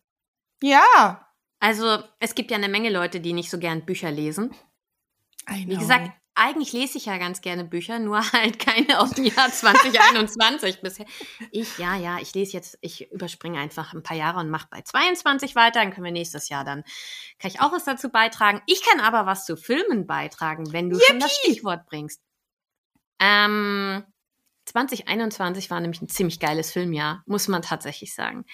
Ja, 0.62 1.29
also 1.61 2.03
es 2.18 2.35
gibt 2.35 2.51
ja 2.51 2.57
eine 2.57 2.68
Menge 2.68 2.90
Leute, 2.90 3.21
die 3.21 3.33
nicht 3.33 3.51
so 3.51 3.59
gern 3.59 3.85
Bücher 3.85 4.11
lesen. 4.11 4.55
Wie 5.49 5.77
gesagt, 5.77 6.12
eigentlich 6.35 6.73
lese 6.73 6.99
ich 6.99 7.07
ja 7.07 7.18
ganz 7.18 7.40
gerne 7.40 7.64
Bücher, 7.64 7.99
nur 7.99 8.21
halt 8.33 8.59
keine 8.59 9.01
aus 9.01 9.11
dem 9.11 9.25
Jahr 9.25 9.51
2021 9.51 10.81
bisher. 10.81 11.07
Ich, 11.51 11.79
ja, 11.79 11.97
ja, 11.97 12.18
ich 12.21 12.35
lese 12.35 12.53
jetzt, 12.55 12.79
ich 12.81 13.11
überspringe 13.12 13.59
einfach 13.59 13.92
ein 13.92 14.03
paar 14.03 14.16
Jahre 14.16 14.40
und 14.40 14.51
mache 14.51 14.68
bei 14.71 14.83
22 14.83 15.55
weiter, 15.55 15.81
dann 15.81 15.92
können 15.92 16.07
wir 16.07 16.12
nächstes 16.12 16.49
Jahr 16.49 16.64
dann, 16.64 16.85
kann 17.38 17.51
ich 17.51 17.61
auch 17.61 17.73
was 17.73 17.85
dazu 17.85 18.09
beitragen. 18.09 18.62
Ich 18.66 18.83
kann 18.83 19.01
aber 19.01 19.27
was 19.27 19.45
zu 19.45 19.57
Filmen 19.57 20.07
beitragen, 20.07 20.73
wenn 20.73 20.90
du 20.90 20.97
Yippie. 20.97 21.07
schon 21.07 21.21
das 21.21 21.37
Stichwort 21.37 21.87
bringst. 21.87 22.23
Ähm, 23.21 24.05
2021 24.73 25.71
war 25.71 25.81
nämlich 25.81 26.01
ein 26.01 26.09
ziemlich 26.09 26.41
geiles 26.41 26.73
Filmjahr, 26.73 27.23
muss 27.27 27.49
man 27.49 27.63
tatsächlich 27.63 28.15
sagen. 28.15 28.45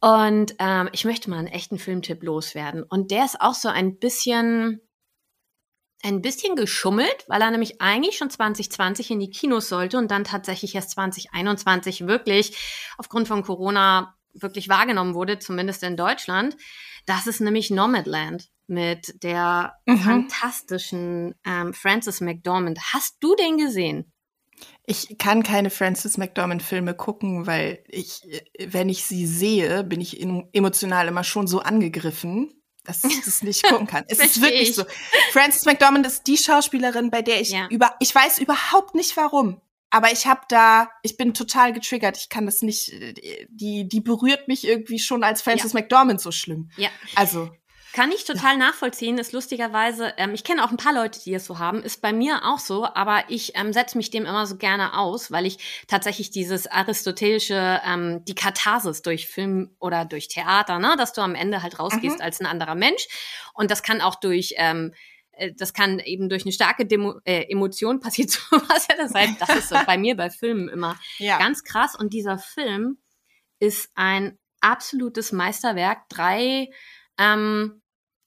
Und 0.00 0.54
ähm, 0.58 0.90
ich 0.92 1.04
möchte 1.04 1.30
mal 1.30 1.38
einen 1.38 1.46
echten 1.46 1.78
Filmtipp 1.78 2.22
loswerden. 2.22 2.82
Und 2.82 3.10
der 3.10 3.24
ist 3.24 3.40
auch 3.40 3.54
so 3.54 3.68
ein 3.68 3.98
bisschen 3.98 4.80
ein 6.02 6.20
bisschen 6.20 6.54
geschummelt, 6.54 7.24
weil 7.26 7.40
er 7.40 7.50
nämlich 7.50 7.80
eigentlich 7.80 8.18
schon 8.18 8.30
2020 8.30 9.10
in 9.10 9.18
die 9.18 9.30
Kinos 9.30 9.68
sollte 9.68 9.96
und 9.98 10.10
dann 10.10 10.24
tatsächlich 10.24 10.74
erst 10.74 10.90
2021 10.90 12.06
wirklich 12.06 12.56
aufgrund 12.98 13.26
von 13.26 13.42
Corona 13.42 14.14
wirklich 14.34 14.68
wahrgenommen 14.68 15.14
wurde, 15.14 15.38
zumindest 15.38 15.82
in 15.82 15.96
Deutschland. 15.96 16.56
Das 17.06 17.26
ist 17.26 17.40
nämlich 17.40 17.70
Nomadland 17.70 18.50
mit 18.66 19.22
der 19.22 19.74
mhm. 19.86 19.98
fantastischen 19.98 21.34
ähm, 21.44 21.72
Frances 21.72 22.20
McDormand. 22.20 22.78
Hast 22.92 23.16
du 23.20 23.34
den 23.34 23.56
gesehen? 23.56 24.12
Ich 24.86 25.18
kann 25.18 25.42
keine 25.42 25.70
Frances 25.70 26.16
McDormand 26.16 26.62
Filme 26.62 26.94
gucken, 26.94 27.46
weil 27.46 27.82
ich, 27.88 28.22
wenn 28.58 28.88
ich 28.88 29.04
sie 29.04 29.26
sehe, 29.26 29.82
bin 29.84 30.00
ich 30.00 30.20
emotional 30.52 31.08
immer 31.08 31.24
schon 31.24 31.46
so 31.46 31.60
angegriffen, 31.60 32.52
dass 32.84 33.02
ich 33.04 33.24
das 33.24 33.42
nicht 33.42 33.62
gucken 33.68 33.86
kann. 33.86 34.04
Es 34.08 34.18
ist 34.18 34.40
wirklich 34.40 34.70
ich. 34.70 34.74
so. 34.74 34.84
Frances 35.32 35.64
McDormand 35.64 36.06
ist 36.06 36.26
die 36.26 36.38
Schauspielerin, 36.38 37.10
bei 37.10 37.22
der 37.22 37.40
ich 37.40 37.50
ja. 37.50 37.68
über, 37.68 37.94
ich 38.00 38.14
weiß 38.14 38.38
überhaupt 38.38 38.94
nicht 38.94 39.16
warum. 39.16 39.60
Aber 39.90 40.12
ich 40.12 40.26
habe 40.26 40.42
da, 40.48 40.90
ich 41.02 41.16
bin 41.16 41.32
total 41.32 41.72
getriggert. 41.72 42.16
Ich 42.16 42.28
kann 42.28 42.46
das 42.46 42.62
nicht, 42.62 42.92
die, 43.48 43.88
die 43.88 44.00
berührt 44.00 44.48
mich 44.48 44.66
irgendwie 44.66 44.98
schon 44.98 45.24
als 45.24 45.42
Frances 45.42 45.72
ja. 45.72 45.80
McDormand 45.80 46.20
so 46.20 46.32
schlimm. 46.32 46.70
Ja. 46.76 46.90
Also. 47.14 47.50
Kann 47.96 48.12
ich 48.12 48.24
total 48.24 48.52
ja. 48.52 48.58
nachvollziehen, 48.58 49.16
ist 49.16 49.32
lustigerweise, 49.32 50.12
ähm, 50.18 50.34
ich 50.34 50.44
kenne 50.44 50.62
auch 50.62 50.70
ein 50.70 50.76
paar 50.76 50.92
Leute, 50.92 51.18
die 51.18 51.32
es 51.32 51.46
so 51.46 51.58
haben, 51.58 51.82
ist 51.82 52.02
bei 52.02 52.12
mir 52.12 52.44
auch 52.44 52.58
so, 52.58 52.84
aber 52.84 53.24
ich 53.28 53.56
ähm, 53.56 53.72
setze 53.72 53.96
mich 53.96 54.10
dem 54.10 54.26
immer 54.26 54.46
so 54.46 54.58
gerne 54.58 54.98
aus, 54.98 55.30
weil 55.30 55.46
ich 55.46 55.86
tatsächlich 55.88 56.28
dieses 56.28 56.66
aristotelische, 56.66 57.80
ähm, 57.86 58.22
die 58.26 58.34
Katharsis 58.34 59.00
durch 59.00 59.26
Film 59.26 59.74
oder 59.78 60.04
durch 60.04 60.28
Theater, 60.28 60.78
ne, 60.78 60.96
dass 60.98 61.14
du 61.14 61.22
am 61.22 61.34
Ende 61.34 61.62
halt 61.62 61.78
rausgehst 61.78 62.18
mhm. 62.18 62.22
als 62.22 62.38
ein 62.38 62.44
anderer 62.44 62.74
Mensch. 62.74 63.08
Und 63.54 63.70
das 63.70 63.82
kann 63.82 64.02
auch 64.02 64.16
durch 64.16 64.52
ähm, 64.58 64.92
äh, 65.32 65.54
das 65.56 65.72
kann 65.72 65.98
eben 65.98 66.28
durch 66.28 66.44
eine 66.44 66.52
starke 66.52 66.84
Demo 66.84 67.14
äh, 67.24 67.50
Emotion 67.50 68.00
passiert 68.00 68.28
sowas. 68.50 68.88
Ja, 68.90 68.96
das, 68.98 69.14
heißt, 69.14 69.40
das 69.40 69.56
ist 69.56 69.68
so 69.70 69.76
bei 69.86 69.96
mir 69.96 70.18
bei 70.18 70.28
Filmen 70.28 70.68
immer 70.68 71.00
ja. 71.16 71.38
ganz 71.38 71.64
krass. 71.64 71.96
Und 71.98 72.12
dieser 72.12 72.36
Film 72.36 72.98
ist 73.58 73.88
ein 73.94 74.38
absolutes 74.60 75.32
Meisterwerk. 75.32 76.10
Drei 76.10 76.68
ähm, 77.16 77.80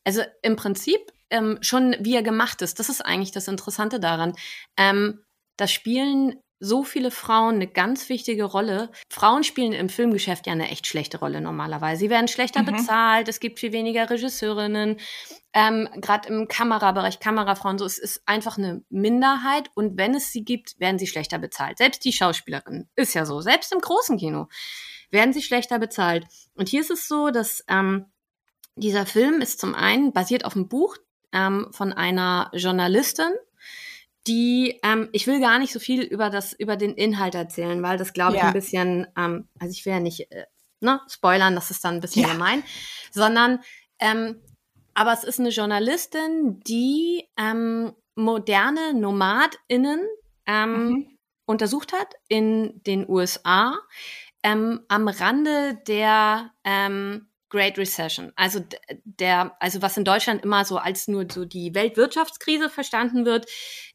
also 0.09 0.23
im 0.41 0.55
Prinzip 0.55 0.99
ähm, 1.29 1.59
schon 1.61 1.95
wie 1.99 2.15
er 2.15 2.23
gemacht 2.23 2.63
ist. 2.63 2.79
Das 2.79 2.89
ist 2.89 3.05
eigentlich 3.05 3.31
das 3.31 3.47
Interessante 3.47 3.99
daran. 3.99 4.33
Ähm, 4.75 5.23
da 5.55 5.67
spielen 5.67 6.41
so 6.59 6.83
viele 6.83 7.11
Frauen 7.11 7.55
eine 7.55 7.67
ganz 7.67 8.09
wichtige 8.09 8.43
Rolle. 8.43 8.89
Frauen 9.09 9.43
spielen 9.43 9.71
im 9.71 9.87
Filmgeschäft 9.87 10.47
ja 10.47 10.53
eine 10.53 10.69
echt 10.69 10.87
schlechte 10.87 11.19
Rolle 11.19 11.39
normalerweise. 11.39 11.99
Sie 11.99 12.09
werden 12.09 12.27
schlechter 12.27 12.63
mhm. 12.63 12.65
bezahlt, 12.65 13.29
es 13.29 13.39
gibt 13.39 13.59
viel 13.59 13.71
weniger 13.71 14.09
Regisseurinnen. 14.09 14.97
Ähm, 15.53 15.87
Gerade 15.97 16.27
im 16.27 16.47
Kamerabereich, 16.47 17.19
Kamerafrauen, 17.19 17.77
so 17.77 17.85
es 17.85 17.99
ist 17.99 18.23
einfach 18.25 18.57
eine 18.57 18.83
Minderheit. 18.89 19.69
Und 19.75 19.97
wenn 19.97 20.15
es 20.15 20.31
sie 20.31 20.43
gibt, 20.43 20.79
werden 20.79 20.97
sie 20.97 21.07
schlechter 21.07 21.37
bezahlt. 21.37 21.77
Selbst 21.77 22.03
die 22.03 22.13
Schauspielerinnen 22.13 22.89
ist 22.95 23.13
ja 23.13 23.25
so. 23.25 23.41
Selbst 23.41 23.71
im 23.71 23.79
großen 23.79 24.17
Kino 24.17 24.47
werden 25.11 25.33
sie 25.33 25.43
schlechter 25.43 25.77
bezahlt. 25.77 26.25
Und 26.55 26.67
hier 26.67 26.81
ist 26.81 26.91
es 26.91 27.07
so, 27.07 27.29
dass 27.29 27.63
ähm, 27.69 28.05
dieser 28.79 29.05
Film 29.05 29.41
ist 29.41 29.59
zum 29.59 29.75
einen 29.75 30.13
basiert 30.13 30.45
auf 30.45 30.55
einem 30.55 30.67
Buch 30.67 30.97
ähm, 31.31 31.67
von 31.71 31.93
einer 31.93 32.49
Journalistin, 32.53 33.31
die, 34.27 34.79
ähm, 34.83 35.09
ich 35.11 35.27
will 35.27 35.39
gar 35.39 35.59
nicht 35.59 35.73
so 35.73 35.79
viel 35.79 36.01
über 36.01 36.29
das, 36.29 36.53
über 36.53 36.75
den 36.75 36.93
Inhalt 36.93 37.35
erzählen, 37.35 37.81
weil 37.81 37.97
das 37.97 38.13
glaube 38.13 38.35
ich 38.35 38.41
ja. 38.41 38.47
ein 38.47 38.53
bisschen, 38.53 39.07
ähm, 39.17 39.47
also 39.59 39.71
ich 39.71 39.85
will 39.85 39.93
ja 39.93 39.99
nicht, 39.99 40.31
äh, 40.31 40.45
ne, 40.81 41.01
spoilern, 41.07 41.55
das 41.55 41.71
ist 41.71 41.83
dann 41.83 41.95
ein 41.95 42.01
bisschen 42.01 42.23
ja. 42.23 42.33
gemein, 42.33 42.63
sondern, 43.11 43.59
ähm, 43.99 44.41
aber 44.93 45.13
es 45.13 45.23
ist 45.23 45.39
eine 45.39 45.49
Journalistin, 45.49 46.59
die 46.61 47.27
ähm, 47.37 47.93
moderne 48.15 48.93
NomadInnen 48.93 50.01
ähm, 50.45 50.89
mhm. 50.89 51.17
untersucht 51.45 51.93
hat 51.93 52.15
in 52.27 52.81
den 52.83 53.09
USA 53.09 53.77
am 54.41 54.85
Rande 54.89 55.81
der 55.85 56.51
ähm, 56.63 57.28
Great 57.49 57.77
Recession. 57.77 58.31
Also 58.35 58.63
der, 59.03 59.55
also 59.59 59.81
was 59.81 59.97
in 59.97 60.05
Deutschland 60.05 60.43
immer 60.43 60.65
so 60.65 60.77
als 60.77 61.07
nur 61.07 61.25
so 61.31 61.45
die 61.45 61.73
Weltwirtschaftskrise 61.73 62.69
verstanden 62.69 63.25
wird, 63.25 63.47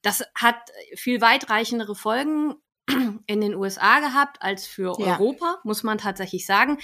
das 0.02 0.24
hat 0.34 0.56
viel 0.96 1.20
weitreichendere 1.20 1.94
Folgen 1.94 2.54
in 3.26 3.40
den 3.40 3.54
USA 3.54 4.00
gehabt 4.00 4.42
als 4.42 4.66
für 4.66 4.94
ja. 4.98 5.18
Europa, 5.18 5.60
muss 5.64 5.82
man 5.82 5.98
tatsächlich 5.98 6.46
sagen. 6.46 6.78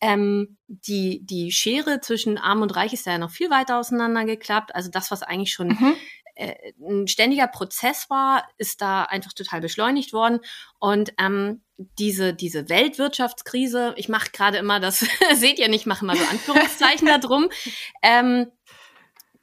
Ähm, 0.00 0.58
die, 0.66 1.24
die 1.24 1.52
Schere 1.52 2.00
zwischen 2.00 2.38
Arm 2.38 2.62
und 2.62 2.74
Reich 2.74 2.92
ist 2.92 3.06
ja 3.06 3.18
noch 3.18 3.30
viel 3.30 3.50
weiter 3.50 3.78
auseinandergeklappt. 3.78 4.74
Also 4.74 4.90
das, 4.90 5.10
was 5.10 5.22
eigentlich 5.22 5.52
schon 5.52 5.68
mhm. 5.68 5.94
Äh, 6.36 6.72
ein 6.80 7.08
ständiger 7.08 7.48
Prozess 7.48 8.08
war, 8.10 8.46
ist 8.58 8.80
da 8.80 9.02
einfach 9.04 9.32
total 9.32 9.60
beschleunigt 9.60 10.12
worden. 10.12 10.40
Und 10.78 11.12
ähm, 11.18 11.62
diese, 11.98 12.34
diese 12.34 12.68
Weltwirtschaftskrise, 12.68 13.94
ich 13.96 14.08
mache 14.08 14.30
gerade 14.30 14.58
immer 14.58 14.78
das, 14.78 14.98
seht 15.34 15.58
ihr 15.58 15.68
nicht, 15.68 15.80
ich 15.80 15.86
mache 15.86 16.04
immer 16.04 16.16
so 16.16 16.24
Anführungszeichen 16.24 17.06
da 17.06 17.18
drum, 17.18 17.48
ähm, 18.02 18.46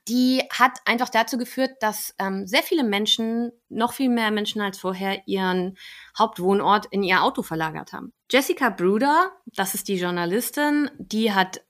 die 0.07 0.43
hat 0.51 0.79
einfach 0.85 1.09
dazu 1.09 1.37
geführt, 1.37 1.71
dass 1.79 2.13
ähm, 2.19 2.45
sehr 2.45 2.61
viele 2.61 2.83
Menschen, 2.83 3.51
noch 3.69 3.93
viel 3.93 4.09
mehr 4.09 4.31
Menschen 4.31 4.61
als 4.61 4.77
vorher, 4.77 5.21
ihren 5.27 5.77
Hauptwohnort 6.17 6.87
in 6.87 7.03
ihr 7.03 7.23
Auto 7.23 7.41
verlagert 7.41 7.93
haben. 7.93 8.11
Jessica 8.29 8.69
Bruder, 8.69 9.31
das 9.45 9.73
ist 9.75 9.87
die 9.87 9.95
Journalistin, 9.95 10.91
die 10.97 11.33
hat 11.33 11.61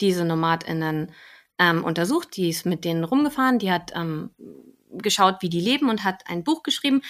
diese 0.00 0.24
NomadInnen 0.24 1.12
ähm, 1.58 1.84
untersucht, 1.84 2.36
die 2.36 2.50
ist 2.50 2.66
mit 2.66 2.84
denen 2.84 3.04
rumgefahren, 3.04 3.58
die 3.58 3.72
hat 3.72 3.92
ähm, 3.94 4.30
geschaut, 4.90 5.36
wie 5.40 5.48
die 5.48 5.60
leben 5.60 5.88
und 5.90 6.04
hat 6.04 6.22
ein 6.26 6.44
Buch 6.44 6.62
geschrieben. 6.62 7.02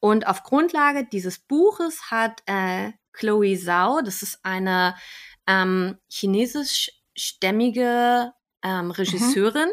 Und 0.00 0.26
auf 0.26 0.44
Grundlage 0.44 1.04
dieses 1.04 1.38
Buches 1.38 2.10
hat 2.10 2.42
äh, 2.46 2.92
Chloe 3.12 3.58
Zhao, 3.58 4.00
das 4.02 4.22
ist 4.22 4.40
eine 4.44 4.94
ähm, 5.46 5.98
chinesischstämmige 6.08 8.32
ähm, 8.62 8.90
Regisseurin, 8.92 9.68
mhm. 9.68 9.72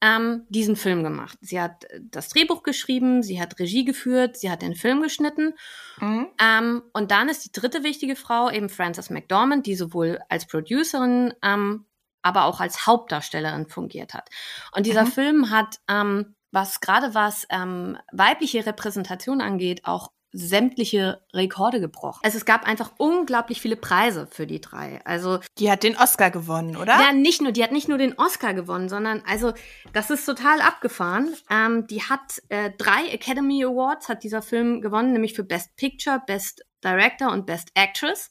ähm, 0.00 0.46
diesen 0.48 0.76
Film 0.76 1.02
gemacht. 1.02 1.36
Sie 1.42 1.60
hat 1.60 1.84
äh, 1.84 2.00
das 2.02 2.30
Drehbuch 2.30 2.62
geschrieben, 2.62 3.22
sie 3.22 3.38
hat 3.40 3.58
Regie 3.58 3.84
geführt, 3.84 4.38
sie 4.38 4.50
hat 4.50 4.62
den 4.62 4.74
Film 4.74 5.02
geschnitten. 5.02 5.52
Mhm. 6.00 6.28
Ähm, 6.40 6.82
und 6.94 7.10
dann 7.10 7.28
ist 7.28 7.44
die 7.44 7.52
dritte 7.52 7.84
wichtige 7.84 8.16
Frau 8.16 8.50
eben 8.50 8.70
Frances 8.70 9.10
McDormand, 9.10 9.66
die 9.66 9.74
sowohl 9.74 10.18
als 10.28 10.46
Producerin, 10.46 11.34
ähm, 11.42 11.84
aber 12.22 12.44
auch 12.44 12.60
als 12.60 12.86
Hauptdarstellerin 12.86 13.68
fungiert 13.68 14.14
hat. 14.14 14.28
Und 14.72 14.86
dieser 14.86 15.04
mhm. 15.04 15.12
Film 15.12 15.50
hat 15.50 15.80
ähm, 15.88 16.34
was 16.50 16.80
gerade 16.80 17.14
was 17.14 17.46
ähm, 17.50 17.98
weibliche 18.12 18.64
Repräsentation 18.64 19.40
angeht, 19.40 19.82
auch 19.84 20.10
sämtliche 20.30 21.22
Rekorde 21.32 21.80
gebrochen. 21.80 22.20
Also 22.22 22.36
es 22.36 22.44
gab 22.44 22.66
einfach 22.66 22.92
unglaublich 22.98 23.62
viele 23.62 23.76
Preise 23.76 24.28
für 24.30 24.46
die 24.46 24.60
drei. 24.60 25.00
Also 25.04 25.38
die 25.58 25.70
hat 25.70 25.82
den 25.82 25.96
Oscar 25.96 26.30
gewonnen, 26.30 26.76
oder? 26.76 27.00
Ja, 27.00 27.12
nicht 27.12 27.40
nur, 27.40 27.52
die 27.52 27.62
hat 27.62 27.72
nicht 27.72 27.88
nur 27.88 27.96
den 27.96 28.18
Oscar 28.18 28.52
gewonnen, 28.52 28.90
sondern 28.90 29.22
also 29.26 29.54
das 29.94 30.10
ist 30.10 30.26
total 30.26 30.60
abgefahren. 30.60 31.34
Ähm, 31.50 31.86
die 31.86 32.02
hat 32.02 32.42
äh, 32.50 32.70
drei 32.76 33.08
Academy 33.08 33.64
Awards 33.64 34.08
hat 34.08 34.22
dieser 34.22 34.42
Film 34.42 34.82
gewonnen, 34.82 35.12
nämlich 35.12 35.34
für 35.34 35.44
Best 35.44 35.76
Picture, 35.76 36.22
Best 36.26 36.62
Director 36.84 37.32
und 37.32 37.46
Best 37.46 37.70
Actress. 37.74 38.30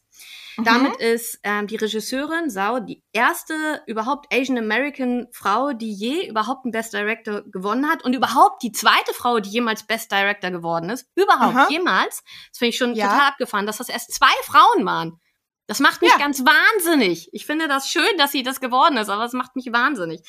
Mhm. 0.57 0.63
Damit 0.63 0.95
ist 0.97 1.39
ähm, 1.43 1.67
die 1.67 1.75
Regisseurin 1.75 2.49
Sau 2.49 2.79
die 2.79 3.03
erste 3.13 3.83
überhaupt 3.85 4.33
Asian 4.33 4.57
American 4.57 5.27
Frau, 5.31 5.73
die 5.73 5.91
je 5.91 6.27
überhaupt 6.27 6.65
einen 6.65 6.71
Best 6.71 6.93
Director 6.93 7.43
gewonnen 7.43 7.89
hat 7.89 8.03
und 8.03 8.13
überhaupt 8.13 8.63
die 8.63 8.71
zweite 8.71 9.13
Frau, 9.13 9.39
die 9.39 9.49
jemals 9.49 9.85
Best 9.85 10.11
Director 10.11 10.51
geworden 10.51 10.89
ist. 10.89 11.07
Überhaupt, 11.15 11.55
Aha. 11.55 11.67
jemals. 11.69 12.23
Das 12.49 12.57
finde 12.57 12.69
ich 12.69 12.77
schon 12.77 12.95
ja. 12.95 13.07
total 13.07 13.27
abgefahren, 13.27 13.67
dass 13.67 13.77
das 13.77 13.89
erst 13.89 14.13
zwei 14.13 14.33
Frauen 14.43 14.85
waren. 14.85 15.19
Das 15.67 15.79
macht 15.79 16.01
mich 16.01 16.11
ja. 16.11 16.17
ganz 16.17 16.39
wahnsinnig. 16.39 17.29
Ich 17.33 17.45
finde 17.45 17.67
das 17.67 17.89
schön, 17.89 18.17
dass 18.17 18.31
sie 18.31 18.41
das 18.41 18.61
geworden 18.61 18.97
ist, 18.97 19.09
aber 19.09 19.25
es 19.25 19.33
macht 19.33 19.55
mich 19.55 19.71
wahnsinnig. 19.73 20.21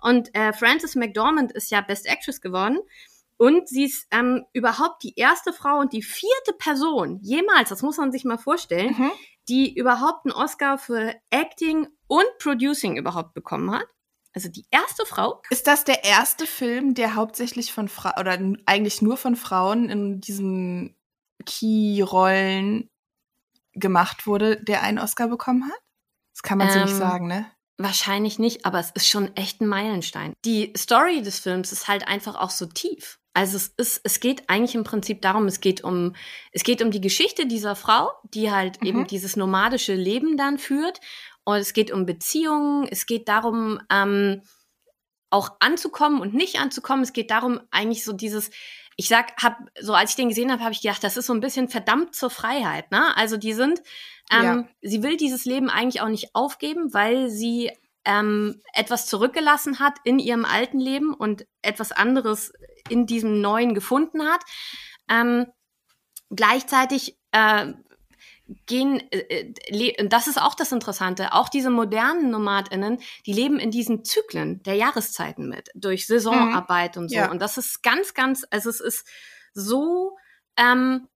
Und 0.00 0.32
äh, 0.34 0.52
Frances 0.52 0.94
McDormand 0.94 1.52
ist 1.52 1.70
ja 1.70 1.80
Best 1.80 2.06
Actress 2.06 2.40
geworden. 2.40 2.78
Und 3.36 3.68
sie 3.68 3.86
ist 3.86 4.06
ähm, 4.12 4.44
überhaupt 4.52 5.02
die 5.02 5.14
erste 5.16 5.52
Frau 5.52 5.80
und 5.80 5.92
die 5.92 6.02
vierte 6.02 6.52
Person 6.56 7.18
jemals, 7.20 7.70
das 7.70 7.82
muss 7.82 7.96
man 7.96 8.12
sich 8.12 8.24
mal 8.24 8.38
vorstellen, 8.38 8.94
mhm 8.96 9.10
die 9.48 9.76
überhaupt 9.76 10.26
einen 10.26 10.34
Oscar 10.34 10.78
für 10.78 11.14
Acting 11.30 11.88
und 12.06 12.26
Producing 12.38 12.96
überhaupt 12.96 13.34
bekommen 13.34 13.70
hat. 13.72 13.86
Also 14.34 14.48
die 14.48 14.66
erste 14.70 15.06
Frau. 15.06 15.42
Ist 15.50 15.66
das 15.66 15.84
der 15.84 16.04
erste 16.04 16.46
Film, 16.46 16.94
der 16.94 17.14
hauptsächlich 17.14 17.72
von 17.72 17.88
Frauen 17.88 18.18
oder 18.18 18.38
eigentlich 18.66 19.00
nur 19.00 19.16
von 19.16 19.36
Frauen 19.36 19.88
in 19.88 20.20
diesen 20.20 20.96
Key-Rollen 21.46 22.90
gemacht 23.74 24.26
wurde, 24.26 24.62
der 24.62 24.82
einen 24.82 24.98
Oscar 24.98 25.28
bekommen 25.28 25.66
hat? 25.66 25.78
Das 26.32 26.42
kann 26.42 26.58
man 26.58 26.68
ähm, 26.68 26.72
so 26.72 26.80
nicht 26.80 26.92
ähm, 26.92 26.98
sagen, 26.98 27.26
ne? 27.28 27.46
Wahrscheinlich 27.76 28.38
nicht, 28.38 28.66
aber 28.66 28.80
es 28.80 28.90
ist 28.92 29.08
schon 29.08 29.36
echt 29.36 29.60
ein 29.60 29.68
Meilenstein. 29.68 30.32
Die 30.44 30.72
Story 30.76 31.22
des 31.22 31.38
Films 31.40 31.72
ist 31.72 31.86
halt 31.86 32.06
einfach 32.06 32.36
auch 32.36 32.50
so 32.50 32.66
tief. 32.66 33.20
Also 33.34 33.56
es 33.56 33.74
ist, 33.76 34.00
es 34.04 34.20
geht 34.20 34.48
eigentlich 34.48 34.76
im 34.76 34.84
Prinzip 34.84 35.20
darum, 35.20 35.46
es 35.46 35.60
geht 35.60 35.82
um, 35.82 36.14
es 36.52 36.62
geht 36.62 36.80
um 36.80 36.92
die 36.92 37.00
Geschichte 37.00 37.46
dieser 37.46 37.74
Frau, 37.74 38.12
die 38.22 38.50
halt 38.52 38.80
mhm. 38.80 38.88
eben 38.88 39.06
dieses 39.06 39.36
nomadische 39.36 39.94
Leben 39.94 40.36
dann 40.36 40.58
führt. 40.58 41.00
Und 41.42 41.56
es 41.56 41.74
geht 41.74 41.90
um 41.90 42.06
Beziehungen, 42.06 42.88
es 42.88 43.06
geht 43.06 43.28
darum, 43.28 43.80
ähm, 43.90 44.40
auch 45.30 45.50
anzukommen 45.58 46.20
und 46.20 46.32
nicht 46.32 46.60
anzukommen. 46.60 47.02
Es 47.02 47.12
geht 47.12 47.30
darum, 47.32 47.60
eigentlich 47.72 48.04
so 48.04 48.12
dieses, 48.12 48.50
ich 48.96 49.08
sag, 49.08 49.32
hab, 49.42 49.58
so 49.80 49.92
als 49.92 50.10
ich 50.10 50.16
den 50.16 50.28
gesehen 50.28 50.52
habe, 50.52 50.62
habe 50.62 50.72
ich 50.72 50.80
gedacht, 50.80 51.02
das 51.02 51.16
ist 51.16 51.26
so 51.26 51.34
ein 51.34 51.40
bisschen 51.40 51.68
verdammt 51.68 52.14
zur 52.14 52.30
Freiheit, 52.30 52.92
ne? 52.92 53.16
Also 53.16 53.36
die 53.36 53.52
sind, 53.52 53.82
ähm, 54.30 54.44
ja. 54.44 54.68
sie 54.80 55.02
will 55.02 55.16
dieses 55.16 55.44
Leben 55.44 55.68
eigentlich 55.68 56.00
auch 56.00 56.08
nicht 56.08 56.34
aufgeben, 56.36 56.94
weil 56.94 57.30
sie 57.30 57.72
ähm, 58.04 58.60
etwas 58.72 59.06
zurückgelassen 59.06 59.78
hat 59.78 59.94
in 60.04 60.18
ihrem 60.18 60.44
alten 60.44 60.78
Leben 60.78 61.14
und 61.14 61.46
etwas 61.62 61.92
anderes 61.92 62.52
in 62.88 63.06
diesem 63.06 63.40
neuen 63.40 63.74
gefunden 63.74 64.24
hat. 64.24 64.42
Ähm, 65.08 65.46
gleichzeitig 66.30 67.18
äh, 67.32 67.72
gehen, 68.66 69.00
äh, 69.10 69.52
äh 69.68 70.08
das 70.08 70.26
ist 70.26 70.40
auch 70.40 70.54
das 70.54 70.72
Interessante, 70.72 71.32
auch 71.32 71.48
diese 71.48 71.70
modernen 71.70 72.30
NomadInnen, 72.30 72.98
die 73.26 73.32
leben 73.32 73.58
in 73.58 73.70
diesen 73.70 74.04
Zyklen 74.04 74.62
der 74.62 74.74
Jahreszeiten 74.74 75.48
mit, 75.48 75.70
durch 75.74 76.06
Saisonarbeit 76.06 76.96
mhm. 76.96 77.02
und 77.02 77.08
so. 77.08 77.16
Ja. 77.16 77.30
Und 77.30 77.40
das 77.40 77.58
ist 77.58 77.82
ganz, 77.82 78.14
ganz, 78.14 78.46
also 78.50 78.68
es 78.68 78.80
ist 78.80 79.06
so, 79.54 80.16
ähm, 80.56 81.08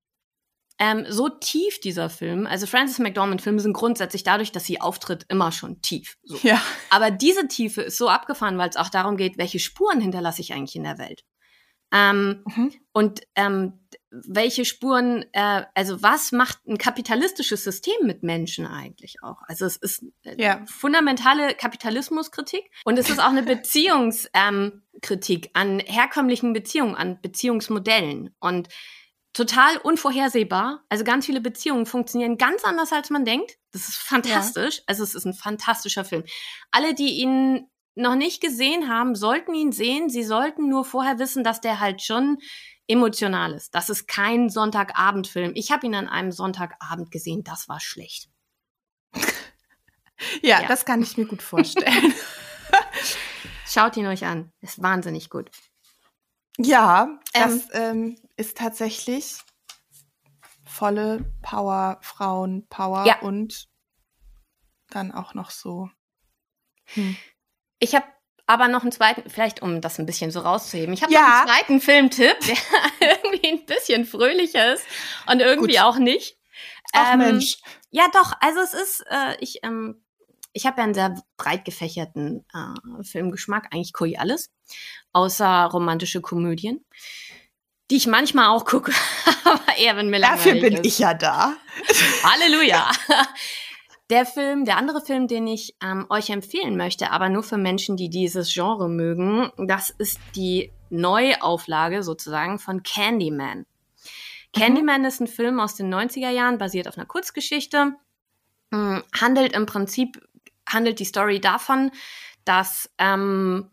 ähm, 0.78 1.04
so 1.08 1.28
tief 1.28 1.80
dieser 1.80 2.08
Film. 2.08 2.46
Also 2.46 2.66
Frances 2.66 2.98
McDormand-Filme 2.98 3.60
sind 3.60 3.72
grundsätzlich 3.72 4.22
dadurch, 4.22 4.52
dass 4.52 4.64
sie 4.64 4.80
auftritt, 4.80 5.26
immer 5.28 5.52
schon 5.52 5.82
tief. 5.82 6.16
So. 6.22 6.38
Ja. 6.42 6.62
Aber 6.90 7.10
diese 7.10 7.48
Tiefe 7.48 7.82
ist 7.82 7.98
so 7.98 8.08
abgefahren, 8.08 8.58
weil 8.58 8.68
es 8.68 8.76
auch 8.76 8.88
darum 8.88 9.16
geht, 9.16 9.38
welche 9.38 9.58
Spuren 9.58 10.00
hinterlasse 10.00 10.40
ich 10.40 10.52
eigentlich 10.52 10.76
in 10.76 10.84
der 10.84 10.98
Welt. 10.98 11.24
Ähm, 11.90 12.44
mhm. 12.44 12.72
Und 12.92 13.22
ähm, 13.34 13.80
welche 14.10 14.64
Spuren, 14.64 15.24
äh, 15.32 15.64
also 15.74 16.02
was 16.02 16.32
macht 16.32 16.66
ein 16.66 16.78
kapitalistisches 16.78 17.64
System 17.64 17.96
mit 18.02 18.22
Menschen 18.22 18.66
eigentlich 18.66 19.22
auch? 19.22 19.38
Also 19.46 19.64
es 19.64 19.76
ist 19.76 20.04
äh, 20.24 20.42
ja. 20.42 20.64
fundamentale 20.66 21.54
Kapitalismuskritik 21.54 22.70
und 22.84 22.98
es 22.98 23.08
ist 23.08 23.20
auch 23.20 23.30
eine 23.30 23.42
Beziehungskritik 23.42 25.46
ähm, 25.46 25.50
an 25.54 25.80
herkömmlichen 25.80 26.52
Beziehungen, 26.52 26.94
an 26.94 27.20
Beziehungsmodellen 27.22 28.34
und 28.38 28.68
total 29.38 29.76
unvorhersehbar. 29.78 30.84
Also 30.88 31.04
ganz 31.04 31.24
viele 31.24 31.40
Beziehungen 31.40 31.86
funktionieren 31.86 32.38
ganz 32.38 32.64
anders, 32.64 32.92
als 32.92 33.08
man 33.08 33.24
denkt. 33.24 33.56
Das 33.70 33.88
ist 33.88 33.96
fantastisch. 33.96 34.78
Ja. 34.78 34.82
Also 34.88 35.04
es 35.04 35.14
ist 35.14 35.24
ein 35.26 35.34
fantastischer 35.34 36.04
Film. 36.04 36.24
Alle, 36.72 36.92
die 36.92 37.20
ihn 37.20 37.68
noch 37.94 38.16
nicht 38.16 38.40
gesehen 38.40 38.88
haben, 38.88 39.14
sollten 39.14 39.54
ihn 39.54 39.70
sehen. 39.70 40.10
Sie 40.10 40.24
sollten 40.24 40.68
nur 40.68 40.84
vorher 40.84 41.20
wissen, 41.20 41.44
dass 41.44 41.60
der 41.60 41.78
halt 41.78 42.02
schon 42.02 42.38
emotional 42.88 43.52
ist. 43.52 43.76
Das 43.76 43.88
ist 43.90 44.08
kein 44.08 44.50
Sonntagabendfilm. 44.50 45.52
Ich 45.54 45.70
habe 45.70 45.86
ihn 45.86 45.94
an 45.94 46.08
einem 46.08 46.32
Sonntagabend 46.32 47.12
gesehen. 47.12 47.44
Das 47.44 47.68
war 47.68 47.78
schlecht. 47.78 48.28
ja, 50.42 50.62
ja, 50.62 50.66
das 50.66 50.84
kann 50.84 51.00
ich 51.00 51.16
mir 51.16 51.26
gut 51.26 51.42
vorstellen. 51.42 52.12
Schaut 53.66 53.96
ihn 53.96 54.06
euch 54.06 54.24
an. 54.24 54.50
Ist 54.62 54.82
wahnsinnig 54.82 55.30
gut. 55.30 55.50
Ja, 56.58 57.18
das 57.32 57.68
ähm, 57.72 57.72
ähm, 57.72 58.18
ist 58.36 58.58
tatsächlich 58.58 59.36
volle 60.64 61.24
Power, 61.42 61.98
Frauen, 62.02 62.66
Power 62.68 63.06
ja. 63.06 63.20
und 63.20 63.68
dann 64.90 65.12
auch 65.12 65.34
noch 65.34 65.50
so. 65.50 65.88
Hm. 66.94 67.16
Ich 67.78 67.94
habe 67.94 68.06
aber 68.46 68.68
noch 68.68 68.82
einen 68.82 68.92
zweiten, 68.92 69.28
vielleicht 69.28 69.62
um 69.62 69.80
das 69.80 69.98
ein 69.98 70.06
bisschen 70.06 70.30
so 70.30 70.40
rauszuheben. 70.40 70.94
Ich 70.94 71.02
habe 71.02 71.12
ja. 71.12 71.20
noch 71.20 71.28
einen 71.28 71.48
zweiten 71.48 71.80
Filmtipp, 71.80 72.36
der 72.40 72.56
irgendwie 73.08 73.48
ein 73.48 73.66
bisschen 73.66 74.04
fröhlicher 74.04 74.74
ist 74.74 74.84
und 75.26 75.40
irgendwie 75.40 75.74
Gut. 75.74 75.82
auch 75.82 75.98
nicht. 75.98 76.38
Ach 76.92 77.12
ähm, 77.12 77.18
Mensch. 77.18 77.58
Ja, 77.90 78.08
doch. 78.12 78.32
Also 78.40 78.60
es 78.60 78.74
ist, 78.74 79.04
äh, 79.10 79.36
ich, 79.40 79.60
ähm, 79.62 80.02
ich 80.58 80.66
habe 80.66 80.78
ja 80.78 80.84
einen 80.84 80.94
sehr 80.94 81.14
breit 81.36 81.64
gefächerten 81.64 82.44
äh, 82.52 83.04
Filmgeschmack, 83.04 83.68
eigentlich 83.72 83.92
gucke 83.92 84.10
ich 84.10 84.18
alles, 84.18 84.50
außer 85.12 85.66
romantische 85.72 86.20
Komödien, 86.20 86.84
die 87.92 87.96
ich 87.96 88.08
manchmal 88.08 88.48
auch 88.48 88.64
gucke, 88.64 88.92
aber 89.44 89.78
eher 89.78 89.96
wenn 89.96 90.10
mir 90.10 90.20
Dafür 90.20 90.54
bin 90.54 90.74
ist. 90.74 90.84
ich 90.84 90.98
ja 90.98 91.14
da. 91.14 91.54
Halleluja. 92.24 92.90
Der 94.10 94.24
Film, 94.24 94.64
der 94.64 94.78
andere 94.78 95.02
Film, 95.02 95.28
den 95.28 95.46
ich 95.46 95.76
ähm, 95.82 96.06
euch 96.08 96.30
empfehlen 96.30 96.78
möchte, 96.78 97.10
aber 97.10 97.28
nur 97.28 97.42
für 97.42 97.58
Menschen, 97.58 97.98
die 97.98 98.08
dieses 98.08 98.50
Genre 98.54 98.88
mögen, 98.88 99.52
das 99.58 99.90
ist 99.90 100.18
die 100.34 100.72
Neuauflage 100.88 102.02
sozusagen 102.02 102.58
von 102.58 102.82
Candyman. 102.82 103.66
Candyman 104.54 105.02
mhm. 105.02 105.06
ist 105.06 105.20
ein 105.20 105.26
Film 105.26 105.60
aus 105.60 105.74
den 105.74 105.92
90er 105.92 106.30
Jahren, 106.30 106.56
basiert 106.56 106.88
auf 106.88 106.96
einer 106.96 107.04
Kurzgeschichte, 107.04 107.96
mh, 108.70 109.02
handelt 109.20 109.52
im 109.52 109.66
Prinzip, 109.66 110.20
handelt 110.68 110.98
die 110.98 111.04
Story 111.04 111.40
davon, 111.40 111.90
dass 112.44 112.90
ähm, 112.98 113.70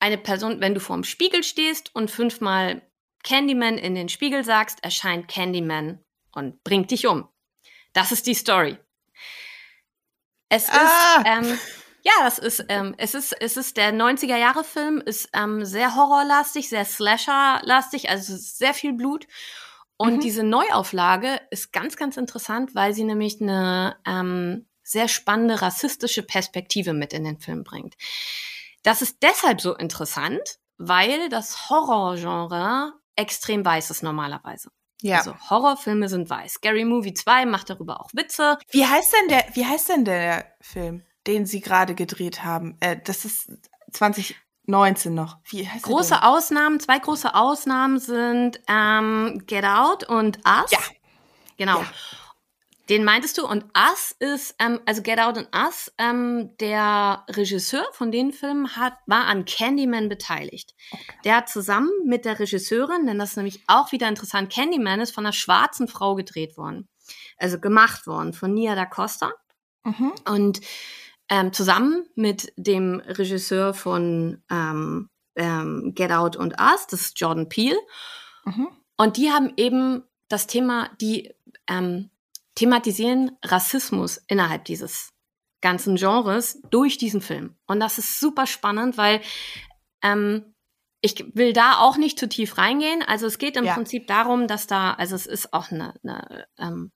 eine 0.00 0.18
Person, 0.18 0.60
wenn 0.60 0.74
du 0.74 0.80
vor 0.80 0.96
dem 0.96 1.04
Spiegel 1.04 1.42
stehst 1.42 1.94
und 1.94 2.10
fünfmal 2.10 2.82
Candyman 3.24 3.78
in 3.78 3.94
den 3.94 4.08
Spiegel 4.08 4.44
sagst, 4.44 4.82
erscheint 4.82 5.28
Candyman 5.28 6.00
und 6.32 6.62
bringt 6.62 6.90
dich 6.90 7.06
um. 7.06 7.28
Das 7.92 8.12
ist 8.12 8.26
die 8.26 8.34
Story. 8.34 8.78
Es 10.48 10.68
ah. 10.70 10.74
ist, 10.76 11.26
ähm, 11.26 11.58
ja, 12.02 12.12
das 12.22 12.38
ist, 12.38 12.64
ähm, 12.68 12.94
es 12.96 13.14
ist, 13.14 13.32
es 13.40 13.56
ist 13.56 13.76
der 13.76 13.92
90er 13.92 14.36
Jahre 14.36 14.64
Film, 14.64 15.02
ist 15.04 15.28
ähm, 15.34 15.64
sehr 15.64 15.94
horrorlastig, 15.94 16.68
sehr 16.68 16.84
slasherlastig, 16.84 18.08
also 18.08 18.36
sehr 18.36 18.72
viel 18.72 18.92
Blut. 18.92 19.26
Und 19.96 20.16
mhm. 20.16 20.20
diese 20.20 20.44
Neuauflage 20.44 21.40
ist 21.50 21.72
ganz, 21.72 21.96
ganz 21.96 22.16
interessant, 22.16 22.74
weil 22.74 22.94
sie 22.94 23.04
nämlich 23.04 23.40
eine 23.40 23.96
ähm, 24.06 24.67
sehr 24.88 25.08
spannende 25.08 25.60
rassistische 25.60 26.22
Perspektive 26.22 26.94
mit 26.94 27.12
in 27.12 27.24
den 27.24 27.38
Film 27.38 27.62
bringt. 27.62 27.94
Das 28.82 29.02
ist 29.02 29.18
deshalb 29.22 29.60
so 29.60 29.76
interessant, 29.76 30.40
weil 30.78 31.28
das 31.28 31.68
Horrorgenre 31.68 32.94
extrem 33.16 33.64
weiß 33.64 33.90
ist 33.90 34.02
normalerweise. 34.02 34.70
Ja. 35.02 35.18
Also 35.18 35.34
Horrorfilme 35.50 36.08
sind 36.08 36.30
weiß. 36.30 36.54
Scary 36.54 36.84
Movie 36.84 37.14
2 37.14 37.46
macht 37.46 37.70
darüber 37.70 38.00
auch 38.00 38.10
Witze. 38.14 38.58
Wie 38.70 38.86
heißt 38.86 39.12
denn 39.12 39.28
der, 39.28 39.44
wie 39.54 39.66
heißt 39.66 39.88
denn 39.90 40.04
der 40.04 40.46
Film, 40.60 41.04
den 41.26 41.46
sie 41.46 41.60
gerade 41.60 41.94
gedreht 41.94 42.42
haben? 42.42 42.76
Äh, 42.80 42.96
das 43.04 43.24
ist 43.24 43.50
2019 43.92 45.14
noch. 45.14 45.38
Wie 45.50 45.68
heißt 45.68 45.84
große 45.84 46.14
der 46.14 46.28
Ausnahmen, 46.28 46.80
zwei 46.80 46.98
große 46.98 47.34
Ausnahmen 47.34 47.98
sind 47.98 48.60
ähm, 48.68 49.42
Get 49.46 49.64
Out 49.64 50.04
und 50.04 50.38
Us. 50.38 50.70
Ja. 50.70 50.78
Genau. 51.58 51.80
Ja. 51.80 51.86
Den 52.88 53.04
meintest 53.04 53.36
du 53.36 53.46
und 53.46 53.64
Us 53.76 54.14
ist, 54.18 54.54
ähm, 54.58 54.80
also 54.86 55.02
Get 55.02 55.18
Out 55.18 55.36
und 55.36 55.48
Us, 55.54 55.92
ähm, 55.98 56.56
der 56.58 57.24
Regisseur 57.28 57.86
von 57.92 58.10
den 58.10 58.32
Filmen 58.32 58.76
hat, 58.76 58.94
war 59.06 59.26
an 59.26 59.44
Candyman 59.44 60.08
beteiligt. 60.08 60.74
Okay. 60.90 61.02
Der 61.24 61.36
hat 61.36 61.48
zusammen 61.48 61.90
mit 62.06 62.24
der 62.24 62.38
Regisseurin, 62.38 63.06
denn 63.06 63.18
das 63.18 63.30
ist 63.30 63.36
nämlich 63.36 63.62
auch 63.66 63.92
wieder 63.92 64.08
interessant, 64.08 64.50
Candyman 64.52 65.00
ist 65.00 65.14
von 65.14 65.26
einer 65.26 65.32
schwarzen 65.32 65.88
Frau 65.88 66.14
gedreht 66.14 66.56
worden. 66.56 66.88
Also 67.36 67.58
gemacht 67.58 68.06
worden 68.06 68.32
von 68.32 68.54
Nia 68.54 68.74
da 68.74 68.86
Costa. 68.86 69.32
Mhm. 69.84 70.12
Und 70.26 70.60
ähm, 71.28 71.52
zusammen 71.52 72.06
mit 72.14 72.52
dem 72.56 73.00
Regisseur 73.00 73.74
von 73.74 74.42
ähm, 74.50 75.10
ähm, 75.36 75.92
Get 75.94 76.10
Out 76.10 76.36
und 76.36 76.60
Us, 76.60 76.86
das 76.86 77.00
ist 77.02 77.20
Jordan 77.20 77.48
Peele. 77.48 77.78
Mhm. 78.44 78.68
Und 78.96 79.16
die 79.16 79.30
haben 79.30 79.52
eben 79.56 80.04
das 80.28 80.46
Thema, 80.46 80.90
die 81.00 81.34
ähm, 81.68 82.10
thematisieren 82.58 83.30
Rassismus 83.44 84.20
innerhalb 84.26 84.64
dieses 84.64 85.12
ganzen 85.60 85.94
Genres 85.94 86.60
durch 86.70 86.98
diesen 86.98 87.20
Film. 87.20 87.54
Und 87.68 87.78
das 87.78 87.98
ist 87.98 88.18
super 88.18 88.48
spannend, 88.48 88.98
weil 88.98 89.20
ähm, 90.02 90.54
ich 91.00 91.24
will 91.34 91.52
da 91.52 91.78
auch 91.78 91.96
nicht 91.96 92.18
zu 92.18 92.28
tief 92.28 92.58
reingehen. 92.58 93.02
Also 93.06 93.28
es 93.28 93.38
geht 93.38 93.56
im 93.56 93.64
ja. 93.64 93.74
Prinzip 93.74 94.08
darum, 94.08 94.48
dass 94.48 94.66
da, 94.66 94.94
also 94.94 95.14
es 95.14 95.26
ist 95.26 95.54
auch 95.54 95.70
eine, 95.70 95.94
eine, 96.02 96.48
ähm, 96.58 96.90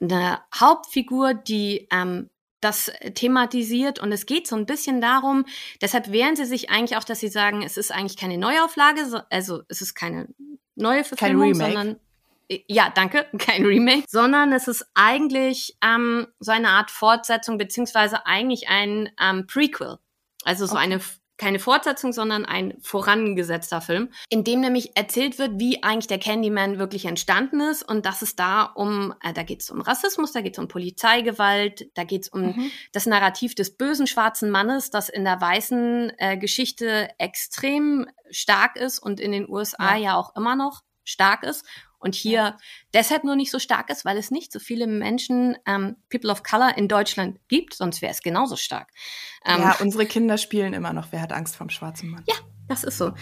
eine 0.00 0.40
Hauptfigur, 0.52 1.34
die 1.34 1.86
ähm, 1.92 2.30
das 2.60 2.90
thematisiert 3.14 4.00
und 4.00 4.10
es 4.10 4.26
geht 4.26 4.48
so 4.48 4.56
ein 4.56 4.66
bisschen 4.66 5.00
darum, 5.00 5.44
deshalb 5.82 6.10
wehren 6.10 6.34
sie 6.34 6.46
sich 6.46 6.70
eigentlich 6.70 6.96
auch, 6.96 7.04
dass 7.04 7.20
sie 7.20 7.28
sagen, 7.28 7.62
es 7.62 7.76
ist 7.76 7.92
eigentlich 7.92 8.16
keine 8.16 8.38
Neuauflage, 8.38 9.24
also 9.30 9.62
es 9.68 9.82
ist 9.82 9.94
keine 9.94 10.34
neue 10.74 11.04
Verfilmung, 11.04 11.54
sondern 11.54 12.00
ja, 12.48 12.90
danke, 12.94 13.26
kein 13.38 13.64
Remake, 13.64 14.04
sondern 14.08 14.52
es 14.52 14.68
ist 14.68 14.86
eigentlich 14.94 15.76
ähm, 15.82 16.26
so 16.40 16.52
eine 16.52 16.68
Art 16.68 16.90
Fortsetzung, 16.90 17.58
beziehungsweise 17.58 18.26
eigentlich 18.26 18.68
ein 18.68 19.10
ähm, 19.20 19.46
Prequel. 19.46 19.98
Also 20.44 20.66
so 20.66 20.74
okay. 20.74 20.84
eine 20.84 21.00
keine 21.36 21.58
Fortsetzung, 21.58 22.12
sondern 22.12 22.44
ein 22.44 22.74
vorangesetzter 22.80 23.80
Film, 23.80 24.10
in 24.28 24.44
dem 24.44 24.60
nämlich 24.60 24.96
erzählt 24.96 25.38
wird, 25.38 25.58
wie 25.58 25.82
eigentlich 25.82 26.06
der 26.06 26.18
Candyman 26.18 26.78
wirklich 26.78 27.06
entstanden 27.06 27.60
ist 27.60 27.82
und 27.82 28.06
dass 28.06 28.22
es 28.22 28.36
da 28.36 28.62
um, 28.62 29.14
äh, 29.20 29.32
da 29.32 29.42
geht 29.42 29.60
es 29.60 29.70
um 29.70 29.80
Rassismus, 29.80 30.32
da 30.32 30.42
geht 30.42 30.54
es 30.54 30.58
um 30.60 30.68
Polizeigewalt, 30.68 31.90
da 31.94 32.04
geht 32.04 32.22
es 32.22 32.28
um 32.28 32.42
mhm. 32.42 32.70
das 32.92 33.06
Narrativ 33.06 33.54
des 33.56 33.76
bösen 33.76 34.06
schwarzen 34.06 34.50
Mannes, 34.50 34.90
das 34.90 35.08
in 35.08 35.24
der 35.24 35.40
weißen 35.40 36.12
äh, 36.18 36.38
Geschichte 36.38 37.08
extrem 37.18 38.06
stark 38.30 38.76
ist 38.76 39.00
und 39.00 39.18
in 39.18 39.32
den 39.32 39.48
USA 39.48 39.96
ja, 39.96 40.04
ja 40.04 40.16
auch 40.16 40.36
immer 40.36 40.54
noch 40.54 40.82
stark 41.02 41.42
ist 41.42 41.66
und 42.04 42.14
hier 42.14 42.38
ja. 42.38 42.56
deshalb 42.92 43.24
nur 43.24 43.34
nicht 43.34 43.50
so 43.50 43.58
stark 43.58 43.90
ist, 43.90 44.04
weil 44.04 44.18
es 44.18 44.30
nicht 44.30 44.52
so 44.52 44.58
viele 44.58 44.86
Menschen, 44.86 45.56
ähm, 45.66 45.96
People 46.10 46.30
of 46.30 46.42
Color 46.42 46.76
in 46.76 46.86
Deutschland 46.86 47.40
gibt, 47.48 47.74
sonst 47.74 48.02
wäre 48.02 48.12
es 48.12 48.20
genauso 48.20 48.56
stark. 48.56 48.90
Ähm, 49.44 49.62
ja, 49.62 49.76
unsere 49.80 50.06
Kinder 50.06 50.38
spielen 50.38 50.74
immer 50.74 50.92
noch, 50.92 51.08
wer 51.10 51.22
hat 51.22 51.32
Angst 51.32 51.56
vom 51.56 51.70
schwarzen 51.70 52.10
Mann? 52.10 52.22
Ja, 52.26 52.34
das 52.68 52.84
ist 52.84 52.98
so. 52.98 53.12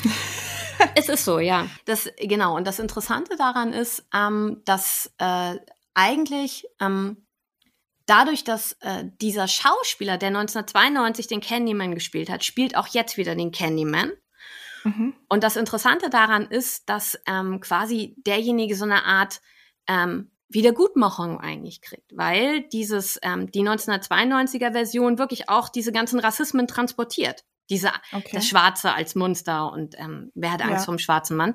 es 0.96 1.08
ist 1.08 1.24
so, 1.24 1.38
ja. 1.38 1.68
Das, 1.84 2.10
genau. 2.18 2.56
Und 2.56 2.66
das 2.66 2.80
Interessante 2.80 3.36
daran 3.36 3.72
ist, 3.72 4.04
ähm, 4.12 4.60
dass 4.64 5.12
äh, 5.18 5.56
eigentlich 5.94 6.66
ähm, 6.80 7.24
dadurch, 8.06 8.44
dass 8.44 8.72
äh, 8.80 9.04
dieser 9.20 9.46
Schauspieler, 9.48 10.18
der 10.18 10.28
1992 10.28 11.28
den 11.28 11.40
Candyman 11.40 11.94
gespielt 11.94 12.30
hat, 12.30 12.44
spielt 12.44 12.76
auch 12.76 12.88
jetzt 12.88 13.16
wieder 13.16 13.34
den 13.34 13.52
Candyman. 13.52 14.12
Mhm. 14.84 15.14
Und 15.28 15.44
das 15.44 15.56
Interessante 15.56 16.10
daran 16.10 16.46
ist, 16.46 16.88
dass 16.88 17.18
ähm, 17.26 17.60
quasi 17.60 18.14
derjenige 18.18 18.74
so 18.76 18.84
eine 18.84 19.04
Art 19.04 19.40
ähm, 19.86 20.30
Wiedergutmachung 20.48 21.40
eigentlich 21.40 21.80
kriegt, 21.80 22.16
weil 22.16 22.62
dieses 22.68 23.18
ähm, 23.22 23.50
die 23.50 23.62
1992er 23.62 24.72
Version 24.72 25.18
wirklich 25.18 25.48
auch 25.48 25.68
diese 25.68 25.92
ganzen 25.92 26.20
Rassismen 26.20 26.66
transportiert. 26.66 27.44
Diese 27.70 27.90
okay. 28.12 28.30
das 28.34 28.46
Schwarze 28.46 28.92
als 28.92 29.14
Monster 29.14 29.72
und 29.72 29.98
ähm, 29.98 30.30
wer 30.34 30.52
hat 30.52 30.62
Angst 30.62 30.82
ja. 30.82 30.84
vom 30.84 30.98
schwarzen 30.98 31.36
Mann? 31.36 31.54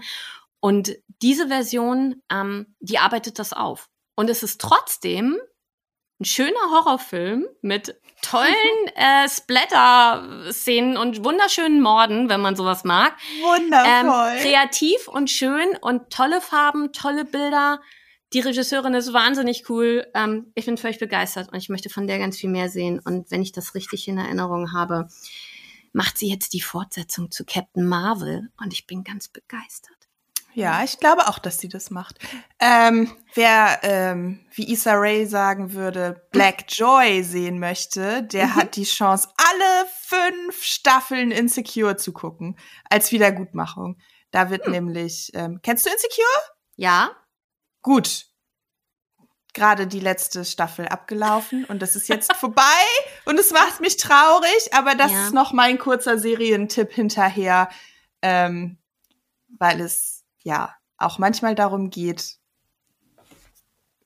Und 0.60 0.96
diese 1.22 1.48
Version, 1.48 2.24
ähm, 2.32 2.76
die 2.80 2.98
arbeitet 2.98 3.40
das 3.40 3.54
auf. 3.54 3.90
Und 4.16 4.30
es 4.30 4.42
ist 4.42 4.60
trotzdem 4.60 5.38
ein 6.20 6.26
schöner 6.26 6.72
Horrorfilm 6.72 7.46
mit 7.62 8.00
tollen 8.22 8.54
äh, 8.96 9.30
Splatter-Szenen 9.30 10.98
und 10.98 11.24
wunderschönen 11.24 11.82
Morden, 11.82 12.30
wenn 12.30 12.42
man 12.42 12.56
sowas 12.56 12.84
mag. 12.84 13.16
Wundervoll. 13.42 14.38
Ähm, 14.38 14.42
kreativ 14.42 15.08
und 15.08 15.30
schön 15.30 15.78
und 15.82 16.10
tolle 16.10 16.42
Farben, 16.42 16.92
tolle 16.92 17.26
Bilder. 17.26 17.82
Die 18.34 18.40
Regisseurin 18.40 18.94
ist 18.94 19.14
wahnsinnig 19.14 19.70
cool. 19.70 20.08
Ähm, 20.14 20.52
ich 20.56 20.66
bin 20.66 20.78
völlig 20.78 21.00
begeistert 21.00 21.50
und 21.52 21.58
ich 21.58 21.70
möchte 21.70 21.90
von 21.90 22.08
der 22.08 22.20
ganz 22.20 22.38
viel 22.38 22.50
mehr 22.50 22.70
sehen. 22.70 23.00
Und 23.00 23.32
wenn 23.32 23.42
ich 23.42 23.52
das 23.52 23.76
richtig 23.76 24.08
in 24.08 24.18
Erinnerung 24.18 24.74
habe, 24.74 25.08
macht 25.94 26.18
sie 26.18 26.30
jetzt 26.30 26.54
die 26.54 26.62
Fortsetzung 26.62 27.32
zu 27.32 27.46
Captain 27.46 27.88
Marvel 27.88 28.50
und 28.58 28.74
ich 28.74 28.86
bin 28.86 29.04
ganz 29.04 29.30
begeistert. 29.30 29.97
Ja, 30.58 30.84
ich 30.84 30.98
glaube 30.98 31.28
auch, 31.28 31.38
dass 31.38 31.60
sie 31.60 31.70
das 31.70 31.92
macht. 31.92 32.18
Ähm, 32.60 33.16
wer, 33.36 33.80
ähm, 33.84 34.44
wie 34.56 34.74
Issa 34.74 34.94
Rae 34.96 35.28
sagen 35.28 35.74
würde, 35.74 36.28
Black 36.32 36.66
Joy 36.70 37.22
sehen 37.22 37.60
möchte, 37.60 38.24
der 38.24 38.48
mhm. 38.48 38.56
hat 38.56 38.76
die 38.76 38.84
Chance, 38.84 39.30
alle 39.38 39.88
fünf 40.02 40.64
Staffeln 40.64 41.30
Insecure 41.30 41.96
zu 41.98 42.12
gucken, 42.12 42.58
als 42.90 43.12
Wiedergutmachung. 43.12 44.00
Da 44.32 44.50
wird 44.50 44.66
mhm. 44.66 44.72
nämlich, 44.74 45.30
ähm, 45.36 45.60
kennst 45.62 45.86
du 45.86 45.92
Insecure? 45.92 46.26
Ja. 46.76 47.12
Gut. 47.84 48.26
Gerade 49.54 49.86
die 49.86 50.00
letzte 50.00 50.44
Staffel 50.44 50.88
abgelaufen 50.88 51.66
und 51.66 51.84
das 51.84 51.96
ist 51.96 52.10
jetzt 52.10 52.34
vorbei 52.34 52.64
und 53.26 53.40
es 53.40 53.52
macht 53.52 53.80
mich 53.80 53.98
traurig, 53.98 54.74
aber 54.74 54.96
das 54.96 55.12
ja. 55.12 55.26
ist 55.26 55.36
noch 55.36 55.54
mein 55.54 55.78
kurzer 55.78 56.18
Serientipp 56.18 56.92
hinterher, 56.94 57.70
ähm, 58.24 58.80
weil 59.60 59.82
es 59.82 60.18
ja 60.48 60.74
auch 60.98 61.20
manchmal 61.20 61.54
darum 61.54 61.90
geht, 61.90 62.38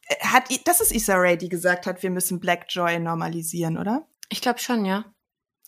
äh, 0.07 0.15
hat, 0.25 0.45
das 0.65 0.81
ist 0.81 0.91
Issa 0.91 1.15
Rae, 1.15 1.37
die 1.37 1.49
gesagt 1.49 1.85
hat, 1.85 2.03
wir 2.03 2.09
müssen 2.09 2.39
Black 2.39 2.65
Joy 2.67 2.99
normalisieren, 2.99 3.77
oder? 3.77 4.07
Ich 4.29 4.41
glaube 4.41 4.59
schon, 4.59 4.83
ja. 4.83 5.05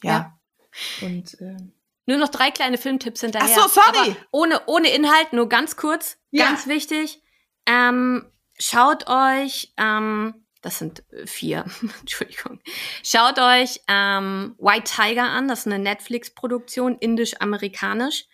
Ja. 0.04 0.12
ja. 0.12 1.08
Und 1.08 1.40
äh, 1.40 1.58
nur 2.06 2.18
noch 2.18 2.30
drei 2.30 2.52
kleine 2.52 2.78
Filmtipps 2.78 3.22
hinterher. 3.22 3.56
Ach 3.58 3.70
so, 3.70 3.82
sorry. 3.82 4.16
ohne, 4.32 4.62
ohne 4.66 4.90
Inhalt, 4.90 5.32
nur 5.32 5.48
ganz 5.48 5.78
kurz, 5.78 6.18
ja. 6.32 6.46
ganz 6.46 6.68
wichtig. 6.68 7.22
Ähm, 7.66 8.30
schaut 8.60 9.08
euch, 9.08 9.74
ähm, 9.78 10.46
das 10.62 10.80
sind 10.80 11.04
äh, 11.14 11.28
vier, 11.28 11.66
Entschuldigung. 12.00 12.60
Schaut 13.04 13.38
euch 13.38 13.82
ähm, 13.88 14.56
White 14.58 14.92
Tiger 14.92 15.30
an, 15.30 15.48
das 15.48 15.60
ist 15.60 15.68
eine 15.68 15.80
Netflix-Produktion, 15.80 16.98
indisch-amerikanisch. 16.98 18.26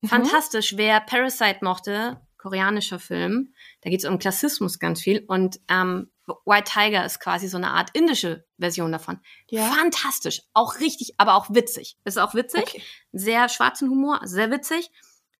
Mhm. 0.00 0.08
Fantastisch. 0.08 0.76
Wer 0.76 1.00
Parasite 1.00 1.58
mochte, 1.62 2.20
koreanischer 2.36 2.98
Film, 2.98 3.54
da 3.80 3.90
geht 3.90 4.00
es 4.00 4.08
um 4.08 4.18
Klassismus 4.18 4.78
ganz 4.78 5.00
viel 5.00 5.24
und 5.26 5.60
ähm, 5.68 6.10
White 6.44 6.72
Tiger 6.72 7.04
ist 7.04 7.20
quasi 7.20 7.48
so 7.48 7.56
eine 7.56 7.70
Art 7.70 7.90
indische 7.92 8.46
Version 8.58 8.90
davon. 8.92 9.20
Ja. 9.48 9.64
Fantastisch, 9.70 10.42
auch 10.54 10.80
richtig, 10.80 11.14
aber 11.18 11.34
auch 11.34 11.50
witzig. 11.50 11.98
Ist 12.04 12.18
auch 12.18 12.34
witzig, 12.34 12.62
okay. 12.62 12.82
sehr 13.12 13.48
schwarzen 13.48 13.90
Humor, 13.90 14.20
sehr 14.24 14.50
witzig. 14.50 14.90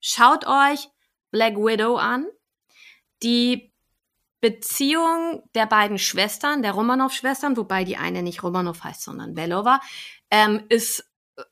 Schaut 0.01 0.47
euch 0.47 0.88
Black 1.31 1.57
Widow 1.57 1.97
an. 1.97 2.27
Die 3.23 3.73
Beziehung 4.40 5.42
der 5.55 5.66
beiden 5.66 5.99
Schwestern, 5.99 6.62
der 6.62 6.73
Romanov-Schwestern, 6.73 7.57
wobei 7.57 7.85
die 7.85 7.97
eine 7.97 8.23
nicht 8.23 8.42
Romanov 8.42 8.85
heißt, 8.85 9.03
sondern 9.03 9.35
Belova, 9.35 9.81
ähm, 10.31 10.64
ist 10.69 11.05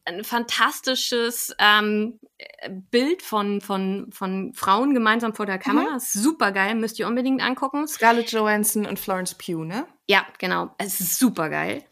ein 0.05 0.25
fantastisches 0.25 1.55
ähm, 1.59 2.19
Bild 2.91 3.23
von, 3.23 3.61
von, 3.61 4.11
von 4.13 4.53
Frauen 4.55 4.95
gemeinsam 4.95 5.35
vor 5.35 5.47
der 5.47 5.59
Kamera. 5.59 5.95
Mhm. 5.95 5.99
Super 5.99 6.53
geil, 6.53 6.75
müsst 6.75 6.99
ihr 6.99 7.07
unbedingt 7.07 7.43
angucken. 7.43 7.87
Scarlett 7.87 8.33
Johansson 8.33 8.87
und 8.87 8.99
Florence 8.99 9.35
Pugh, 9.35 9.65
ne? 9.65 9.87
Ja, 10.07 10.27
genau. 10.39 10.75
Es 10.79 11.01
ist 11.01 11.19
super 11.19 11.49
geil. 11.51 11.85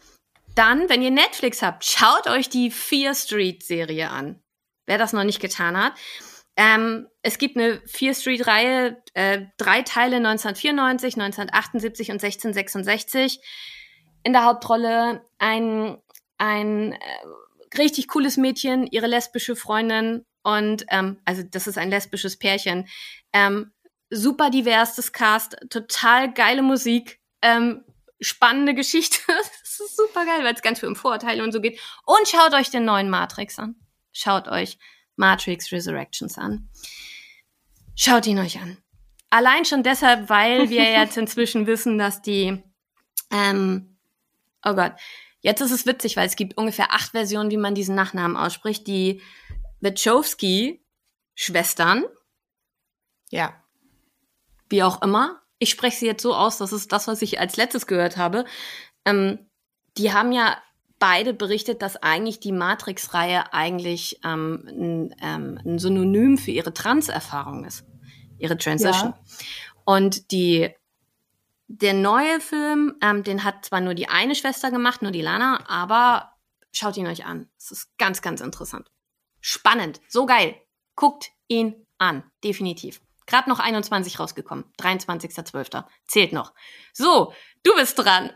Dann, 0.54 0.88
wenn 0.88 1.02
ihr 1.02 1.10
Netflix 1.10 1.62
habt, 1.62 1.84
schaut 1.84 2.26
euch 2.26 2.48
die 2.48 2.70
Fear 2.70 3.14
Street 3.14 3.62
Serie 3.62 4.10
an. 4.10 4.40
Wer 4.86 4.98
das 4.98 5.12
noch 5.12 5.24
nicht 5.24 5.40
getan 5.40 5.76
hat. 5.76 5.94
Ähm, 6.56 7.08
es 7.22 7.38
gibt 7.38 7.56
eine 7.56 7.80
Fear 7.86 8.14
Street 8.14 8.46
Reihe, 8.46 9.02
äh, 9.14 9.46
drei 9.56 9.82
Teile 9.82 10.16
1994, 10.16 11.14
1978 11.14 12.10
und 12.10 12.22
1666. 12.22 13.40
In 14.22 14.32
der 14.32 14.44
Hauptrolle 14.44 15.24
ein, 15.38 15.98
ein 16.36 16.92
äh, 16.92 16.98
richtig 17.78 18.08
cooles 18.08 18.36
Mädchen, 18.36 18.86
ihre 18.86 19.06
lesbische 19.06 19.56
Freundin 19.56 20.24
und 20.42 20.84
ähm, 20.88 21.18
also 21.24 21.42
das 21.42 21.66
ist 21.66 21.78
ein 21.78 21.90
lesbisches 21.90 22.38
Pärchen. 22.38 22.88
Ähm, 23.32 23.72
super 24.10 24.50
diverses 24.50 25.12
Cast, 25.12 25.56
total 25.70 26.32
geile 26.32 26.62
Musik, 26.62 27.20
ähm, 27.40 27.84
spannende 28.20 28.74
Geschichte. 28.74 29.18
das 29.26 29.80
ist 29.80 29.96
super 29.96 30.24
geil, 30.26 30.44
weil 30.44 30.54
es 30.54 30.62
ganz 30.62 30.80
viel 30.80 30.88
um 30.88 30.96
Vorurteile 30.96 31.42
und 31.42 31.52
so 31.52 31.60
geht. 31.60 31.80
Und 32.04 32.28
schaut 32.28 32.54
euch 32.54 32.70
den 32.70 32.84
neuen 32.84 33.10
Matrix 33.10 33.58
an. 33.58 33.76
Schaut 34.12 34.48
euch 34.48 34.78
Matrix 35.16 35.72
Resurrections 35.72 36.38
an. 36.38 36.68
Schaut 37.94 38.26
ihn 38.26 38.38
euch 38.38 38.60
an. 38.60 38.78
Allein 39.30 39.64
schon 39.64 39.82
deshalb, 39.82 40.28
weil 40.28 40.68
wir 40.70 40.84
jetzt 40.90 41.16
inzwischen 41.16 41.66
wissen, 41.66 41.98
dass 41.98 42.20
die, 42.20 42.62
ähm, 43.30 43.96
oh 44.64 44.74
Gott, 44.74 44.92
Jetzt 45.42 45.60
ist 45.60 45.72
es 45.72 45.86
witzig, 45.86 46.16
weil 46.16 46.26
es 46.26 46.36
gibt 46.36 46.56
ungefähr 46.56 46.92
acht 46.92 47.10
Versionen, 47.10 47.50
wie 47.50 47.56
man 47.56 47.74
diesen 47.74 47.96
Nachnamen 47.96 48.36
ausspricht. 48.36 48.86
Die 48.86 49.20
Wachowski-Schwestern. 49.80 52.04
Ja. 53.30 53.60
Wie 54.68 54.84
auch 54.84 55.02
immer. 55.02 55.42
Ich 55.58 55.70
spreche 55.70 55.98
sie 55.98 56.06
jetzt 56.06 56.22
so 56.22 56.32
aus, 56.34 56.58
das 56.58 56.72
ist 56.72 56.92
das, 56.92 57.08
was 57.08 57.22
ich 57.22 57.40
als 57.40 57.56
letztes 57.56 57.88
gehört 57.88 58.16
habe. 58.16 58.44
Ähm, 59.04 59.50
die 59.98 60.12
haben 60.12 60.30
ja 60.32 60.56
beide 61.00 61.34
berichtet, 61.34 61.82
dass 61.82 61.96
eigentlich 61.96 62.38
die 62.38 62.52
Matrix-Reihe 62.52 63.52
eigentlich 63.52 64.20
ähm, 64.24 64.62
ein, 64.68 65.12
ähm, 65.20 65.58
ein, 65.64 65.80
Synonym 65.80 66.38
für 66.38 66.52
ihre 66.52 66.72
Trans-Erfahrung 66.72 67.64
ist. 67.64 67.84
Ihre 68.38 68.56
Transition. 68.56 69.10
Ja. 69.10 69.18
Und 69.84 70.30
die 70.30 70.70
der 71.80 71.94
neue 71.94 72.38
Film, 72.40 72.96
ähm, 73.00 73.22
den 73.22 73.44
hat 73.44 73.64
zwar 73.64 73.80
nur 73.80 73.94
die 73.94 74.08
eine 74.08 74.34
Schwester 74.34 74.70
gemacht, 74.70 75.00
nur 75.00 75.10
die 75.10 75.22
Lana, 75.22 75.64
aber 75.68 76.34
schaut 76.70 76.98
ihn 76.98 77.06
euch 77.06 77.24
an. 77.24 77.48
Es 77.56 77.70
ist 77.70 77.96
ganz, 77.96 78.20
ganz 78.20 78.42
interessant. 78.42 78.90
Spannend, 79.40 80.00
so 80.06 80.26
geil. 80.26 80.54
Guckt 80.96 81.30
ihn 81.48 81.86
an, 81.96 82.24
definitiv. 82.44 83.00
Gerade 83.24 83.48
noch 83.48 83.58
21 83.58 84.20
rausgekommen, 84.20 84.64
23.12. 84.78 85.84
Zählt 86.06 86.32
noch. 86.34 86.52
So, 86.92 87.32
du 87.62 87.74
bist 87.74 87.98
dran. 87.98 88.30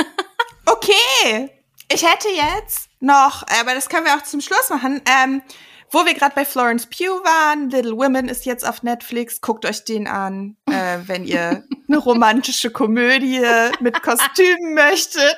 okay, 0.66 1.50
ich 1.92 2.08
hätte 2.08 2.28
jetzt 2.28 2.88
noch, 3.00 3.42
aber 3.60 3.74
das 3.74 3.90
können 3.90 4.06
wir 4.06 4.16
auch 4.16 4.22
zum 4.22 4.40
Schluss 4.40 4.70
machen. 4.70 5.02
Ähm, 5.04 5.42
wo 5.92 6.06
wir 6.06 6.14
gerade 6.14 6.34
bei 6.34 6.44
Florence 6.44 6.86
Pugh 6.86 7.22
waren, 7.22 7.70
Little 7.70 7.96
Women 7.96 8.28
ist 8.28 8.46
jetzt 8.46 8.66
auf 8.66 8.82
Netflix. 8.82 9.40
Guckt 9.40 9.66
euch 9.66 9.84
den 9.84 10.08
an, 10.08 10.56
äh, 10.66 10.98
wenn 11.06 11.24
ihr 11.24 11.64
eine 11.88 11.98
romantische 11.98 12.70
Komödie 12.70 13.46
mit 13.80 14.02
Kostümen 14.02 14.74
möchtet. 14.74 15.36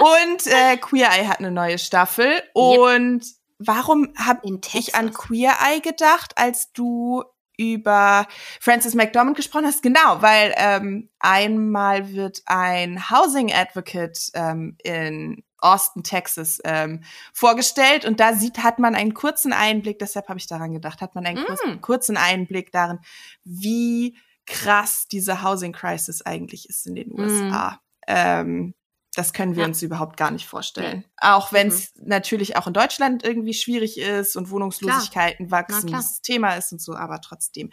Und 0.00 0.46
äh, 0.46 0.76
Queer 0.78 1.10
Eye 1.10 1.28
hat 1.28 1.38
eine 1.38 1.50
neue 1.50 1.78
Staffel. 1.78 2.42
Und 2.54 3.24
yep. 3.24 3.34
warum 3.58 4.12
habe 4.16 4.40
ich 4.74 4.94
an 4.94 5.12
Queer 5.12 5.54
Eye 5.60 5.80
gedacht, 5.80 6.32
als 6.36 6.72
du 6.72 7.22
über 7.56 8.26
Frances 8.60 8.94
McDormand 8.94 9.36
gesprochen 9.36 9.66
hast? 9.66 9.82
Genau, 9.82 10.20
weil 10.20 10.54
ähm, 10.56 11.10
einmal 11.20 12.12
wird 12.12 12.42
ein 12.46 13.10
Housing 13.10 13.52
Advocate 13.52 14.30
ähm, 14.34 14.76
in 14.82 15.44
Austin, 15.64 16.02
Texas 16.04 16.60
ähm, 16.64 17.02
vorgestellt. 17.32 18.04
Und 18.04 18.20
da 18.20 18.34
sieht, 18.34 18.58
hat 18.62 18.78
man 18.78 18.94
einen 18.94 19.14
kurzen 19.14 19.52
Einblick, 19.52 19.98
deshalb 19.98 20.28
habe 20.28 20.38
ich 20.38 20.46
daran 20.46 20.72
gedacht, 20.72 21.00
hat 21.00 21.14
man 21.14 21.24
einen 21.26 21.42
Mm. 21.42 21.46
kurzen, 21.46 21.80
kurzen 21.80 22.16
Einblick 22.16 22.70
darin, 22.72 22.98
wie 23.44 24.16
krass 24.46 25.06
diese 25.10 25.42
Housing 25.42 25.72
Crisis 25.72 26.22
eigentlich 26.22 26.68
ist 26.68 26.86
in 26.86 26.94
den 26.94 27.10
USA. 27.12 27.80
Ähm, 28.06 28.74
das 29.16 29.32
können 29.32 29.54
wir 29.54 29.62
Ja. 29.62 29.68
uns 29.68 29.80
überhaupt 29.80 30.16
gar 30.16 30.30
nicht 30.32 30.46
vorstellen. 30.46 31.04
Auch 31.18 31.52
wenn 31.52 31.68
es 31.68 31.92
natürlich 32.02 32.56
auch 32.56 32.66
in 32.66 32.72
Deutschland 32.74 33.24
irgendwie 33.24 33.54
schwierig 33.54 33.96
ist 33.98 34.36
und 34.36 34.50
Wohnungslosigkeiten 34.50 35.50
wachsen, 35.50 35.86
das 35.92 36.20
Thema 36.20 36.54
ist 36.56 36.72
und 36.72 36.82
so, 36.82 36.94
aber 36.94 37.20
trotzdem. 37.20 37.70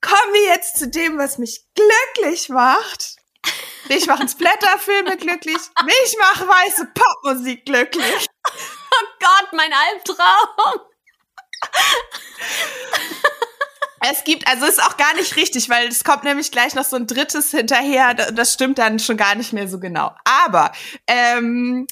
Kommen 0.00 0.32
wir 0.32 0.54
jetzt 0.54 0.78
zu 0.78 0.88
dem, 0.88 1.18
was 1.18 1.38
mich 1.38 1.64
glücklich 1.74 2.48
macht. 2.50 3.16
Mich 3.88 4.06
machen 4.06 4.28
Splatterfilme 4.28 5.16
glücklich. 5.16 5.58
Mich 5.84 6.16
macht 6.18 6.46
weiße 6.46 6.88
Popmusik 6.94 7.64
glücklich. 7.66 8.26
Oh 8.46 9.06
Gott, 9.20 9.52
mein 9.52 9.72
Albtraum. 9.72 10.80
Es 14.06 14.22
gibt, 14.24 14.46
also 14.48 14.66
ist 14.66 14.82
auch 14.82 14.96
gar 14.98 15.14
nicht 15.14 15.36
richtig, 15.36 15.70
weil 15.70 15.88
es 15.88 16.04
kommt 16.04 16.24
nämlich 16.24 16.50
gleich 16.52 16.74
noch 16.74 16.84
so 16.84 16.96
ein 16.96 17.06
drittes 17.06 17.50
hinterher. 17.52 18.12
Da- 18.14 18.30
Das 18.32 18.52
stimmt 18.52 18.78
dann 18.78 18.98
schon 18.98 19.16
gar 19.16 19.34
nicht 19.34 19.52
mehr 19.54 19.66
so 19.66 19.80
genau. 19.80 20.14
Aber 20.24 20.72
ähm, 21.06 21.86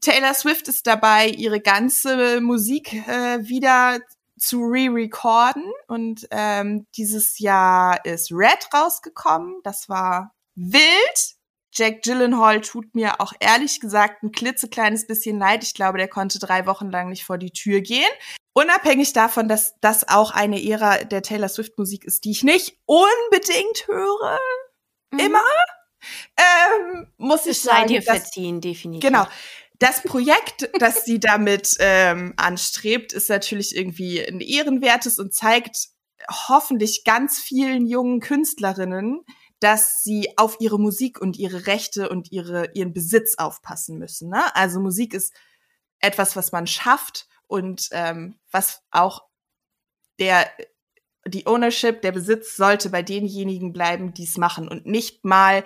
Taylor 0.00 0.32
Swift 0.34 0.68
ist 0.68 0.86
dabei, 0.86 1.28
ihre 1.28 1.60
ganze 1.60 2.40
Musik 2.40 2.92
äh, 3.06 3.40
wieder 3.42 3.98
zu 4.38 4.60
re-recorden. 4.62 5.64
Und 5.88 6.26
ähm, 6.30 6.86
dieses 6.96 7.38
Jahr 7.38 8.02
ist 8.06 8.30
Red 8.32 8.68
rausgekommen. 8.72 9.60
Das 9.62 9.90
war 9.90 10.32
wild. 10.56 11.36
Jack 11.72 12.02
Gyllenhaal 12.02 12.62
tut 12.62 12.94
mir 12.94 13.20
auch 13.20 13.34
ehrlich 13.38 13.80
gesagt 13.80 14.22
ein 14.22 14.32
klitzekleines 14.32 15.06
bisschen 15.06 15.38
leid. 15.38 15.62
Ich 15.62 15.74
glaube, 15.74 15.98
der 15.98 16.08
konnte 16.08 16.38
drei 16.38 16.66
Wochen 16.66 16.90
lang 16.90 17.10
nicht 17.10 17.24
vor 17.24 17.36
die 17.36 17.50
Tür 17.50 17.82
gehen. 17.82 18.08
Unabhängig 18.54 19.12
davon, 19.12 19.48
dass 19.48 19.74
das 19.82 20.08
auch 20.08 20.30
eine 20.30 20.64
Ära 20.64 21.04
der 21.04 21.20
Taylor 21.20 21.50
Swift 21.50 21.76
Musik 21.76 22.04
ist, 22.06 22.24
die 22.24 22.30
ich 22.30 22.42
nicht 22.42 22.78
unbedingt 22.86 23.86
höre, 23.86 24.38
immer, 25.18 25.42
ähm, 26.38 27.06
muss 27.18 27.44
ich 27.44 27.60
sei 27.60 27.72
sagen, 27.72 27.88
dir 27.88 28.00
dass, 28.00 28.16
verziehen, 28.16 28.62
definitiv. 28.62 29.06
genau. 29.06 29.26
Das 29.78 30.02
Projekt, 30.02 30.70
das 30.78 31.04
sie 31.04 31.20
damit 31.20 31.76
ähm, 31.80 32.32
anstrebt, 32.38 33.12
ist 33.12 33.28
natürlich 33.28 33.76
irgendwie 33.76 34.26
ein 34.26 34.40
ehrenwertes 34.40 35.18
und 35.18 35.34
zeigt 35.34 35.88
hoffentlich 36.48 37.04
ganz 37.04 37.38
vielen 37.38 37.86
jungen 37.86 38.20
Künstlerinnen, 38.20 39.20
dass 39.60 40.02
sie 40.02 40.36
auf 40.36 40.56
ihre 40.60 40.78
Musik 40.78 41.20
und 41.20 41.38
ihre 41.38 41.66
Rechte 41.66 42.08
und 42.08 42.30
ihre, 42.30 42.70
ihren 42.74 42.92
Besitz 42.92 43.36
aufpassen 43.38 43.98
müssen. 43.98 44.28
Ne? 44.28 44.54
Also 44.54 44.80
Musik 44.80 45.14
ist 45.14 45.32
etwas, 46.00 46.36
was 46.36 46.52
man 46.52 46.66
schafft 46.66 47.26
und 47.46 47.88
ähm, 47.92 48.38
was 48.50 48.82
auch 48.90 49.24
der 50.18 50.46
die 51.28 51.46
Ownership, 51.46 52.02
der 52.02 52.12
Besitz 52.12 52.56
sollte 52.56 52.88
bei 52.88 53.02
denjenigen 53.02 53.72
bleiben, 53.72 54.14
die 54.14 54.24
es 54.24 54.36
machen 54.36 54.68
und 54.68 54.86
nicht 54.86 55.24
mal 55.24 55.64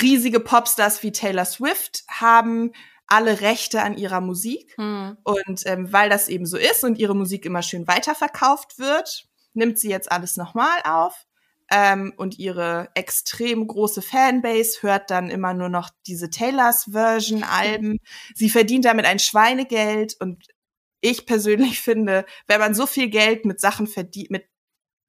riesige 0.00 0.40
Popstars 0.40 1.02
wie 1.02 1.12
Taylor 1.12 1.44
Swift 1.44 2.04
haben 2.08 2.72
alle 3.06 3.42
Rechte 3.42 3.82
an 3.82 3.96
ihrer 3.98 4.22
Musik 4.22 4.74
Hm. 4.76 5.18
und 5.22 5.66
ähm, 5.66 5.92
weil 5.92 6.08
das 6.08 6.28
eben 6.28 6.46
so 6.46 6.56
ist 6.56 6.82
und 6.82 6.98
ihre 6.98 7.14
Musik 7.14 7.44
immer 7.44 7.62
schön 7.62 7.86
weiterverkauft 7.86 8.78
wird, 8.78 9.28
nimmt 9.52 9.78
sie 9.78 9.90
jetzt 9.90 10.10
alles 10.10 10.36
nochmal 10.36 10.80
auf. 10.84 11.26
Ähm, 11.74 12.12
und 12.18 12.38
ihre 12.38 12.90
extrem 12.94 13.66
große 13.66 14.02
Fanbase 14.02 14.82
hört 14.82 15.10
dann 15.10 15.30
immer 15.30 15.54
nur 15.54 15.70
noch 15.70 15.88
diese 16.06 16.28
Taylors 16.28 16.90
Version 16.90 17.44
Alben. 17.44 17.98
Sie 18.34 18.50
verdient 18.50 18.84
damit 18.84 19.06
ein 19.06 19.18
Schweinegeld 19.18 20.16
und 20.20 20.46
ich 21.00 21.24
persönlich 21.24 21.80
finde, 21.82 22.26
wenn 22.46 22.60
man 22.60 22.74
so 22.74 22.86
viel 22.86 23.08
Geld 23.08 23.46
mit 23.46 23.58
Sachen 23.58 23.86
verdient, 23.86 24.30
mit 24.30 24.46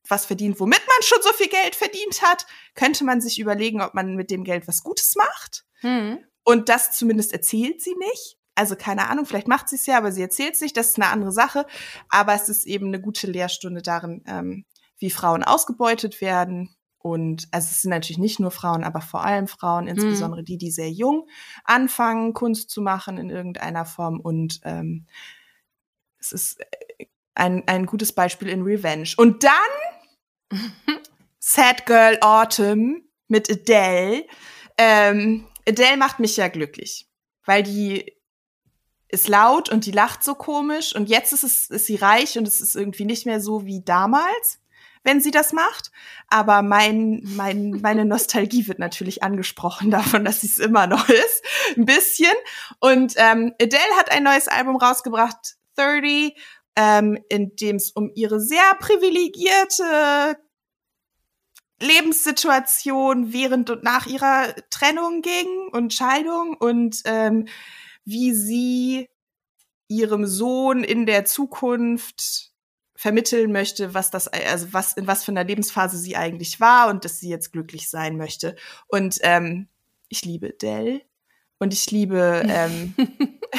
was 0.08 0.26
verdient, 0.26 0.60
womit 0.60 0.82
man 0.88 1.02
schon 1.02 1.22
so 1.22 1.34
viel 1.34 1.50
Geld 1.50 1.76
verdient 1.76 2.22
hat, 2.22 2.46
könnte 2.76 3.04
man 3.04 3.20
sich 3.20 3.40
überlegen, 3.40 3.82
ob 3.82 3.94
man 3.94 4.16
mit 4.16 4.32
dem 4.32 4.44
Geld 4.44 4.68
was 4.68 4.84
Gutes 4.84 5.16
macht. 5.16 5.66
Hm. 5.82 6.20
Und 6.46 6.70
das 6.70 6.92
zumindest 6.92 7.34
erzählt 7.34 7.82
sie 7.82 7.96
nicht. 7.96 8.38
Also 8.56 8.76
keine 8.76 9.10
Ahnung, 9.10 9.26
vielleicht 9.26 9.48
macht 9.48 9.70
sie 9.70 9.78
es 9.78 9.86
ja, 9.86 9.98
aber 9.98 10.12
sie 10.12 10.22
erzählt 10.22 10.56
es 10.56 10.62
nicht. 10.62 10.78
Das 10.78 10.90
ist 10.90 10.98
eine 10.98 11.08
andere 11.08 11.32
Sache. 11.32 11.66
Aber 12.10 12.34
es 12.34 12.50
ist 12.50 12.66
eben 12.66 12.88
eine 12.88 13.02
gute 13.02 13.28
Lehrstunde 13.28 13.82
darin, 13.82 14.24
ähm, 14.28 14.66
wie 14.98 15.10
Frauen 15.10 15.44
ausgebeutet 15.44 16.22
werden. 16.22 16.76
Und 16.98 17.48
also 17.52 17.68
es 17.70 17.82
sind 17.82 17.92
natürlich 17.92 18.18
nicht 18.18 18.40
nur 18.40 18.52
Frauen, 18.52 18.84
aber 18.84 19.02
vor 19.02 19.26
allem 19.26 19.48
Frauen, 19.48 19.88
insbesondere 19.88 20.42
die, 20.44 20.58
die 20.58 20.72
sehr 20.72 20.90
jung 20.90 21.28
anfangen, 21.66 22.34
Kunst 22.34 22.70
zu 22.70 22.82
machen 22.82 23.18
in 23.18 23.30
irgendeiner 23.30 23.86
Form. 23.86 24.22
Und 24.22 24.62
ähm, 24.64 25.06
es 26.18 26.32
ist 26.32 26.62
äh, 26.62 27.06
ein, 27.36 27.64
ein 27.68 27.86
gutes 27.86 28.14
Beispiel 28.14 28.48
in 28.48 28.62
Revenge. 28.62 29.10
Und 29.18 29.44
dann 29.44 30.60
Sad 31.40 31.86
Girl 31.86 32.18
Autumn 32.22 33.04
mit 33.28 33.52
Adele. 33.52 34.26
Ähm, 34.78 35.46
Adele 35.68 35.98
macht 35.98 36.20
mich 36.20 36.38
ja 36.38 36.48
glücklich, 36.48 37.10
weil 37.46 37.64
die 37.64 38.14
ist 39.10 39.28
laut 39.28 39.70
und 39.70 39.86
die 39.86 39.92
lacht 39.92 40.24
so 40.24 40.34
komisch 40.34 40.96
und 40.96 41.08
jetzt 41.08 41.34
ist 41.34 41.44
es 41.44 41.70
ist 41.70 41.86
sie 41.86 41.96
reich 41.96 42.38
und 42.38 42.48
es 42.48 42.62
ist 42.62 42.76
irgendwie 42.76 43.06
nicht 43.06 43.28
mehr 43.28 43.40
so 43.40 43.66
wie 43.66 43.84
damals, 43.84 44.60
wenn 45.04 45.22
sie 45.22 45.32
das 45.32 45.54
macht. 45.54 45.92
Aber 46.30 46.62
mein 46.62 47.22
mein 47.24 47.80
meine 47.82 48.06
Nostalgie 48.06 48.68
wird 48.68 48.80
natürlich 48.80 49.24
angesprochen 49.24 49.92
davon, 49.92 50.26
dass 50.26 50.42
sie 50.42 50.48
es 50.48 50.58
immer 50.58 50.88
noch 50.88 51.10
ist, 51.10 51.44
ein 51.78 51.86
bisschen. 51.86 52.34
Und 52.80 53.14
ähm, 53.18 53.54
Adele 53.62 53.98
hat 53.98 54.12
ein 54.12 54.24
neues 54.24 54.48
Album 54.48 54.78
rausgebracht, 54.78 55.56
30, 55.76 56.36
ähm, 56.76 57.18
in 57.30 57.56
dem 57.56 57.76
es 57.76 57.92
um 57.92 58.12
ihre 58.16 58.40
sehr 58.40 58.74
privilegierte 58.80 60.38
Lebenssituation 61.82 63.34
während 63.34 63.70
und 63.70 63.84
nach 63.84 64.06
ihrer 64.06 64.56
Trennung 64.70 65.22
ging 65.22 65.70
und 65.72 65.94
Scheidung 65.94 66.56
und 66.58 67.02
ähm, 67.06 67.48
wie 68.06 68.34
sie 68.34 69.10
ihrem 69.88 70.26
Sohn 70.26 70.84
in 70.84 71.06
der 71.06 71.26
Zukunft 71.26 72.53
vermitteln 73.04 73.52
möchte, 73.52 73.94
was 73.94 74.12
das, 74.12 74.30
also 74.30 74.72
was, 74.72 74.94
in 74.94 75.08
was 75.08 75.26
für 75.26 75.34
einer 75.34 75.44
Lebensphase 75.44 75.98
sie 75.98 76.16
eigentlich 76.16 76.62
war 76.62 76.88
und 76.90 77.04
dass 77.04 77.20
sie 77.20 77.28
jetzt 77.28 77.52
glücklich 77.52 77.90
sein 77.90 78.16
möchte. 78.16 78.56
Und 78.88 79.20
ähm, 79.24 79.68
ich 80.08 80.24
liebe 80.24 80.52
Dell 80.54 81.02
und 81.60 81.74
ich 81.74 81.92
liebe, 81.92 82.44
ähm, 82.48 82.96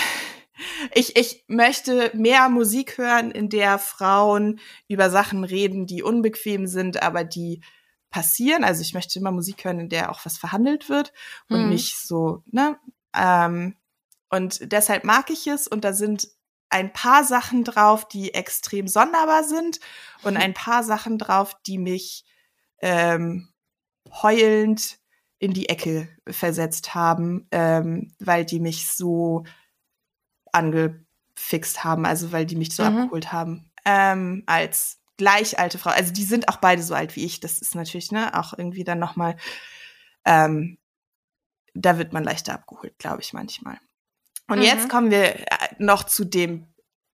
ich, 0.95 1.17
ich 1.19 1.45
möchte 1.47 2.11
mehr 2.15 2.49
Musik 2.49 2.97
hören, 2.97 3.31
in 3.31 3.51
der 3.51 3.79
Frauen 3.79 4.61
über 4.89 5.11
Sachen 5.11 5.45
reden, 5.45 5.85
die 5.85 6.03
unbequem 6.03 6.67
sind, 6.67 7.03
aber 7.03 7.23
die 7.23 7.61
passieren. 8.09 8.65
Also 8.65 8.81
ich 8.81 8.95
möchte 8.95 9.19
immer 9.19 9.31
Musik 9.31 9.67
hören, 9.67 9.79
in 9.79 9.91
der 9.91 10.11
auch 10.11 10.25
was 10.25 10.39
verhandelt 10.39 10.89
wird 10.89 11.13
und 11.51 11.65
Hm. 11.65 11.69
nicht 11.69 11.99
so, 11.99 12.43
ne? 12.51 12.79
Ähm, 13.15 13.77
und 14.31 14.73
deshalb 14.73 15.05
mag 15.05 15.29
ich 15.29 15.47
es 15.49 15.69
und 15.69 15.85
da 15.85 15.93
sind 15.93 16.29
ein 16.75 16.93
paar 16.93 17.23
Sachen 17.23 17.63
drauf, 17.63 18.09
die 18.09 18.35
extrem 18.35 18.89
sonderbar 18.89 19.45
sind 19.45 19.79
und 20.25 20.37
ein 20.37 20.55
paar 20.55 20.83
Sachen 20.83 21.19
drauf, 21.19 21.57
die 21.67 21.79
mich 21.79 22.25
ähm, 22.81 23.49
heulend 24.11 24.99
in 25.39 25.53
die 25.55 25.69
Ecke 25.69 26.09
versetzt 26.29 26.97
haben, 26.97 27.47
ähm, 27.53 28.13
weil 28.19 28.45
die 28.45 28.59
mich 28.59 28.91
so 28.91 29.45
angefixt 30.53 31.85
haben, 31.85 32.07
also 32.07 32.33
weil 32.33 32.45
die 32.45 32.57
mich 32.57 32.75
so 32.75 32.83
Mhm. 32.83 32.99
abgeholt 32.99 33.33
haben. 33.33 33.71
Ähm, 33.85 34.43
als 34.47 35.01
gleich 35.17 35.59
alte 35.59 35.79
Frau. 35.79 35.91
Also 35.91 36.13
die 36.13 36.25
sind 36.25 36.49
auch 36.49 36.57
beide 36.57 36.83
so 36.83 36.95
alt 36.95 37.15
wie 37.15 37.25
ich. 37.25 37.39
Das 37.39 37.61
ist 37.61 37.77
natürlich 37.77 38.11
ne 38.11 38.37
auch 38.37 38.53
irgendwie 38.57 38.83
dann 38.83 38.99
noch 38.99 39.15
mal. 39.15 39.37
Ähm, 40.25 40.79
da 41.75 41.99
wird 41.99 42.13
man 42.13 42.25
leichter 42.25 42.55
abgeholt, 42.55 42.99
glaube 42.99 43.21
ich 43.21 43.33
manchmal. 43.33 43.79
Und 44.49 44.59
Mhm. 44.59 44.65
jetzt 44.65 44.89
kommen 44.89 45.11
wir 45.11 45.37
äh, 45.37 45.47
noch 45.79 46.05
zu 46.05 46.25
dem 46.25 46.67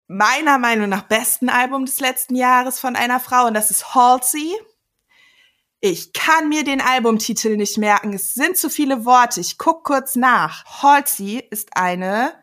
meiner 0.08 0.58
Meinung 0.58 0.88
nach 0.88 1.04
besten 1.04 1.50
Album 1.50 1.86
des 1.86 2.00
letzten 2.00 2.36
Jahres 2.36 2.80
von 2.80 2.96
einer 2.96 3.20
Frau 3.20 3.46
und 3.48 3.54
das 3.54 3.72
ist 3.72 3.94
Halsey. 3.94 4.56
Ich 5.82 6.14
kann 6.14 6.50
mir 6.50 6.64
den 6.64 6.82
Albumtitel 6.82 7.56
nicht 7.58 7.78
merken. 7.78 8.14
Es 8.14 8.34
sind 8.34 8.58
zu 8.58 8.70
viele 8.70 9.06
Worte. 9.06 9.42
Ich 9.42 9.58
guck 9.58 9.84
kurz 9.84 10.16
nach. 10.16 10.64
Halsey 10.82 11.46
ist 11.52 11.70
eine, 11.76 12.34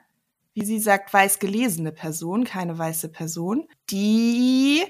wie 0.53 0.65
sie 0.65 0.79
sagt, 0.79 1.13
weiß 1.13 1.39
gelesene 1.41 1.91
Person, 1.91 2.45
keine 2.45 2.77
weiße 2.79 3.09
Person, 3.09 3.67
die 3.91 4.85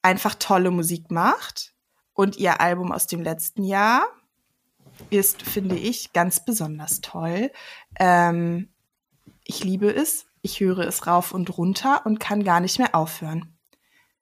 einfach 0.00 0.36
tolle 0.36 0.70
Musik 0.70 1.10
macht. 1.10 1.74
Und 2.14 2.36
ihr 2.36 2.60
Album 2.60 2.92
aus 2.92 3.06
dem 3.06 3.22
letzten 3.22 3.62
Jahr 3.62 4.06
ist, 5.10 5.42
finde 5.42 5.76
ich, 5.76 6.12
ganz 6.12 6.44
besonders 6.44 7.00
toll. 7.00 7.50
Ähm, 7.98 8.72
ich 9.44 9.64
liebe 9.64 9.90
es. 9.90 10.26
Ich 10.42 10.60
höre 10.60 10.78
es 10.80 11.06
rauf 11.06 11.32
und 11.32 11.56
runter 11.58 12.06
und 12.06 12.20
kann 12.20 12.44
gar 12.44 12.60
nicht 12.60 12.78
mehr 12.78 12.94
aufhören. 12.94 13.58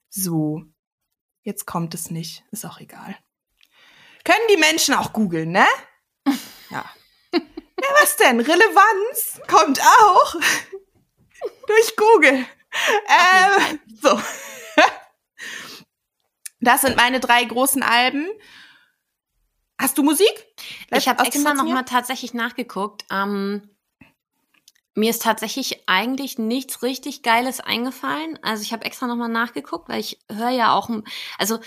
So, 0.09 0.63
jetzt 1.43 1.67
kommt 1.67 1.95
es 1.95 2.11
nicht. 2.11 2.45
Ist 2.51 2.65
auch 2.65 2.81
egal. 2.81 3.17
Können 4.25 4.47
die 4.51 4.57
Menschen 4.57 4.95
auch 4.95 5.13
googeln, 5.13 5.53
ne? 5.53 5.67
Ja. 6.71 6.85
Ja, 7.33 7.89
was 8.01 8.17
denn? 8.17 8.41
Relevanz 8.41 9.41
kommt 9.47 9.81
auch 9.81 10.35
durch 11.67 11.97
Google. 11.97 12.47
Ähm, 13.09 13.81
so. 14.03 14.21
Das 16.59 16.81
sind 16.81 16.97
meine 16.97 17.21
drei 17.21 17.45
großen 17.45 17.83
Alben. 17.83 18.27
Hast 19.79 19.99
du 19.99 20.03
Musik? 20.03 20.47
Ich 20.91 21.09
habe 21.09 21.25
extra 21.25 21.55
nochmal 21.55 21.85
tatsächlich 21.85 22.35
nachgeguckt. 22.35 23.05
Ähm, 23.11 23.69
mir 24.95 25.11
ist 25.11 25.23
tatsächlich 25.23 25.83
eigentlich 25.87 26.39
nichts 26.39 26.83
richtig 26.83 27.23
Geiles 27.23 27.61
eingefallen. 27.61 28.39
Also 28.43 28.63
ich 28.63 28.73
habe 28.73 28.87
extra 28.87 29.07
nochmal 29.07 29.29
nachgeguckt, 29.29 29.89
weil 29.89 30.01
ich 30.01 30.19
höre 30.31 30.51
ja 30.51 30.73
auch, 30.73 30.89
also 31.39 31.59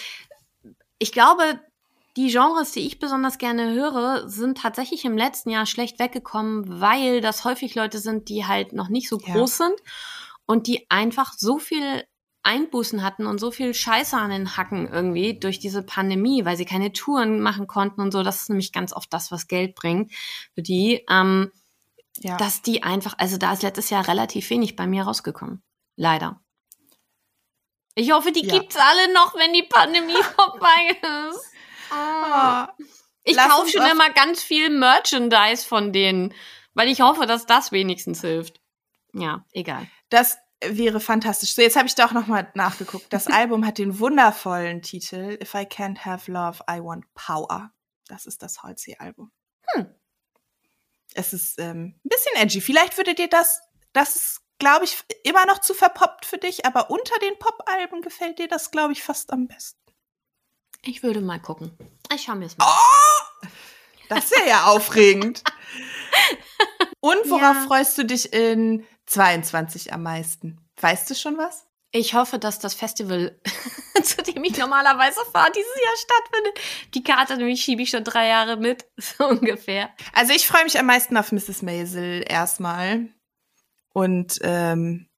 ich 0.97 1.11
glaube, 1.11 1.59
die 2.17 2.31
Genres, 2.31 2.71
die 2.71 2.85
ich 2.85 2.99
besonders 2.99 3.37
gerne 3.37 3.71
höre, 3.71 4.27
sind 4.27 4.57
tatsächlich 4.57 5.05
im 5.05 5.15
letzten 5.15 5.51
Jahr 5.51 5.67
schlecht 5.67 5.99
weggekommen, 5.99 6.81
weil 6.81 7.21
das 7.21 7.45
häufig 7.45 7.75
Leute 7.75 7.99
sind, 7.99 8.29
die 8.29 8.45
halt 8.45 8.73
noch 8.73 8.89
nicht 8.89 9.07
so 9.07 9.19
groß 9.19 9.59
ja. 9.59 9.67
sind 9.67 9.79
und 10.47 10.65
die 10.65 10.89
einfach 10.89 11.33
so 11.37 11.59
viel 11.59 12.03
Einbußen 12.49 13.03
hatten 13.03 13.27
und 13.27 13.39
so 13.39 13.51
viel 13.51 13.73
Scheiße 13.73 14.17
an 14.17 14.31
den 14.31 14.57
Hacken 14.57 14.87
irgendwie 14.91 15.39
durch 15.39 15.59
diese 15.59 15.83
Pandemie, 15.83 16.45
weil 16.45 16.57
sie 16.57 16.65
keine 16.65 16.91
Touren 16.91 17.39
machen 17.39 17.67
konnten 17.67 18.01
und 18.01 18.11
so. 18.11 18.23
Das 18.23 18.41
ist 18.41 18.49
nämlich 18.49 18.71
ganz 18.71 18.91
oft 18.91 19.13
das, 19.13 19.31
was 19.31 19.47
Geld 19.47 19.75
bringt 19.75 20.11
für 20.55 20.63
die. 20.63 21.05
Ähm, 21.09 21.51
ja. 22.21 22.37
dass 22.37 22.61
die 22.61 22.83
einfach, 22.83 23.15
also 23.17 23.37
da 23.37 23.53
ist 23.53 23.63
letztes 23.63 23.89
Jahr 23.89 24.07
relativ 24.07 24.49
wenig 24.49 24.75
bei 24.75 24.87
mir 24.87 25.03
rausgekommen. 25.03 25.63
Leider. 25.95 26.41
Ich 27.95 28.11
hoffe, 28.11 28.31
die 28.31 28.45
ja. 28.45 28.53
gibt's 28.53 28.77
alle 28.77 29.13
noch, 29.13 29.35
wenn 29.35 29.53
die 29.53 29.63
Pandemie 29.63 30.21
vorbei 30.35 31.29
ist. 31.29 31.45
Oh. 31.91 32.85
Ich 33.23 33.37
kaufe 33.37 33.69
schon 33.69 33.85
immer 33.85 34.09
ganz 34.11 34.41
viel 34.41 34.69
Merchandise 34.69 35.65
von 35.65 35.91
denen, 35.91 36.33
weil 36.73 36.87
ich 36.87 37.01
hoffe, 37.01 37.25
dass 37.25 37.45
das 37.45 37.71
wenigstens 37.71 38.21
hilft. 38.21 38.59
Ja, 39.13 39.45
egal. 39.51 39.87
Das 40.09 40.37
wäre 40.63 40.99
fantastisch. 40.99 41.55
So, 41.55 41.61
jetzt 41.61 41.75
habe 41.75 41.87
ich 41.87 41.95
doch 41.95 42.11
noch 42.11 42.27
mal 42.27 42.51
nachgeguckt. 42.53 43.11
Das 43.11 43.27
Album 43.27 43.65
hat 43.65 43.77
den 43.77 43.99
wundervollen 43.99 44.81
Titel 44.81 45.37
If 45.41 45.53
I 45.53 45.65
Can't 45.65 46.05
Have 46.05 46.31
Love, 46.31 46.59
I 46.69 46.79
Want 46.83 47.05
Power. 47.13 47.71
Das 48.07 48.25
ist 48.25 48.41
das 48.41 48.63
Halsey-Album. 48.63 49.31
Hm 49.73 49.93
es 51.13 51.33
ist 51.33 51.59
ähm, 51.59 51.95
ein 52.03 52.09
bisschen 52.09 52.35
edgy. 52.35 52.61
Vielleicht 52.61 52.97
würde 52.97 53.15
dir 53.15 53.27
das, 53.27 53.61
das 53.93 54.15
ist, 54.15 54.41
glaube 54.59 54.85
ich, 54.85 54.97
immer 55.23 55.45
noch 55.45 55.59
zu 55.59 55.73
verpoppt 55.73 56.25
für 56.25 56.37
dich, 56.37 56.65
aber 56.65 56.89
unter 56.89 57.17
den 57.19 57.37
Pop-Alben 57.39 58.01
gefällt 58.01 58.39
dir 58.39 58.47
das, 58.47 58.71
glaube 58.71 58.93
ich, 58.93 59.03
fast 59.03 59.31
am 59.31 59.47
besten. 59.47 59.79
Ich 60.81 61.03
würde 61.03 61.21
mal 61.21 61.41
gucken. 61.41 61.77
Ich 62.13 62.23
schaue 62.23 62.35
mir 62.35 62.45
es 62.45 62.57
mal 62.57 62.65
Oh! 62.67 63.47
Das 64.07 64.31
wäre 64.31 64.47
ja 64.47 64.65
aufregend. 64.65 65.43
Und 66.99 67.29
worauf 67.29 67.55
ja. 67.55 67.65
freust 67.67 67.97
du 67.97 68.05
dich 68.05 68.33
in 68.33 68.85
22 69.09 69.91
am 69.91 70.03
meisten? 70.03 70.59
Weißt 70.79 71.09
du 71.09 71.15
schon 71.15 71.37
was? 71.37 71.65
Ich 71.91 72.13
hoffe, 72.13 72.37
dass 72.37 72.59
das 72.59 72.75
Festival, 72.75 73.39
zu 74.03 74.21
dem 74.21 74.43
ich 74.43 74.57
normalerweise 74.57 75.19
fahre, 75.33 75.51
dieses 75.51 75.75
Jahr 75.83 75.95
stattfindet. 75.97 76.59
Die 76.93 77.03
Karte 77.03 77.37
nämlich 77.37 77.63
schiebe 77.63 77.81
ich 77.81 77.89
schon 77.89 78.03
drei 78.03 78.27
Jahre 78.27 78.57
mit, 78.57 78.85
so 78.97 79.27
ungefähr. 79.27 79.89
Also 80.13 80.33
ich 80.33 80.47
freue 80.47 80.63
mich 80.63 80.77
am 80.77 80.85
meisten 80.85 81.17
auf 81.17 81.31
Mrs. 81.31 81.63
Maisel 81.63 82.23
erstmal. 82.27 83.09
Und 83.93 84.37
ähm, 84.43 85.09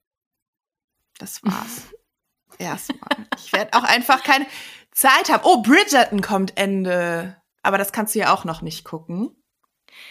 das 1.17 1.43
war's. 1.43 1.89
erstmal. 2.57 3.27
Ich 3.37 3.51
werde 3.51 3.73
auch 3.73 3.83
einfach 3.83 4.23
keine 4.23 4.47
Zeit 4.91 5.29
haben. 5.29 5.43
Oh, 5.43 5.61
Bridgerton 5.61 6.21
kommt 6.21 6.57
Ende. 6.57 7.35
Aber 7.63 7.77
das 7.77 7.91
kannst 7.91 8.15
du 8.15 8.19
ja 8.19 8.33
auch 8.33 8.45
noch 8.45 8.61
nicht 8.61 8.85
gucken. 8.85 9.35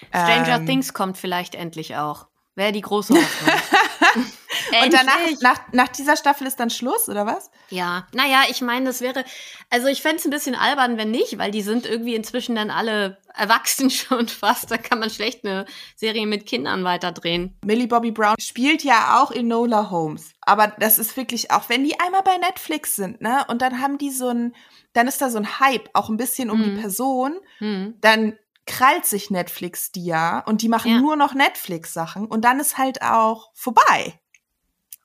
Stranger 0.08 0.56
ähm, 0.56 0.66
Things 0.66 0.92
kommt 0.92 1.16
vielleicht 1.16 1.54
endlich 1.54 1.96
auch. 1.96 2.29
Wäre 2.60 2.72
die 2.72 2.82
große 2.82 3.14
Hoffnung. 3.14 3.54
Und 4.84 4.92
danach, 4.92 5.16
nach, 5.40 5.72
nach 5.72 5.88
dieser 5.88 6.14
Staffel 6.14 6.46
ist 6.46 6.60
dann 6.60 6.68
Schluss, 6.68 7.08
oder 7.08 7.24
was? 7.24 7.50
Ja, 7.70 8.06
naja, 8.12 8.42
ich 8.50 8.60
meine, 8.60 8.84
das 8.84 9.00
wäre, 9.00 9.24
also 9.70 9.86
ich 9.86 10.02
fände 10.02 10.16
es 10.16 10.26
ein 10.26 10.30
bisschen 10.30 10.54
albern, 10.54 10.98
wenn 10.98 11.10
nicht, 11.10 11.38
weil 11.38 11.52
die 11.52 11.62
sind 11.62 11.86
irgendwie 11.86 12.14
inzwischen 12.14 12.56
dann 12.56 12.70
alle 12.70 13.16
erwachsen 13.34 13.88
schon 13.90 14.28
fast. 14.28 14.70
Da 14.70 14.76
kann 14.76 14.98
man 14.98 15.08
schlecht 15.08 15.42
eine 15.42 15.64
Serie 15.96 16.26
mit 16.26 16.44
Kindern 16.44 16.84
weiterdrehen. 16.84 17.58
Millie 17.64 17.88
Bobby 17.88 18.10
Brown 18.10 18.36
spielt 18.38 18.84
ja 18.84 19.22
auch 19.22 19.30
Enola 19.30 19.90
Holmes. 19.90 20.34
Aber 20.42 20.74
das 20.78 20.98
ist 20.98 21.16
wirklich, 21.16 21.50
auch 21.50 21.70
wenn 21.70 21.82
die 21.82 21.98
einmal 21.98 22.22
bei 22.22 22.36
Netflix 22.36 22.94
sind, 22.94 23.22
ne, 23.22 23.42
und 23.48 23.62
dann 23.62 23.80
haben 23.80 23.96
die 23.96 24.10
so 24.10 24.28
ein, 24.28 24.54
dann 24.92 25.08
ist 25.08 25.22
da 25.22 25.30
so 25.30 25.38
ein 25.38 25.60
Hype, 25.60 25.88
auch 25.94 26.10
ein 26.10 26.18
bisschen 26.18 26.50
um 26.50 26.58
mhm. 26.58 26.64
die 26.64 26.80
Person, 26.82 27.38
mhm. 27.58 27.94
dann 28.02 28.38
krallt 28.70 29.04
sich 29.04 29.30
Netflix 29.30 29.90
die 29.90 30.04
ja 30.04 30.38
und 30.46 30.62
die 30.62 30.68
machen 30.68 30.92
ja. 30.92 31.00
nur 31.00 31.16
noch 31.16 31.34
Netflix-Sachen 31.34 32.26
und 32.26 32.44
dann 32.44 32.60
ist 32.60 32.78
halt 32.78 33.02
auch 33.02 33.50
vorbei. 33.52 34.20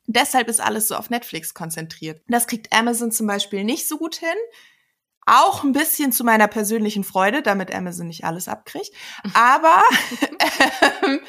Deshalb 0.05 0.49
ist 0.49 0.61
alles 0.61 0.87
so 0.87 0.95
auf 0.95 1.09
Netflix 1.09 1.55
konzentriert. 1.55 2.21
Das 2.27 2.45
kriegt 2.45 2.71
Amazon 2.71 3.11
zum 3.11 3.25
Beispiel 3.25 3.63
nicht 3.63 3.87
so 3.87 3.97
gut 3.97 4.17
hin. 4.17 4.37
Auch 5.25 5.63
ein 5.63 5.71
bisschen 5.71 6.11
zu 6.11 6.23
meiner 6.23 6.47
persönlichen 6.47 7.03
Freude, 7.03 7.41
damit 7.41 7.73
Amazon 7.73 8.05
nicht 8.05 8.23
alles 8.23 8.47
abkriegt. 8.47 8.91
Aber 9.33 9.81
ähm, 11.01 11.19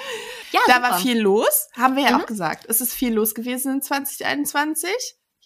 ja, 0.53 0.61
da 0.67 0.83
war 0.83 0.99
viel 0.99 1.19
los, 1.19 1.69
haben 1.73 1.97
wir 1.97 2.03
ja 2.03 2.11
mhm. 2.11 2.23
auch 2.23 2.27
gesagt. 2.27 2.67
Es 2.69 2.83
ist 2.83 2.93
viel 2.93 3.15
los 3.15 3.35
gewesen 3.35 3.77
in 3.77 3.83
2021. 3.83 4.93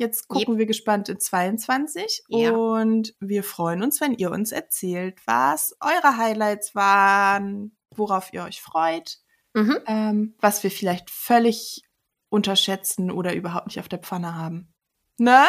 Jetzt 0.00 0.28
gucken 0.28 0.54
yep. 0.54 0.60
wir 0.60 0.64
gespannt 0.64 1.10
in 1.10 1.20
22 1.20 2.22
ja. 2.28 2.52
und 2.52 3.14
wir 3.20 3.44
freuen 3.44 3.82
uns, 3.82 4.00
wenn 4.00 4.14
ihr 4.14 4.30
uns 4.30 4.50
erzählt, 4.50 5.18
was 5.26 5.76
eure 5.78 6.16
Highlights 6.16 6.74
waren, 6.74 7.76
worauf 7.94 8.32
ihr 8.32 8.44
euch 8.44 8.62
freut, 8.62 9.18
mhm. 9.52 9.76
ähm, 9.86 10.34
was 10.40 10.62
wir 10.62 10.70
vielleicht 10.70 11.10
völlig 11.10 11.82
unterschätzen 12.30 13.10
oder 13.10 13.34
überhaupt 13.34 13.66
nicht 13.66 13.78
auf 13.78 13.90
der 13.90 13.98
Pfanne 13.98 14.34
haben. 14.36 14.72
Ne? 15.18 15.44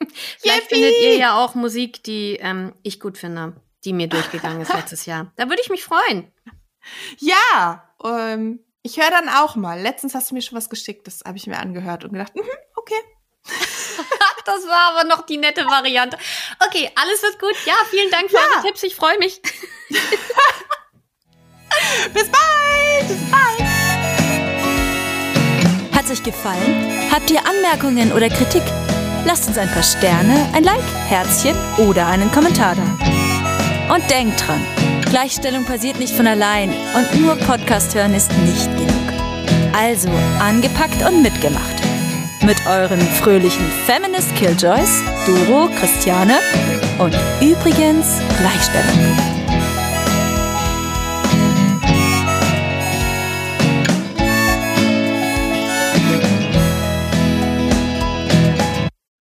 Vielleicht 0.38 0.70
Yippie! 0.70 0.74
findet 0.74 1.02
ihr 1.02 1.16
ja 1.18 1.44
auch 1.44 1.54
Musik, 1.54 2.02
die 2.02 2.36
ähm, 2.36 2.74
ich 2.82 2.98
gut 2.98 3.18
finde, 3.18 3.60
die 3.84 3.92
mir 3.92 4.08
durchgegangen 4.08 4.62
ist 4.62 4.72
letztes 4.74 5.04
Jahr. 5.04 5.32
Da 5.36 5.50
würde 5.50 5.60
ich 5.60 5.68
mich 5.68 5.84
freuen. 5.84 6.32
Ja, 7.18 7.94
ähm, 8.02 8.64
ich 8.82 8.96
höre 8.98 9.10
dann 9.10 9.28
auch 9.28 9.54
mal. 9.54 9.78
Letztens 9.78 10.14
hast 10.14 10.30
du 10.30 10.34
mir 10.34 10.40
schon 10.40 10.56
was 10.56 10.70
geschickt, 10.70 11.06
das 11.06 11.24
habe 11.26 11.36
ich 11.36 11.46
mir 11.46 11.58
angehört 11.58 12.04
und 12.04 12.12
gedacht, 12.12 12.34
mm 12.34 12.40
okay. 12.76 13.15
das 14.44 14.66
war 14.66 14.90
aber 14.92 15.04
noch 15.04 15.26
die 15.26 15.36
nette 15.36 15.64
Variante. 15.66 16.18
Okay, 16.66 16.90
alles 16.94 17.22
wird 17.22 17.38
gut. 17.38 17.54
Ja, 17.64 17.74
vielen 17.90 18.10
Dank 18.10 18.30
für 18.30 18.36
ja. 18.36 18.42
eure 18.54 18.62
Tipps. 18.66 18.82
Ich 18.82 18.94
freue 18.94 19.18
mich. 19.18 19.40
Bis 22.12 22.30
bald. 22.30 23.08
Bis 23.08 23.30
bald. 23.30 23.60
Hat's 25.94 26.10
euch 26.10 26.22
gefallen? 26.22 27.10
Habt 27.12 27.30
ihr 27.30 27.40
Anmerkungen 27.46 28.12
oder 28.12 28.28
Kritik? 28.28 28.62
Lasst 29.24 29.48
uns 29.48 29.58
ein 29.58 29.70
paar 29.70 29.82
Sterne, 29.82 30.48
ein 30.54 30.62
Like, 30.62 30.84
Herzchen 31.08 31.56
oder 31.78 32.06
einen 32.06 32.30
Kommentar 32.30 32.76
da. 32.76 33.94
Und 33.94 34.08
denkt 34.10 34.46
dran, 34.46 34.64
Gleichstellung 35.10 35.64
passiert 35.64 35.98
nicht 35.98 36.14
von 36.14 36.26
allein 36.26 36.72
und 36.94 37.20
nur 37.20 37.36
Podcast 37.36 37.94
hören 37.94 38.14
ist 38.14 38.32
nicht 38.32 38.70
genug. 38.76 38.92
Also 39.72 40.08
angepackt 40.38 41.02
und 41.06 41.22
mitgemacht. 41.22 41.95
Mit 42.44 42.56
euren 42.66 43.00
fröhlichen 43.00 43.64
Feminist 43.86 44.34
Killjoys, 44.36 45.02
Doro, 45.26 45.68
Christiane 45.78 46.38
und 46.98 47.16
übrigens 47.40 48.20
Gleichstellung. 48.38 49.25